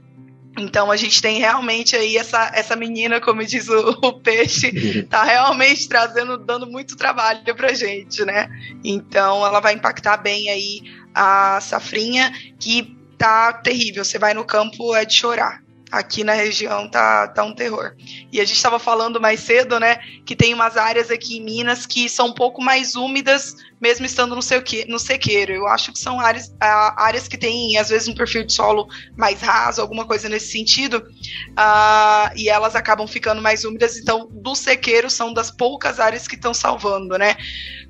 Então 0.59 0.91
a 0.91 0.97
gente 0.97 1.23
tem 1.23 1.39
realmente 1.39 1.95
aí 1.95 2.17
essa, 2.17 2.51
essa 2.55 2.75
menina, 2.75 3.21
como 3.21 3.45
diz 3.45 3.69
o, 3.69 3.91
o 4.03 4.13
peixe, 4.21 5.03
tá 5.05 5.23
realmente 5.23 5.89
trazendo, 5.89 6.37
dando 6.37 6.67
muito 6.67 6.97
trabalho 6.97 7.55
pra 7.55 7.73
gente, 7.73 8.25
né? 8.25 8.49
Então 8.85 9.47
ela 9.47 9.61
vai 9.61 9.75
impactar 9.75 10.17
bem 10.17 10.51
aí 10.51 10.83
a 11.15 11.61
safrinha, 11.61 12.33
que 12.59 12.97
tá 13.17 13.53
terrível. 13.53 14.05
Você 14.05 14.19
vai 14.19 14.35
no 14.35 14.45
campo, 14.45 14.95
é 14.95 15.05
de 15.05 15.15
chorar 15.15 15.63
aqui 15.91 16.23
na 16.23 16.33
região 16.33 16.89
tá, 16.89 17.29
tá 17.29 17.43
um 17.43 17.55
terror. 17.55 17.95
E 18.33 18.41
a 18.41 18.45
gente 18.45 18.57
estava 18.57 18.79
falando 18.79 19.21
mais 19.21 19.41
cedo, 19.41 19.81
né, 19.81 19.99
que 20.25 20.37
tem 20.37 20.55
umas 20.55 20.77
áreas 20.77 21.11
aqui 21.11 21.39
em 21.39 21.45
Minas 21.45 21.87
que 21.87 22.09
são 22.09 22.29
um 22.29 22.33
pouco 22.33 22.63
mais 22.63 22.95
úmidas, 22.95 23.57
mesmo 23.81 24.07
estando 24.07 24.37
no, 24.37 24.43
seu 24.43 24.63
no 24.87 24.99
sequeiro. 24.99 25.53
Eu 25.53 25.67
acho 25.67 25.93
que 25.93 25.99
são 25.99 26.21
áreas, 26.21 26.55
áreas 26.61 27.27
que 27.27 27.37
têm, 27.37 27.77
às 27.79 27.89
vezes, 27.89 28.09
um 28.09 28.15
perfil 28.15 28.45
de 28.45 28.53
solo 28.53 28.87
mais 29.17 29.41
raso, 29.41 29.81
alguma 29.81 30.07
coisa 30.07 30.29
nesse 30.29 30.53
sentido, 30.53 30.99
uh, 30.99 32.37
e 32.37 32.49
elas 32.49 32.77
acabam 32.77 33.07
ficando 33.07 33.43
mais 33.43 33.65
úmidas. 33.65 33.97
Então, 33.97 34.29
do 34.31 34.55
sequeiro 34.55 35.11
são 35.11 35.33
das 35.33 35.51
poucas 35.51 35.99
áreas 35.99 36.29
que 36.29 36.37
estão 36.37 36.55
salvando, 36.55 37.17
né. 37.19 37.37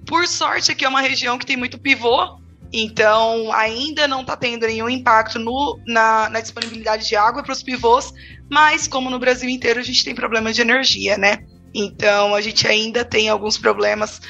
Por 0.06 0.26
sorte, 0.26 0.72
aqui 0.72 0.84
é 0.84 0.88
uma 0.88 1.00
região 1.00 1.38
que 1.38 1.46
tem 1.46 1.56
muito 1.56 1.78
pivô, 1.78 2.40
então, 2.72 3.52
ainda 3.52 4.06
não 4.06 4.20
está 4.20 4.36
tendo 4.36 4.66
nenhum 4.66 4.88
impacto 4.88 5.38
no, 5.38 5.78
na, 5.86 6.30
na 6.30 6.40
disponibilidade 6.40 7.08
de 7.08 7.16
água 7.16 7.42
para 7.42 7.52
os 7.52 7.62
pivôs, 7.62 8.12
mas 8.48 8.86
como 8.86 9.10
no 9.10 9.18
Brasil 9.18 9.48
inteiro 9.48 9.80
a 9.80 9.82
gente 9.82 10.04
tem 10.04 10.14
problema 10.14 10.52
de 10.52 10.60
energia, 10.60 11.18
né? 11.18 11.38
Então, 11.74 12.34
a 12.34 12.40
gente 12.40 12.66
ainda 12.66 13.04
tem 13.04 13.28
alguns 13.28 13.56
problemas 13.56 14.20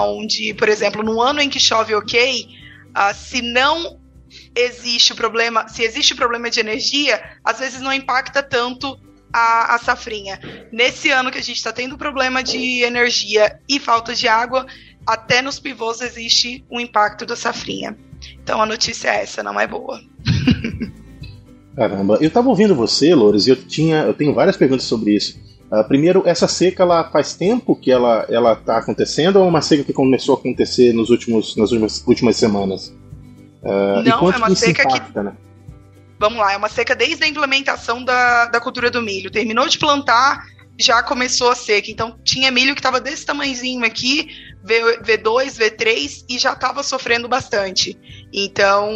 onde, 0.00 0.54
por 0.54 0.68
exemplo, 0.68 1.02
no 1.02 1.20
ano 1.20 1.40
em 1.40 1.48
que 1.48 1.60
chove 1.60 1.94
ok, 1.94 2.46
uh, 2.90 3.14
se 3.14 3.40
não 3.42 4.00
existe 4.54 5.12
o 5.12 5.16
problema, 5.16 5.68
se 5.68 5.82
existe 5.82 6.14
problema 6.14 6.50
de 6.50 6.60
energia, 6.60 7.22
às 7.44 7.58
vezes 7.58 7.80
não 7.80 7.92
impacta 7.92 8.42
tanto 8.42 8.98
a, 9.32 9.74
a 9.74 9.78
safrinha. 9.78 10.40
Nesse 10.72 11.10
ano 11.10 11.30
que 11.30 11.38
a 11.38 11.42
gente 11.42 11.56
está 11.56 11.72
tendo 11.72 11.98
problema 11.98 12.42
de 12.42 12.82
energia 12.82 13.58
e 13.68 13.78
falta 13.78 14.14
de 14.14 14.26
água, 14.26 14.66
até 15.06 15.40
nos 15.40 15.58
pivôs 15.58 16.00
existe 16.00 16.64
um 16.70 16.80
impacto 16.80 17.24
da 17.24 17.36
safrinha. 17.36 17.96
Então 18.42 18.60
a 18.60 18.66
notícia 18.66 19.08
é 19.08 19.22
essa, 19.22 19.42
não 19.42 19.58
é 19.58 19.66
boa. 19.66 20.00
Caramba, 21.76 22.16
eu 22.20 22.28
estava 22.28 22.48
ouvindo 22.48 22.74
você, 22.74 23.14
Loures, 23.14 23.46
e 23.46 23.50
eu 23.50 23.56
tinha, 23.56 24.02
eu 24.02 24.14
tenho 24.14 24.32
várias 24.32 24.56
perguntas 24.56 24.86
sobre 24.86 25.14
isso. 25.14 25.38
Uh, 25.70 25.84
primeiro, 25.84 26.22
essa 26.24 26.48
seca 26.48 26.82
ela 26.82 27.04
faz 27.10 27.34
tempo 27.34 27.76
que 27.76 27.90
ela 27.90 28.24
ela 28.30 28.52
está 28.52 28.78
acontecendo 28.78 29.36
ou 29.36 29.44
é 29.44 29.48
uma 29.48 29.60
seca 29.60 29.84
que 29.84 29.92
começou 29.92 30.36
a 30.36 30.38
acontecer 30.38 30.92
nos 30.92 31.10
últimos 31.10 31.56
nas 31.56 31.70
últimas, 31.72 32.04
últimas 32.06 32.36
semanas? 32.36 32.88
Uh, 33.62 34.02
não, 34.04 34.30
é 34.30 34.36
uma 34.36 34.54
seca 34.54 34.82
impacta, 34.82 35.12
que 35.12 35.26
né? 35.26 35.32
Vamos 36.18 36.38
lá, 36.38 36.52
é 36.52 36.56
uma 36.56 36.68
seca 36.68 36.94
desde 36.94 37.22
a 37.24 37.28
implementação 37.28 38.02
da, 38.02 38.46
da 38.46 38.60
cultura 38.60 38.90
do 38.90 39.02
milho. 39.02 39.30
Terminou 39.30 39.68
de 39.68 39.78
plantar, 39.78 40.46
já 40.78 41.02
começou 41.02 41.50
a 41.50 41.54
seca. 41.54 41.90
Então 41.90 42.18
tinha 42.24 42.50
milho 42.50 42.74
que 42.74 42.80
estava 42.80 43.00
desse 43.00 43.24
tamanhozinho 43.24 43.84
aqui, 43.84 44.28
v, 44.62 45.16
2 45.16 45.58
V3 45.58 46.24
e 46.28 46.38
já 46.38 46.52
estava 46.52 46.82
sofrendo 46.82 47.28
bastante. 47.28 47.98
Então 48.32 48.90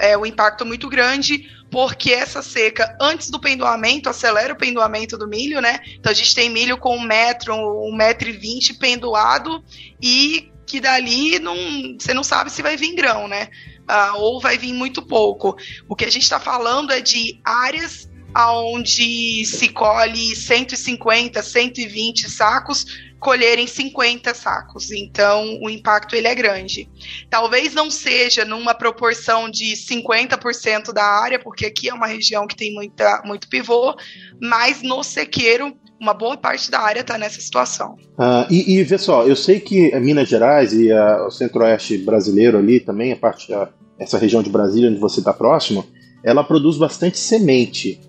é 0.00 0.16
um 0.16 0.24
impacto 0.26 0.64
muito 0.64 0.88
grande 0.88 1.48
porque 1.70 2.12
essa 2.12 2.42
seca 2.42 2.96
antes 3.00 3.30
do 3.30 3.40
pendoamento 3.40 4.08
acelera 4.08 4.54
o 4.54 4.58
pendoamento 4.58 5.18
do 5.18 5.28
milho, 5.28 5.60
né? 5.60 5.80
Então 5.98 6.10
a 6.10 6.14
gente 6.14 6.34
tem 6.34 6.48
milho 6.48 6.78
com 6.78 6.96
um 6.96 7.02
metro, 7.02 7.54
um 7.54 7.94
metro 7.94 8.28
e 8.28 8.32
vinte 8.32 8.74
pendoado 8.74 9.62
e 10.00 10.50
que 10.66 10.80
dali 10.80 11.38
não, 11.38 11.56
você 11.98 12.12
não 12.12 12.22
sabe 12.22 12.50
se 12.50 12.62
vai 12.62 12.76
vir 12.76 12.94
grão, 12.94 13.26
né? 13.26 13.48
Uh, 13.90 14.18
ou 14.18 14.40
vai 14.40 14.58
vir 14.58 14.72
muito 14.72 15.00
pouco. 15.02 15.56
O 15.88 15.96
que 15.96 16.04
a 16.04 16.10
gente 16.10 16.22
está 16.22 16.38
falando 16.38 16.92
é 16.92 17.00
de 17.00 17.40
áreas 17.42 18.08
onde 18.46 19.44
se 19.44 19.68
colhe 19.68 20.36
150, 20.36 21.42
120 21.42 22.30
sacos, 22.30 22.86
colherem 23.18 23.66
50 23.66 24.32
sacos. 24.34 24.90
Então, 24.92 25.58
o 25.60 25.68
impacto 25.68 26.14
ele 26.14 26.28
é 26.28 26.34
grande. 26.34 26.88
Talvez 27.28 27.74
não 27.74 27.90
seja 27.90 28.44
numa 28.44 28.74
proporção 28.74 29.50
de 29.50 29.74
50% 29.74 30.92
da 30.92 31.04
área, 31.04 31.38
porque 31.38 31.66
aqui 31.66 31.88
é 31.88 31.94
uma 31.94 32.06
região 32.06 32.46
que 32.46 32.56
tem 32.56 32.72
muita, 32.72 33.22
muito 33.24 33.48
pivô, 33.48 33.96
mas 34.40 34.82
no 34.82 35.02
sequeiro, 35.02 35.76
uma 36.00 36.14
boa 36.14 36.36
parte 36.36 36.70
da 36.70 36.78
área 36.78 37.00
está 37.00 37.18
nessa 37.18 37.40
situação. 37.40 37.96
Ah, 38.16 38.46
e, 38.48 38.78
e 38.78 38.84
vê 38.84 38.98
só, 38.98 39.26
eu 39.26 39.34
sei 39.34 39.58
que 39.58 39.94
Minas 39.98 40.28
Gerais 40.28 40.72
e 40.72 40.92
a, 40.92 41.26
o 41.26 41.30
centro-oeste 41.30 41.98
brasileiro 41.98 42.58
ali 42.58 42.78
também, 42.78 43.12
a 43.12 43.16
parte, 43.16 43.52
a, 43.52 43.68
essa 43.98 44.16
região 44.16 44.42
de 44.42 44.50
Brasília 44.50 44.88
onde 44.88 45.00
você 45.00 45.18
está 45.18 45.32
próximo, 45.32 45.84
ela 46.22 46.44
produz 46.44 46.76
bastante 46.76 47.18
semente. 47.18 48.00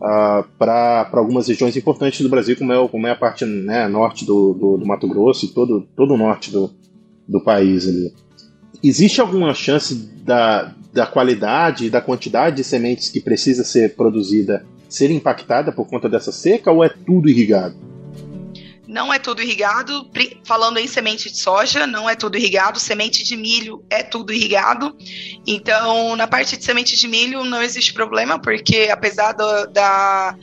Uh, 0.00 0.40
uh, 0.40 0.44
para 0.58 1.08
algumas 1.12 1.48
regiões 1.48 1.76
importantes 1.76 2.20
do 2.20 2.28
Brasil, 2.28 2.56
como 2.56 2.72
é, 2.72 2.88
como 2.88 3.06
é 3.06 3.10
a 3.10 3.16
parte 3.16 3.44
né, 3.44 3.88
norte 3.88 4.24
do, 4.24 4.52
do, 4.52 4.76
do, 4.76 4.86
Mato 4.86 5.08
Grosso 5.08 5.46
e 5.46 5.48
todo, 5.48 5.88
todo 5.96 6.14
o 6.14 6.18
norte 6.18 6.50
do, 6.50 6.70
do 7.26 7.40
país 7.40 7.88
ali. 7.88 8.12
Existe 8.82 9.20
alguma 9.20 9.54
chance 9.54 9.94
da, 10.22 10.74
da 10.92 11.06
qualidade 11.06 11.86
e 11.86 11.90
da 11.90 12.00
quantidade 12.00 12.56
de 12.56 12.64
sementes 12.64 13.10
que 13.10 13.20
precisa 13.20 13.64
ser 13.64 13.96
produzida 13.96 14.64
ser 14.88 15.10
impactada 15.10 15.72
por 15.72 15.86
conta 15.88 16.08
dessa 16.08 16.32
seca 16.32 16.70
ou 16.70 16.84
é 16.84 16.88
tudo 16.88 17.28
irrigado? 17.28 17.74
Não 18.86 19.12
é 19.12 19.18
tudo 19.18 19.42
irrigado. 19.42 20.10
Falando 20.44 20.78
em 20.78 20.86
semente 20.86 21.30
de 21.30 21.38
soja, 21.38 21.86
não 21.86 22.08
é 22.08 22.14
tudo 22.14 22.36
irrigado. 22.36 22.78
Semente 22.78 23.24
de 23.24 23.36
milho 23.36 23.84
é 23.90 24.02
tudo 24.02 24.32
irrigado. 24.32 24.96
Então, 25.46 26.14
na 26.16 26.26
parte 26.26 26.56
de 26.56 26.64
semente 26.64 26.96
de 26.96 27.08
milho 27.08 27.44
não 27.44 27.62
existe 27.62 27.92
problema, 27.92 28.38
porque 28.38 28.88
apesar 28.90 29.32
do, 29.32 29.66
da. 29.66 30.36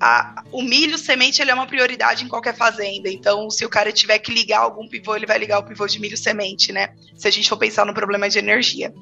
A, 0.00 0.42
o 0.50 0.60
milho 0.60 0.98
semente 0.98 1.40
ele 1.40 1.52
é 1.52 1.54
uma 1.54 1.68
prioridade 1.68 2.24
em 2.24 2.28
qualquer 2.28 2.54
fazenda. 2.54 3.08
Então, 3.08 3.48
se 3.48 3.64
o 3.64 3.68
cara 3.68 3.92
tiver 3.92 4.18
que 4.18 4.32
ligar 4.32 4.58
algum 4.58 4.88
pivô, 4.88 5.14
ele 5.14 5.24
vai 5.24 5.38
ligar 5.38 5.60
o 5.60 5.62
pivô 5.62 5.86
de 5.86 6.00
milho 6.00 6.16
semente, 6.16 6.72
né? 6.72 6.90
Se 7.16 7.28
a 7.28 7.30
gente 7.30 7.48
for 7.48 7.56
pensar 7.56 7.86
no 7.86 7.94
problema 7.94 8.28
de 8.28 8.38
energia. 8.38 8.92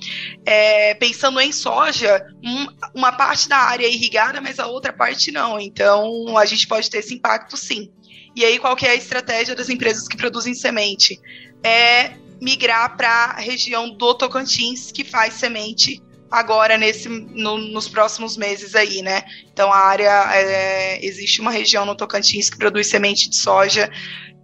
É, 0.45 0.95
pensando 0.95 1.41
em 1.41 1.51
soja, 1.51 2.24
um, 2.45 2.66
uma 2.95 3.11
parte 3.11 3.49
da 3.49 3.57
área 3.57 3.87
é 3.87 3.91
irrigada, 3.91 4.41
mas 4.41 4.59
a 4.59 4.66
outra 4.66 4.93
parte 4.93 5.33
não. 5.33 5.59
Então, 5.59 6.37
a 6.37 6.45
gente 6.45 6.68
pode 6.68 6.89
ter 6.91 6.99
esse 6.99 7.14
impacto 7.14 7.57
sim. 7.57 7.91
E 8.35 8.45
aí, 8.45 8.59
qual 8.59 8.74
que 8.74 8.87
é 8.87 8.91
a 8.91 8.95
estratégia 8.95 9.55
das 9.55 9.68
empresas 9.68 10.09
que 10.09 10.16
produzem 10.16 10.55
semente? 10.55 11.20
É 11.62 12.12
migrar 12.41 12.97
para 12.97 13.09
a 13.09 13.41
região 13.41 13.91
do 13.91 14.14
Tocantins, 14.14 14.91
que 14.91 15.05
faz 15.05 15.35
semente 15.35 16.03
agora 16.30 16.78
nesse, 16.78 17.09
no, 17.09 17.59
nos 17.59 17.89
próximos 17.89 18.37
meses 18.37 18.74
aí, 18.74 19.03
né? 19.03 19.22
Então 19.53 19.70
a 19.70 19.76
área 19.76 20.24
é, 20.35 21.05
existe 21.05 21.41
uma 21.41 21.51
região 21.51 21.85
no 21.85 21.95
Tocantins 21.95 22.49
que 22.49 22.57
produz 22.57 22.87
semente 22.87 23.28
de 23.28 23.37
soja 23.37 23.91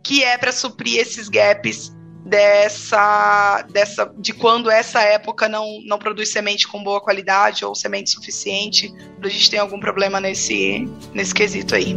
que 0.04 0.22
é 0.22 0.38
para 0.38 0.52
suprir 0.52 1.00
esses 1.00 1.28
gaps 1.28 1.92
dessa, 2.24 3.62
dessa 3.70 4.12
de 4.18 4.32
quando 4.32 4.70
essa 4.70 5.00
época 5.02 5.48
não, 5.48 5.80
não 5.84 5.98
produz 5.98 6.30
semente 6.30 6.68
com 6.68 6.82
boa 6.82 7.00
qualidade 7.00 7.64
ou 7.64 7.74
semente 7.74 8.10
suficiente, 8.10 8.92
a 9.22 9.28
gente 9.28 9.50
tem 9.50 9.58
algum 9.58 9.80
problema 9.80 10.20
nesse, 10.20 10.88
nesse 11.12 11.34
quesito 11.34 11.74
aí. 11.74 11.96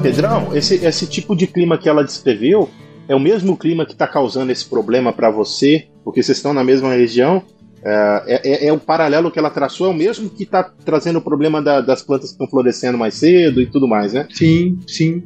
Pedrão, 0.00 0.56
esse, 0.56 0.76
esse 0.76 1.06
tipo 1.06 1.36
de 1.36 1.46
clima 1.46 1.76
que 1.76 1.88
ela 1.88 2.02
descreveu 2.02 2.70
é 3.06 3.14
o 3.14 3.20
mesmo 3.20 3.56
clima 3.56 3.84
que 3.84 3.92
está 3.92 4.06
causando 4.06 4.50
esse 4.50 4.64
problema 4.64 5.12
para 5.12 5.30
você, 5.30 5.86
porque 6.04 6.22
vocês 6.22 6.38
estão 6.38 6.54
na 6.54 6.64
mesma 6.64 6.94
região. 6.94 7.42
É, 7.82 8.40
é, 8.44 8.66
é, 8.66 8.72
o 8.72 8.78
paralelo 8.78 9.30
que 9.30 9.38
ela 9.38 9.50
traçou, 9.50 9.86
é 9.86 9.90
o 9.90 9.94
mesmo 9.94 10.30
que 10.30 10.44
está 10.44 10.62
trazendo 10.84 11.18
o 11.18 11.22
problema 11.22 11.60
da, 11.60 11.80
das 11.80 12.02
plantas 12.02 12.28
que 12.28 12.34
estão 12.34 12.48
florescendo 12.48 12.96
mais 12.96 13.14
cedo 13.14 13.60
e 13.60 13.66
tudo 13.66 13.86
mais, 13.88 14.12
né? 14.12 14.26
Sim, 14.32 14.78
sim. 14.86 15.22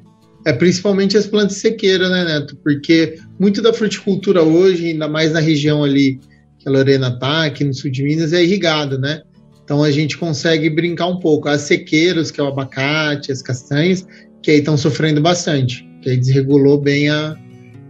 É 0.47 0.53
principalmente 0.53 1.17
as 1.17 1.27
plantas 1.27 1.57
sequeiras, 1.57 2.11
né, 2.11 2.25
Neto? 2.25 2.57
Porque 2.63 3.17
muito 3.39 3.63
da 3.63 3.73
fruticultura 3.73 4.43
hoje, 4.43 4.89
ainda 4.89 5.09
mais 5.09 5.33
na 5.33 5.41
região 5.41 5.85
ali 5.85 6.21
que 6.59 6.69
a 6.69 6.73
Lorena 6.73 7.19
tá, 7.19 7.45
aqui 7.45 7.65
no 7.65 7.75
sul 7.75 7.91
de 7.91 8.03
Minas, 8.03 8.33
é 8.33 8.43
irrigado, 8.43 8.99
né? 8.99 9.23
Então 9.63 9.83
a 9.83 9.91
gente 9.91 10.19
consegue 10.19 10.69
brincar 10.69 11.07
um 11.07 11.19
pouco. 11.19 11.49
As 11.49 11.63
sequeiras, 11.63 12.31
que 12.31 12.41
é 12.41 12.45
o 12.45 12.49
abacate, 12.49 13.33
as 13.33 13.41
castanhas, 13.41 14.07
que 14.45 14.51
aí 14.51 14.59
estão 14.59 14.77
sofrendo 14.77 15.23
bastante, 15.23 15.89
que 16.03 16.11
aí 16.11 16.19
desregulou 16.19 16.79
bem 16.79 17.09
a, 17.09 17.35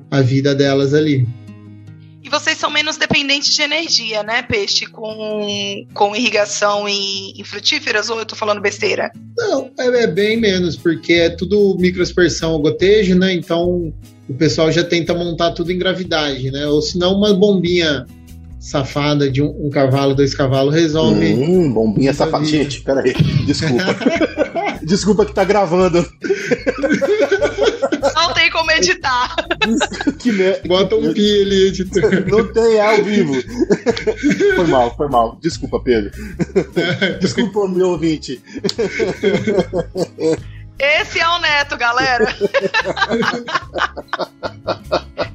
a 0.08 0.22
vida 0.22 0.54
delas 0.54 0.94
ali. 0.94 1.26
E 2.22 2.30
vocês 2.30 2.56
são 2.56 2.70
menos 2.70 2.96
dependentes 2.96 3.52
de 3.52 3.60
energia, 3.60 4.22
né, 4.22 4.40
peixe, 4.40 4.86
com, 4.86 5.84
com 5.92 6.14
irrigação 6.14 6.88
em, 6.88 7.38
em 7.38 7.44
frutíferas, 7.44 8.08
ou 8.08 8.20
eu 8.20 8.24
tô 8.24 8.36
falando 8.36 8.60
besteira? 8.60 9.10
Não, 9.36 9.68
é, 9.78 10.04
é, 10.04 10.06
bem 10.06 10.40
menos, 10.40 10.76
porque 10.76 11.14
é 11.14 11.28
tudo 11.28 11.76
microaspersão 11.78 12.52
ou 12.52 12.62
gotejo, 12.62 13.18
né? 13.18 13.34
Então 13.34 13.92
o 14.28 14.34
pessoal 14.34 14.70
já 14.70 14.84
tenta 14.84 15.12
montar 15.12 15.50
tudo 15.50 15.72
em 15.72 15.76
gravidade, 15.76 16.52
né? 16.52 16.66
Ou 16.68 16.80
se 16.80 16.96
não, 16.96 17.16
uma 17.16 17.34
bombinha 17.34 18.06
safada 18.60 19.30
de 19.30 19.42
um, 19.42 19.66
um, 19.66 19.68
cavalo, 19.68 20.14
dois 20.14 20.34
cavalos 20.34 20.72
resolve. 20.72 21.34
Hum, 21.34 21.72
bombinha 21.72 22.14
safada. 22.14 22.44
Gente, 22.44 22.80
peraí, 22.80 23.12
desculpa. 23.44 23.84
desculpa 24.84 25.26
que 25.26 25.34
tá 25.34 25.44
gravando. 25.44 26.06
Não 28.14 28.34
tem 28.34 28.50
como 28.50 28.70
editar. 28.70 29.34
que 30.18 30.32
me... 30.32 30.52
Bota 30.66 30.96
um 30.96 31.12
pi 31.12 31.42
ali, 31.42 31.68
editor. 31.68 32.26
Não 32.28 32.52
tem, 32.52 32.76
é 32.76 32.80
ao 32.80 33.02
vivo. 33.02 33.34
Foi 34.56 34.66
mal, 34.66 34.96
foi 34.96 35.08
mal. 35.08 35.38
Desculpa, 35.40 35.80
Pedro. 35.80 36.10
Desculpa, 37.20 37.68
meu 37.68 37.90
ouvinte. 37.90 38.42
Esse 40.78 41.20
é 41.20 41.28
o 41.28 41.38
Neto, 41.38 41.76
galera. 41.76 42.24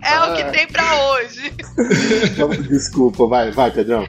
é 0.04 0.20
o 0.22 0.36
que 0.36 0.44
tem 0.52 0.68
pra 0.68 1.12
hoje. 1.12 1.54
Desculpa, 2.70 3.26
vai, 3.26 3.52
vai, 3.52 3.72
Pedrão. 3.72 4.06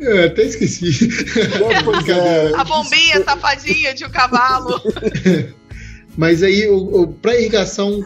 Eu 0.00 0.26
até 0.26 0.42
esqueci. 0.44 1.08
É, 1.70 2.54
A 2.56 2.64
bombinha 2.64 3.22
safadinha 3.24 3.94
de 3.94 4.04
um 4.04 4.10
cavalo. 4.10 4.80
Mas 6.16 6.42
aí, 6.44 6.68
o, 6.68 7.02
o 7.02 7.08
para 7.08 7.36
irrigação, 7.36 8.00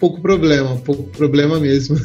pouco 0.00 0.20
problema, 0.20 0.76
pouco 0.78 1.04
problema 1.04 1.60
mesmo. 1.60 1.96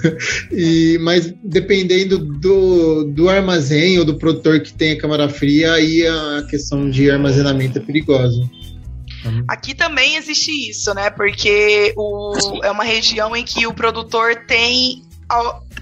E, 0.52 0.98
mas 1.02 1.34
dependendo 1.44 2.20
do, 2.20 3.06
do 3.06 3.28
armazém 3.28 3.98
ou 3.98 4.06
do 4.06 4.16
produtor 4.16 4.60
que 4.60 4.72
tem 4.74 4.92
a 4.92 4.98
câmara 5.00 5.28
fria, 5.28 5.74
aí 5.74 6.06
a 6.06 6.46
questão 6.48 6.88
de 6.90 7.10
armazenamento 7.10 7.80
é 7.80 7.82
perigosa. 7.82 8.48
Uhum. 9.26 9.44
Aqui 9.48 9.74
também 9.74 10.16
existe 10.16 10.52
isso, 10.70 10.94
né? 10.94 11.10
Porque 11.10 11.94
o, 11.98 12.34
é 12.64 12.72
uma 12.72 12.84
região 12.84 13.36
em 13.36 13.44
que 13.44 13.68
o 13.68 13.74
produtor 13.74 14.46
tem 14.48 15.04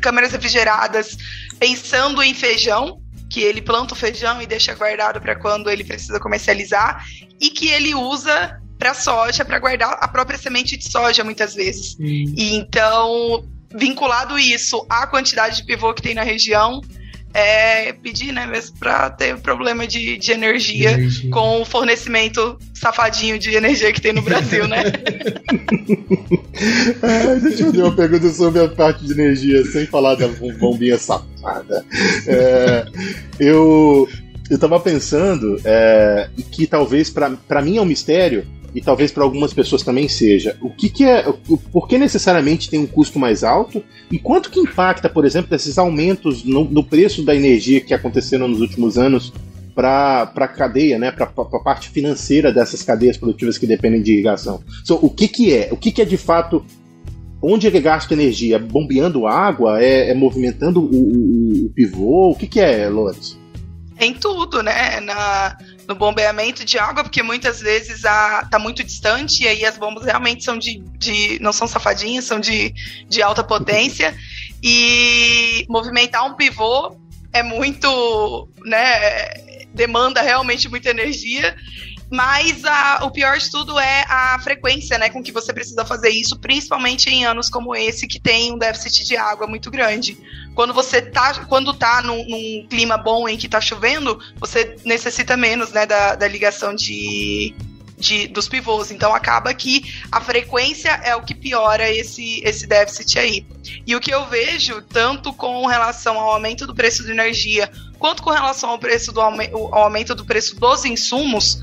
câmeras 0.02 0.32
refrigeradas 0.32 1.18
pensando 1.60 2.22
em 2.22 2.34
feijão, 2.34 3.02
que 3.30 3.42
ele 3.42 3.62
planta 3.62 3.94
o 3.94 3.98
feijão 3.98 4.42
e 4.42 4.46
deixa 4.46 4.74
guardado 4.74 5.20
para 5.22 5.36
quando 5.36 5.70
ele 5.70 5.84
precisa 5.84 6.20
comercializar, 6.20 7.04
e 7.40 7.50
que 7.50 7.68
ele 7.68 7.94
usa 7.94 8.60
para 8.78 8.94
soja, 8.94 9.44
para 9.44 9.60
guardar 9.60 9.98
a 10.00 10.08
própria 10.08 10.38
semente 10.38 10.78
de 10.78 10.90
soja 10.90 11.24
muitas 11.24 11.54
vezes. 11.54 11.96
Uhum. 12.00 12.34
E 12.38 12.56
então, 12.56 13.46
vinculado 13.76 14.38
isso 14.38 14.86
à 14.90 15.08
quantidade 15.08 15.58
de 15.58 15.66
pivô 15.66 15.94
que 15.94 16.02
tem 16.02 16.14
na 16.14 16.24
região, 16.24 16.82
é, 17.38 17.94
pedir, 17.94 18.32
né, 18.32 18.48
mesmo 18.48 18.76
para 18.80 19.12
ter 19.12 19.38
problema 19.38 19.86
de, 19.86 20.18
de 20.18 20.32
energia, 20.32 20.94
energia, 20.94 21.30
com 21.30 21.62
o 21.62 21.66
fornecimento 21.66 22.58
safadinho 22.74 23.38
de 23.38 23.56
energia 23.56 23.94
que 23.94 24.02
tem 24.02 24.12
no 24.12 24.24
Brasil, 24.24 24.68
né? 24.68 24.82
ah, 27.04 27.36
deixa 27.40 27.62
eu 27.62 27.68
fazer 27.68 27.84
uma 27.84 27.96
pergunta 27.96 28.30
sobre 28.32 28.64
a 28.64 28.68
parte 28.68 29.06
de 29.06 29.12
energia, 29.12 29.64
sem 29.66 29.86
falar 29.86 30.16
da 30.16 30.28
bombinha 30.60 30.98
safada. 30.98 31.86
É, 32.26 32.86
eu, 33.40 34.10
eu 34.50 34.58
tava 34.58 34.80
pensando 34.80 35.62
é, 35.64 36.30
que 36.52 36.66
talvez, 36.66 37.12
para 37.12 37.62
mim 37.62 37.78
é 37.78 37.82
um 37.82 37.86
mistério, 37.86 38.48
e 38.74 38.82
talvez 38.82 39.12
para 39.12 39.24
algumas 39.24 39.54
pessoas 39.54 39.82
também 39.82 40.08
seja. 40.08 40.56
O 40.62 40.70
que, 40.70 40.90
que 40.90 41.04
é. 41.04 41.24
Por 41.72 41.88
que 41.88 41.98
necessariamente 41.98 42.70
tem 42.70 42.80
um 42.80 42.88
custo 42.88 43.20
mais 43.20 43.44
alto? 43.44 43.84
E 44.12 44.20
quanto 44.20 44.50
que 44.50 44.60
impacta, 44.60 45.10
por 45.10 45.26
exemplo, 45.26 45.50
desses 45.50 45.78
aumentos 45.78 46.44
no, 46.44 46.66
no 46.66 46.84
preço 46.84 47.24
da 47.24 47.36
energia 47.36 47.82
que 47.82 47.94
aconteceram 47.94 48.48
nos 48.48 48.62
últimos 48.62 48.98
anos 48.98 49.34
para 49.74 50.32
a 50.36 50.48
cadeia, 50.48 50.98
né, 50.98 51.12
para 51.12 51.26
a 51.26 51.60
parte 51.60 51.90
financeira 51.90 52.52
dessas 52.52 52.82
cadeias 52.82 53.16
produtivas 53.16 53.58
que 53.58 53.68
dependem 53.68 54.02
de 54.02 54.14
irrigação? 54.14 54.62
So, 54.84 55.00
o 55.02 55.10
que, 55.10 55.28
que 55.28 55.54
é? 55.54 55.70
O 55.72 55.78
que, 55.78 55.92
que 55.92 56.02
é 56.02 56.06
de 56.06 56.18
fato 56.18 56.66
onde 57.42 57.68
é 57.68 57.80
gasta 57.80 58.14
energia? 58.14 58.60
Bombeando 58.60 59.28
água? 59.28 59.82
É, 59.82 60.10
é 60.10 60.14
movimentando 60.14 60.82
o, 60.82 60.86
o, 60.86 61.66
o, 61.66 61.70
pivô? 61.70 62.32
O 62.32 62.36
que, 62.36 62.48
que 62.48 62.60
é, 62.60 62.90
Lourenço? 62.90 63.40
Em 64.00 64.14
tudo, 64.14 64.62
né? 64.62 65.00
Na, 65.02 65.58
no 65.88 65.96
bombeamento 65.96 66.66
de 66.66 66.78
água, 66.78 67.04
porque 67.04 67.24
muitas 67.24 67.62
vezes 67.62 68.04
a, 68.04 68.46
tá 68.46 68.60
muito 68.60 68.84
distante 68.84 69.44
e 69.44 69.48
aí 69.48 69.66
as 69.66 69.78
bombas 69.78 70.04
realmente 70.04 70.44
são 70.44 70.58
de, 70.58 70.84
de 70.98 71.40
não 71.42 71.54
são 71.54 71.68
safadinhas, 71.68 72.26
são 72.26 72.40
de, 72.40 72.74
de 73.08 73.22
alta 73.22 73.44
potência. 73.44 74.14
E 74.62 75.66
movimentar 75.70 76.26
um 76.26 76.34
pivô 76.34 76.98
é 77.32 77.42
muito, 77.42 78.50
né, 78.66 79.30
demanda 79.74 80.22
realmente 80.22 80.68
muita 80.68 80.90
energia. 80.90 81.56
Mas 82.10 82.64
a, 82.64 83.00
o 83.04 83.12
pior 83.12 83.38
de 83.38 83.52
tudo 83.52 83.78
é 83.78 84.06
a 84.08 84.40
frequência, 84.40 84.98
né, 84.98 85.10
com 85.10 85.22
que 85.22 85.32
você 85.32 85.52
precisa 85.52 85.84
fazer 85.84 86.10
isso, 86.10 86.40
principalmente 86.40 87.10
em 87.10 87.26
anos 87.26 87.50
como 87.50 87.76
esse 87.76 88.08
que 88.08 88.20
tem 88.20 88.54
um 88.54 88.58
déficit 88.58 89.06
de 89.06 89.18
água 89.18 89.46
muito 89.46 89.70
grande. 89.70 90.18
Quando 90.56 90.74
você 90.74 91.02
tá, 91.02 91.46
quando 91.46 91.74
tá 91.74 92.02
num, 92.02 92.26
num 92.26 92.68
clima 92.70 92.98
bom 92.98 93.28
em 93.28 93.38
que 93.38 93.50
tá 93.50 93.60
chovendo, 93.60 94.18
você 94.40 94.76
necessita 94.86 95.36
menos, 95.36 95.72
né, 95.72 95.86
da, 95.86 96.16
da 96.16 96.28
ligação 96.28 96.74
de, 96.74 97.54
de, 97.98 98.28
dos 98.28 98.48
pivôs. 98.48 98.92
Então 98.92 99.14
acaba 99.14 99.54
que 99.54 99.84
a 100.12 100.22
frequência 100.22 100.90
é 101.04 101.16
o 101.16 101.24
que 101.24 101.34
piora 101.34 101.90
esse, 101.90 102.42
esse 102.44 102.68
déficit 102.68 103.20
aí. 103.20 103.46
E 103.86 103.96
o 103.96 104.00
que 104.00 104.14
eu 104.14 104.26
vejo, 104.28 104.82
tanto 104.82 105.34
com 105.34 105.66
relação 105.66 106.18
ao 106.18 106.32
aumento 106.32 106.66
do 106.66 106.76
preço 106.76 107.04
da 107.04 107.12
energia, 107.12 107.70
quanto 107.98 108.24
com 108.24 108.30
relação 108.30 108.70
ao 108.70 108.80
preço 108.80 109.12
do 109.12 109.22
ao 109.22 109.76
aumento 109.76 110.16
do 110.16 110.26
preço 110.26 110.60
dos 110.60 110.86
insumos, 110.86 111.60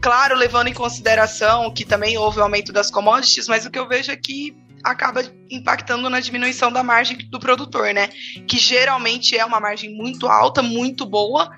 claro, 0.00 0.34
levando 0.34 0.68
em 0.68 0.74
consideração 0.74 1.72
que 1.72 1.84
também 1.84 2.18
houve 2.18 2.40
o 2.40 2.42
aumento 2.42 2.72
das 2.72 2.90
commodities, 2.90 3.48
mas 3.48 3.64
o 3.64 3.70
que 3.70 3.78
eu 3.78 3.88
vejo 3.88 4.10
é 4.10 4.16
que 4.16 4.56
acaba 4.82 5.22
impactando 5.50 6.10
na 6.10 6.20
diminuição 6.20 6.72
da 6.72 6.82
margem 6.82 7.16
do 7.30 7.38
produtor, 7.38 7.94
né? 7.94 8.08
Que 8.46 8.58
geralmente 8.58 9.36
é 9.38 9.44
uma 9.44 9.60
margem 9.60 9.94
muito 9.94 10.26
alta, 10.26 10.60
muito 10.60 11.06
boa, 11.06 11.50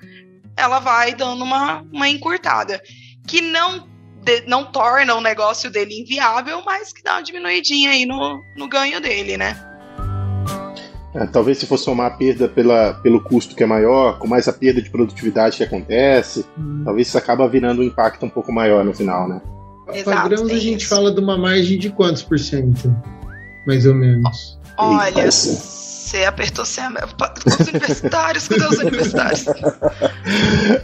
ela 0.55 0.79
vai 0.79 1.13
dando 1.13 1.43
uma, 1.43 1.81
uma 1.91 2.07
encurtada. 2.07 2.81
Que 3.27 3.41
não 3.41 3.87
de, 4.23 4.41
não 4.47 4.65
torna 4.65 5.15
o 5.15 5.21
negócio 5.21 5.69
dele 5.69 6.01
inviável, 6.01 6.61
mas 6.65 6.91
que 6.93 7.03
dá 7.03 7.13
uma 7.13 7.23
diminuidinha 7.23 7.91
aí 7.91 8.05
no, 8.05 8.43
no 8.55 8.67
ganho 8.67 8.99
dele, 8.99 9.37
né? 9.37 9.64
É, 11.15 11.25
talvez 11.25 11.57
se 11.57 11.65
for 11.65 11.77
somar 11.77 12.07
a 12.07 12.11
perda 12.11 12.47
pela, 12.49 12.93
pelo 12.95 13.23
custo 13.23 13.55
que 13.55 13.63
é 13.63 13.65
maior, 13.65 14.19
com 14.19 14.27
mais 14.27 14.47
a 14.47 14.53
perda 14.53 14.81
de 14.81 14.89
produtividade 14.89 15.57
que 15.57 15.63
acontece, 15.63 16.45
hum. 16.57 16.81
talvez 16.83 17.07
isso 17.07 17.17
acaba 17.17 17.47
virando 17.47 17.81
um 17.81 17.85
impacto 17.85 18.25
um 18.25 18.29
pouco 18.29 18.51
maior 18.51 18.83
no 18.83 18.93
final, 18.93 19.27
né? 19.27 19.41
Exato, 19.93 20.29
grãos 20.29 20.51
a 20.51 20.59
gente 20.59 20.85
fala 20.85 21.13
de 21.13 21.21
uma 21.21 21.37
margem 21.37 21.77
de 21.77 21.89
quantos 21.89 22.21
por 22.21 22.37
cento? 22.37 22.93
Mais 23.65 23.85
ou 23.85 23.95
menos. 23.95 24.59
Olha, 24.77 25.31
você 25.31 26.23
apertou 26.25 26.65
sem 26.65 26.83
com 26.83 27.49
os 27.49 27.67
universitários, 27.67 28.47
com 28.47 28.55
os 28.55 28.77
universitários. 28.79 29.45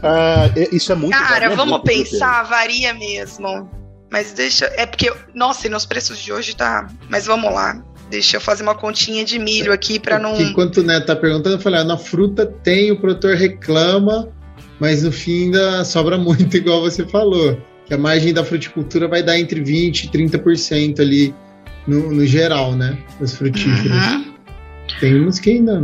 Ah, 0.04 0.50
é, 0.56 0.76
isso 0.76 0.92
é 0.92 0.96
muito 0.96 1.18
Cara, 1.18 1.56
vamos 1.56 1.82
pensar, 1.82 2.44
varia 2.44 2.94
mesmo. 2.94 3.70
Mas 4.12 4.34
deixa. 4.34 4.66
É 4.76 4.86
porque. 4.86 5.12
Nossa, 5.34 5.68
e 5.68 5.70
nos 5.70 5.86
preços 5.86 6.20
de 6.20 6.34
hoje 6.34 6.56
tá. 6.56 6.88
Mas 7.10 7.26
vamos 7.26 7.52
lá. 7.54 7.82
Deixa 8.12 8.36
eu 8.36 8.42
fazer 8.42 8.62
uma 8.62 8.76
continha 8.76 9.24
de 9.24 9.40
milho 9.40 9.72
aqui 9.72 9.98
para 9.98 10.20
não. 10.20 10.40
Enquanto 10.40 10.78
o 10.78 10.84
Neto 10.84 11.06
tá 11.06 11.16
perguntando, 11.16 11.56
eu 11.56 11.60
falei: 11.62 11.80
ah, 11.80 11.86
na 11.86 11.98
fruta 11.98 12.46
tem, 12.46 12.92
o 12.92 13.00
produtor 13.00 13.36
reclama, 13.36 14.28
mas 14.82 15.02
no 15.04 15.14
fim 15.14 15.46
ainda 15.46 15.86
sobra 15.86 16.18
muito, 16.20 16.58
igual 16.58 16.82
você 16.82 17.06
falou. 17.06 17.58
Que 17.86 17.94
a 17.94 17.98
margem 17.98 18.34
da 18.34 18.44
fruticultura 18.44 19.08
vai 19.08 19.24
dar 19.24 19.40
entre 19.40 19.62
20% 19.62 20.04
e 20.04 20.10
30% 20.10 21.00
ali 21.00 21.34
no, 21.88 22.12
no 22.12 22.26
geral, 22.26 22.76
né? 22.76 22.98
Das 23.18 23.34
frutíferas. 23.34 24.06
Uhum. 24.14 24.34
Tem 25.00 25.26
uns 25.26 25.40
que 25.40 25.52
ainda 25.52 25.82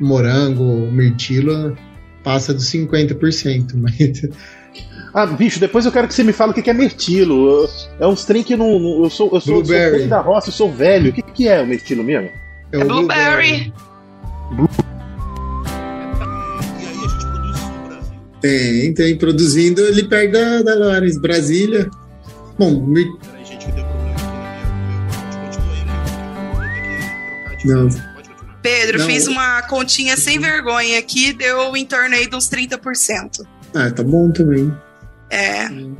morango, 0.00 0.90
mirtilo 0.90 1.76
passa 2.24 2.52
dos 2.52 2.64
50%, 2.72 3.74
mas. 3.78 4.22
Ah, 5.18 5.26
bicho, 5.26 5.58
depois 5.58 5.84
eu 5.84 5.90
quero 5.90 6.06
que 6.06 6.14
você 6.14 6.22
me 6.22 6.32
fale 6.32 6.52
o 6.52 6.54
que 6.54 6.70
é 6.70 6.72
mirtilo. 6.72 7.68
É 7.98 8.06
uns 8.06 8.24
trem 8.24 8.44
que 8.44 8.56
não. 8.56 9.02
Eu 9.02 9.10
sou, 9.10 9.28
eu 9.32 9.40
sou, 9.40 9.64
sou 9.64 10.06
da 10.06 10.20
roça, 10.20 10.50
eu 10.50 10.52
sou 10.52 10.70
velho. 10.70 11.10
O 11.10 11.12
que, 11.12 11.22
que 11.22 11.48
é 11.48 11.60
o 11.60 11.66
mirtilo 11.66 12.04
mesmo? 12.04 12.30
É, 12.70 12.78
é 12.78 12.84
blueberry. 12.84 13.74
Blue... 14.52 14.68
Tem, 18.40 18.94
tem. 18.94 19.18
Produzindo 19.18 19.84
ali 19.86 20.04
perto 20.04 20.34
da, 20.34 20.62
da 20.62 21.00
Brasília. 21.20 21.90
Bom, 22.56 22.86
mir... 22.86 23.08
Não. 27.64 27.88
Pedro, 28.62 28.98
Não. 29.00 29.06
fiz 29.06 29.26
uma 29.26 29.62
continha 29.62 30.16
sem 30.16 30.38
vergonha 30.38 30.96
aqui, 30.96 31.32
deu 31.32 31.76
em 31.76 31.84
torno 31.84 32.14
aí 32.14 32.28
de 32.28 32.36
uns 32.36 32.48
30%. 32.48 33.44
Ah, 33.74 33.90
tá 33.90 34.04
bom 34.04 34.30
também. 34.30 34.72
É. 35.30 35.68
Hum. 35.68 35.96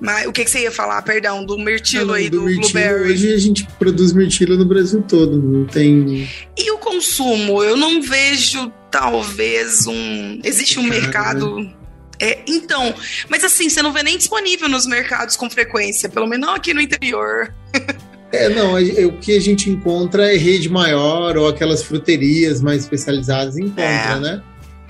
Mas 0.00 0.26
o 0.26 0.32
que, 0.32 0.44
que 0.44 0.50
você 0.50 0.62
ia 0.62 0.72
falar, 0.72 1.00
perdão, 1.02 1.44
do 1.46 1.56
mirtilo 1.56 2.06
não, 2.06 2.14
aí, 2.14 2.28
do, 2.28 2.40
do 2.40 2.46
mirtilo, 2.46 2.72
blueberry? 2.72 3.12
Hoje 3.12 3.32
a 3.32 3.38
gente 3.38 3.64
produz 3.78 4.12
mirtilo 4.12 4.56
no 4.56 4.64
Brasil 4.64 5.00
todo, 5.06 5.40
não 5.40 5.64
tem... 5.64 6.28
E 6.58 6.70
o 6.72 6.78
consumo? 6.78 7.62
Eu 7.62 7.76
não 7.76 8.02
vejo, 8.02 8.72
talvez, 8.90 9.86
um... 9.86 10.40
Existe 10.42 10.80
um 10.80 10.88
Cara, 10.88 11.00
mercado... 11.00 11.60
Né? 11.60 11.72
É, 12.20 12.38
então, 12.46 12.94
mas 13.28 13.42
assim, 13.42 13.68
você 13.68 13.80
não 13.82 13.92
vê 13.92 14.02
nem 14.02 14.16
disponível 14.16 14.68
nos 14.68 14.86
mercados 14.86 15.36
com 15.36 15.48
frequência, 15.48 16.08
pelo 16.08 16.26
menos 16.26 16.46
não 16.46 16.54
aqui 16.54 16.74
no 16.74 16.80
interior. 16.80 17.54
É, 18.32 18.48
não, 18.48 18.76
o 18.76 19.18
que 19.18 19.36
a 19.36 19.40
gente 19.40 19.68
encontra 19.68 20.32
é 20.32 20.38
rede 20.38 20.66
maior 20.70 21.36
ou 21.36 21.48
aquelas 21.48 21.82
fruterias 21.82 22.62
mais 22.62 22.84
especializadas 22.84 23.58
encontra, 23.58 23.84
é. 23.84 24.20
né? 24.20 24.42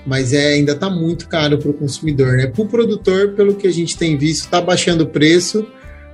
Mas 0.05 0.33
é, 0.33 0.53
ainda 0.53 0.73
está 0.73 0.89
muito 0.89 1.27
caro 1.29 1.57
para 1.57 1.69
o 1.69 1.73
consumidor, 1.73 2.37
né? 2.37 2.47
Para 2.47 2.61
o 2.61 2.67
produtor, 2.67 3.33
pelo 3.33 3.55
que 3.55 3.67
a 3.67 3.71
gente 3.71 3.97
tem 3.97 4.17
visto, 4.17 4.45
está 4.45 4.59
baixando 4.59 5.05
o 5.05 5.07
preço 5.07 5.65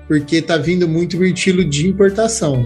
porque 0.07 0.37
está 0.37 0.57
vindo 0.57 0.87
muito 0.87 1.17
mirtilo 1.17 1.63
de 1.63 1.87
importação. 1.87 2.65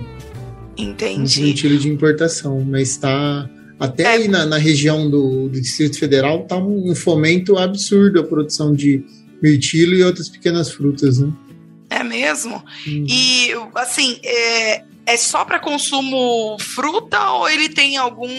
Entendi. 0.78 1.18
Muito 1.18 1.42
mirtilo 1.42 1.78
de 1.78 1.90
importação, 1.90 2.62
mas 2.62 2.92
está 2.92 3.50
até 3.80 4.04
é. 4.04 4.08
aí 4.08 4.28
na, 4.30 4.46
na 4.46 4.58
região 4.58 5.10
do, 5.10 5.50
do, 5.50 5.60
Distrito 5.60 6.00
Federal 6.00 6.44
está 6.44 6.56
um, 6.56 6.92
um 6.92 6.96
fomento 6.96 7.58
absurdo 7.58 8.20
a 8.20 8.24
produção 8.24 8.74
de 8.74 9.04
mirtilo 9.42 9.94
e 9.94 10.04
outras 10.04 10.30
pequenas 10.30 10.72
frutas, 10.72 11.20
né? 11.20 11.32
É 11.90 12.02
mesmo? 12.02 12.64
Hum. 12.88 13.06
E, 13.08 13.50
assim, 13.76 14.20
é, 14.24 14.84
é 15.06 15.18
só 15.18 15.44
para 15.44 15.60
consumo 15.60 16.58
fruta 16.60 17.32
ou 17.32 17.50
ele 17.50 17.68
tem 17.68 17.98
algum. 17.98 18.30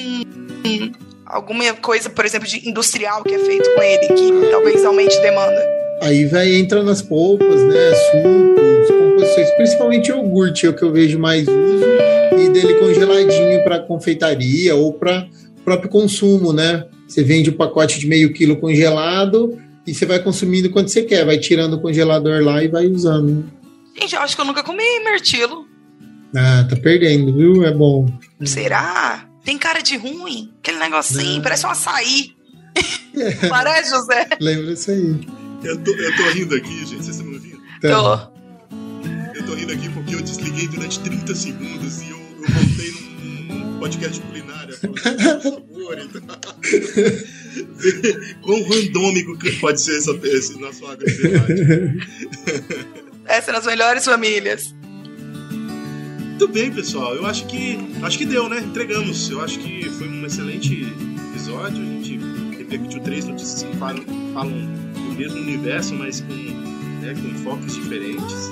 Alguma 1.35 1.75
coisa, 1.75 2.09
por 2.09 2.25
exemplo, 2.25 2.47
de 2.47 2.69
industrial 2.69 3.25
que 3.25 3.35
é 3.35 3.39
feito 3.41 3.69
com 3.75 3.83
ele, 3.83 4.07
que 4.07 4.51
talvez 4.51 4.85
aumente 4.85 5.21
demanda? 5.21 5.61
Aí 6.01 6.27
vai 6.27 6.55
entra 6.55 6.83
nas 6.83 7.03
polpas, 7.03 7.61
né? 7.61 7.95
Sucos, 7.95 8.89
composições, 8.89 9.51
principalmente 9.57 10.09
iogurte, 10.11 10.67
é 10.67 10.69
o 10.69 10.75
que 10.75 10.83
eu 10.83 10.93
vejo 10.93 11.19
mais 11.19 11.49
uso, 11.49 11.85
e 12.39 12.49
dele 12.51 12.75
congeladinho 12.75 13.65
para 13.65 13.81
confeitaria 13.81 14.77
ou 14.77 14.93
para 14.93 15.27
próprio 15.65 15.91
consumo, 15.91 16.53
né? 16.53 16.85
Você 17.09 17.25
vende 17.25 17.51
o 17.51 17.55
um 17.55 17.57
pacote 17.57 17.99
de 17.99 18.07
meio 18.07 18.33
quilo 18.33 18.57
congelado, 18.57 19.59
e 19.85 19.93
você 19.93 20.07
vai 20.07 20.21
consumindo 20.21 20.71
quando 20.71 20.89
você 20.89 21.03
quer, 21.03 21.27
vai 21.27 21.39
tirando 21.39 21.75
o 21.75 21.81
congelador 21.81 22.43
lá 22.45 22.63
e 22.63 22.69
vai 22.69 22.87
usando. 22.87 23.45
Gente, 23.99 24.15
eu 24.15 24.21
acho 24.21 24.37
que 24.37 24.41
eu 24.41 24.47
nunca 24.47 24.63
comi 24.63 24.85
mirtilo. 25.05 25.67
Ah, 26.37 26.67
tá 26.69 26.77
perdendo, 26.77 27.35
viu? 27.35 27.65
É 27.65 27.73
bom. 27.73 28.07
Será? 28.45 29.29
Tem 29.45 29.59
cara 29.59 29.81
de 29.81 29.97
ruim? 29.97 30.53
Aquele 30.59 30.79
negocinho, 30.79 31.35
Não. 31.37 31.43
parece 31.43 31.67
um 31.67 31.71
açaí. 31.71 32.35
É. 33.15 33.31
Parece, 33.49 33.91
José? 33.91 34.29
Lembra 34.41 34.73
isso 34.73 34.91
aí. 34.91 35.21
Eu 35.63 35.79
tô, 35.79 35.93
eu 35.93 36.17
tô 36.17 36.29
rindo 36.31 36.55
aqui, 36.57 36.79
gente, 36.81 36.97
vocês 36.97 37.17
estão 37.17 37.27
me 37.27 37.35
ouvindo? 37.35 37.63
Tá. 37.81 37.89
Tô. 37.89 38.35
Eu 39.39 39.47
tô 39.47 39.55
rindo 39.55 39.73
aqui 39.73 39.89
porque 39.91 40.15
eu 40.15 40.21
desliguei 40.23 40.67
durante 40.67 40.99
30 41.01 41.35
segundos 41.35 42.03
e 42.03 42.11
eu, 42.11 42.19
eu 42.19 42.49
voltei 42.49 42.91
num 43.49 43.79
podcast 43.79 44.21
culinária. 44.21 44.75
Quão 48.43 48.63
randômico 48.65 49.39
que 49.39 49.53
pode 49.53 49.81
ser 49.81 49.99
essa, 49.99 50.11
esse 50.25 50.59
nosso 50.59 50.85
agrodebate. 50.87 51.55
Essa 53.27 53.51
é 53.51 53.55
nas 53.55 53.67
melhores 53.67 54.05
famílias. 54.05 54.75
Muito 56.35 56.49
bem, 56.49 56.69
pessoal. 56.73 57.15
Eu 57.15 57.27
acho 57.27 57.47
que 57.47 57.79
acho 58.03 58.19
que 58.19 58.27
deu, 58.27 58.49
né? 58.49 58.59
Entregamos. 58.59 59.31
Eu 59.31 59.41
acho 59.41 59.57
que 59.61 59.89
foi 59.89 60.09
um 60.09 60.27
excelente 60.27 60.83
episódio. 61.31 61.81
A 61.81 61.85
gente 61.85 62.19
repercutiu 62.59 63.01
três 63.03 63.25
notícias 63.25 63.63
que 63.63 63.77
falam, 63.77 64.03
falam 64.35 64.51
do 64.51 65.15
mesmo 65.17 65.39
universo, 65.39 65.95
mas 65.95 66.21
com, 66.23 66.35
né, 66.35 67.15
com 67.15 67.29
enfoques 67.29 67.75
diferentes. 67.75 68.51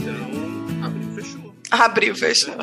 Então, 0.00 0.86
abriu, 0.86 1.10
fechou. 1.14 1.54
Abriu, 1.70 2.16
fechou. 2.16 2.54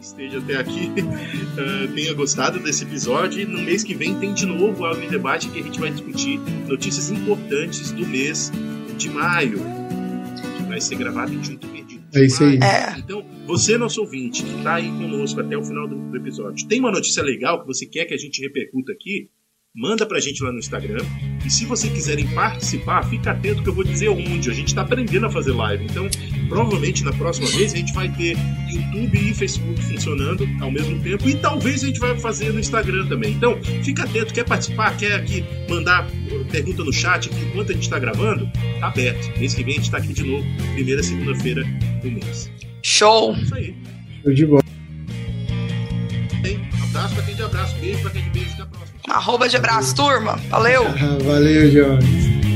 esteja 0.00 0.38
até 0.38 0.56
aqui 0.56 0.90
uh, 0.96 1.88
tenha 1.94 2.14
gostado 2.14 2.58
desse 2.58 2.84
episódio. 2.84 3.46
No 3.46 3.60
mês 3.60 3.84
que 3.84 3.94
vem 3.94 4.18
tem 4.18 4.32
de 4.32 4.46
novo 4.46 4.82
algo 4.86 5.02
em 5.02 5.10
debate 5.10 5.50
que 5.50 5.60
a 5.60 5.62
gente 5.62 5.78
vai 5.78 5.90
discutir 5.90 6.40
notícias 6.66 7.10
importantes 7.10 7.92
do 7.92 8.06
mês 8.06 8.50
de 8.96 9.10
maio, 9.10 9.60
que 10.56 10.62
vai 10.62 10.80
ser 10.80 10.94
gravado 10.94 11.34
em 11.34 11.44
junto 11.44 11.68
perdido. 11.68 11.99
É 12.14 12.24
isso 12.24 12.42
aí. 12.42 12.58
É. 12.58 12.98
Então, 12.98 13.24
você, 13.46 13.76
nosso 13.78 14.00
ouvinte, 14.00 14.42
que 14.42 14.56
está 14.56 14.74
aí 14.74 14.88
conosco 14.88 15.40
até 15.40 15.56
o 15.56 15.64
final 15.64 15.88
do, 15.88 15.96
do, 15.96 16.16
episódio, 16.16 16.66
tem 16.66 16.80
uma 16.80 16.90
notícia 16.90 17.22
legal 17.22 17.60
que 17.60 17.66
você 17.66 17.86
quer 17.86 18.04
que 18.04 18.14
a 18.14 18.18
gente 18.18 18.40
repercuta 18.40 18.92
aqui? 18.92 19.30
Manda 19.74 20.04
pra 20.04 20.20
gente 20.20 20.42
lá 20.42 20.52
no 20.52 20.58
Instagram. 20.58 21.04
E 21.44 21.50
se 21.50 21.64
vocês 21.64 21.92
quiserem 21.92 22.26
participar, 22.34 23.02
fica 23.04 23.30
atento 23.30 23.62
que 23.62 23.68
eu 23.68 23.74
vou 23.74 23.84
dizer 23.84 24.08
onde. 24.08 24.50
A 24.50 24.52
gente 24.52 24.74
tá 24.74 24.82
aprendendo 24.82 25.26
a 25.26 25.30
fazer 25.30 25.52
live. 25.52 25.84
Então, 25.84 26.08
provavelmente 26.48 27.04
na 27.04 27.12
próxima 27.12 27.48
vez 27.48 27.72
a 27.72 27.76
gente 27.76 27.92
vai 27.92 28.08
ter 28.10 28.36
YouTube 28.70 29.30
e 29.30 29.34
Facebook 29.34 29.80
funcionando 29.82 30.48
ao 30.60 30.70
mesmo 30.70 31.00
tempo. 31.00 31.28
E 31.28 31.34
talvez 31.36 31.82
a 31.82 31.86
gente 31.86 32.00
vai 32.00 32.18
fazer 32.18 32.52
no 32.52 32.60
Instagram 32.60 33.06
também. 33.08 33.32
Então, 33.32 33.58
fica 33.82 34.04
atento, 34.04 34.34
quer 34.34 34.44
participar, 34.44 34.96
quer 34.96 35.14
aqui 35.14 35.44
mandar 35.68 36.06
pergunta 36.50 36.84
no 36.84 36.92
chat 36.92 37.28
aqui 37.28 37.44
enquanto 37.46 37.70
a 37.70 37.74
gente 37.74 37.88
tá 37.88 37.98
gravando, 37.98 38.50
tá 38.80 38.88
aberto. 38.88 39.38
Mês 39.38 39.54
que 39.54 39.62
vem 39.62 39.74
a 39.74 39.76
gente 39.76 39.90
tá 39.90 39.98
aqui 39.98 40.12
de 40.12 40.24
novo, 40.24 40.44
primeira 40.74 41.02
segunda-feira 41.02 41.64
do 42.02 42.10
mês. 42.10 42.50
Show! 42.82 43.34
Isso 43.34 43.54
aí. 43.54 43.74
Show 44.22 44.34
de 44.34 44.46
bola. 44.46 44.70
Abraço 46.90 47.14
pra 47.14 47.22
quem 47.22 47.34
de 47.36 47.42
abraço, 47.42 47.76
beijo 47.76 48.02
pra 48.02 48.10
quem 48.10 48.22
de 48.24 48.30
beijo. 48.30 48.49
Arroba 49.10 49.48
de 49.48 49.56
abraço, 49.56 49.94
turma. 49.94 50.38
Valeu! 50.48 50.84
Valeu, 51.26 51.70
Jones. 51.70 52.49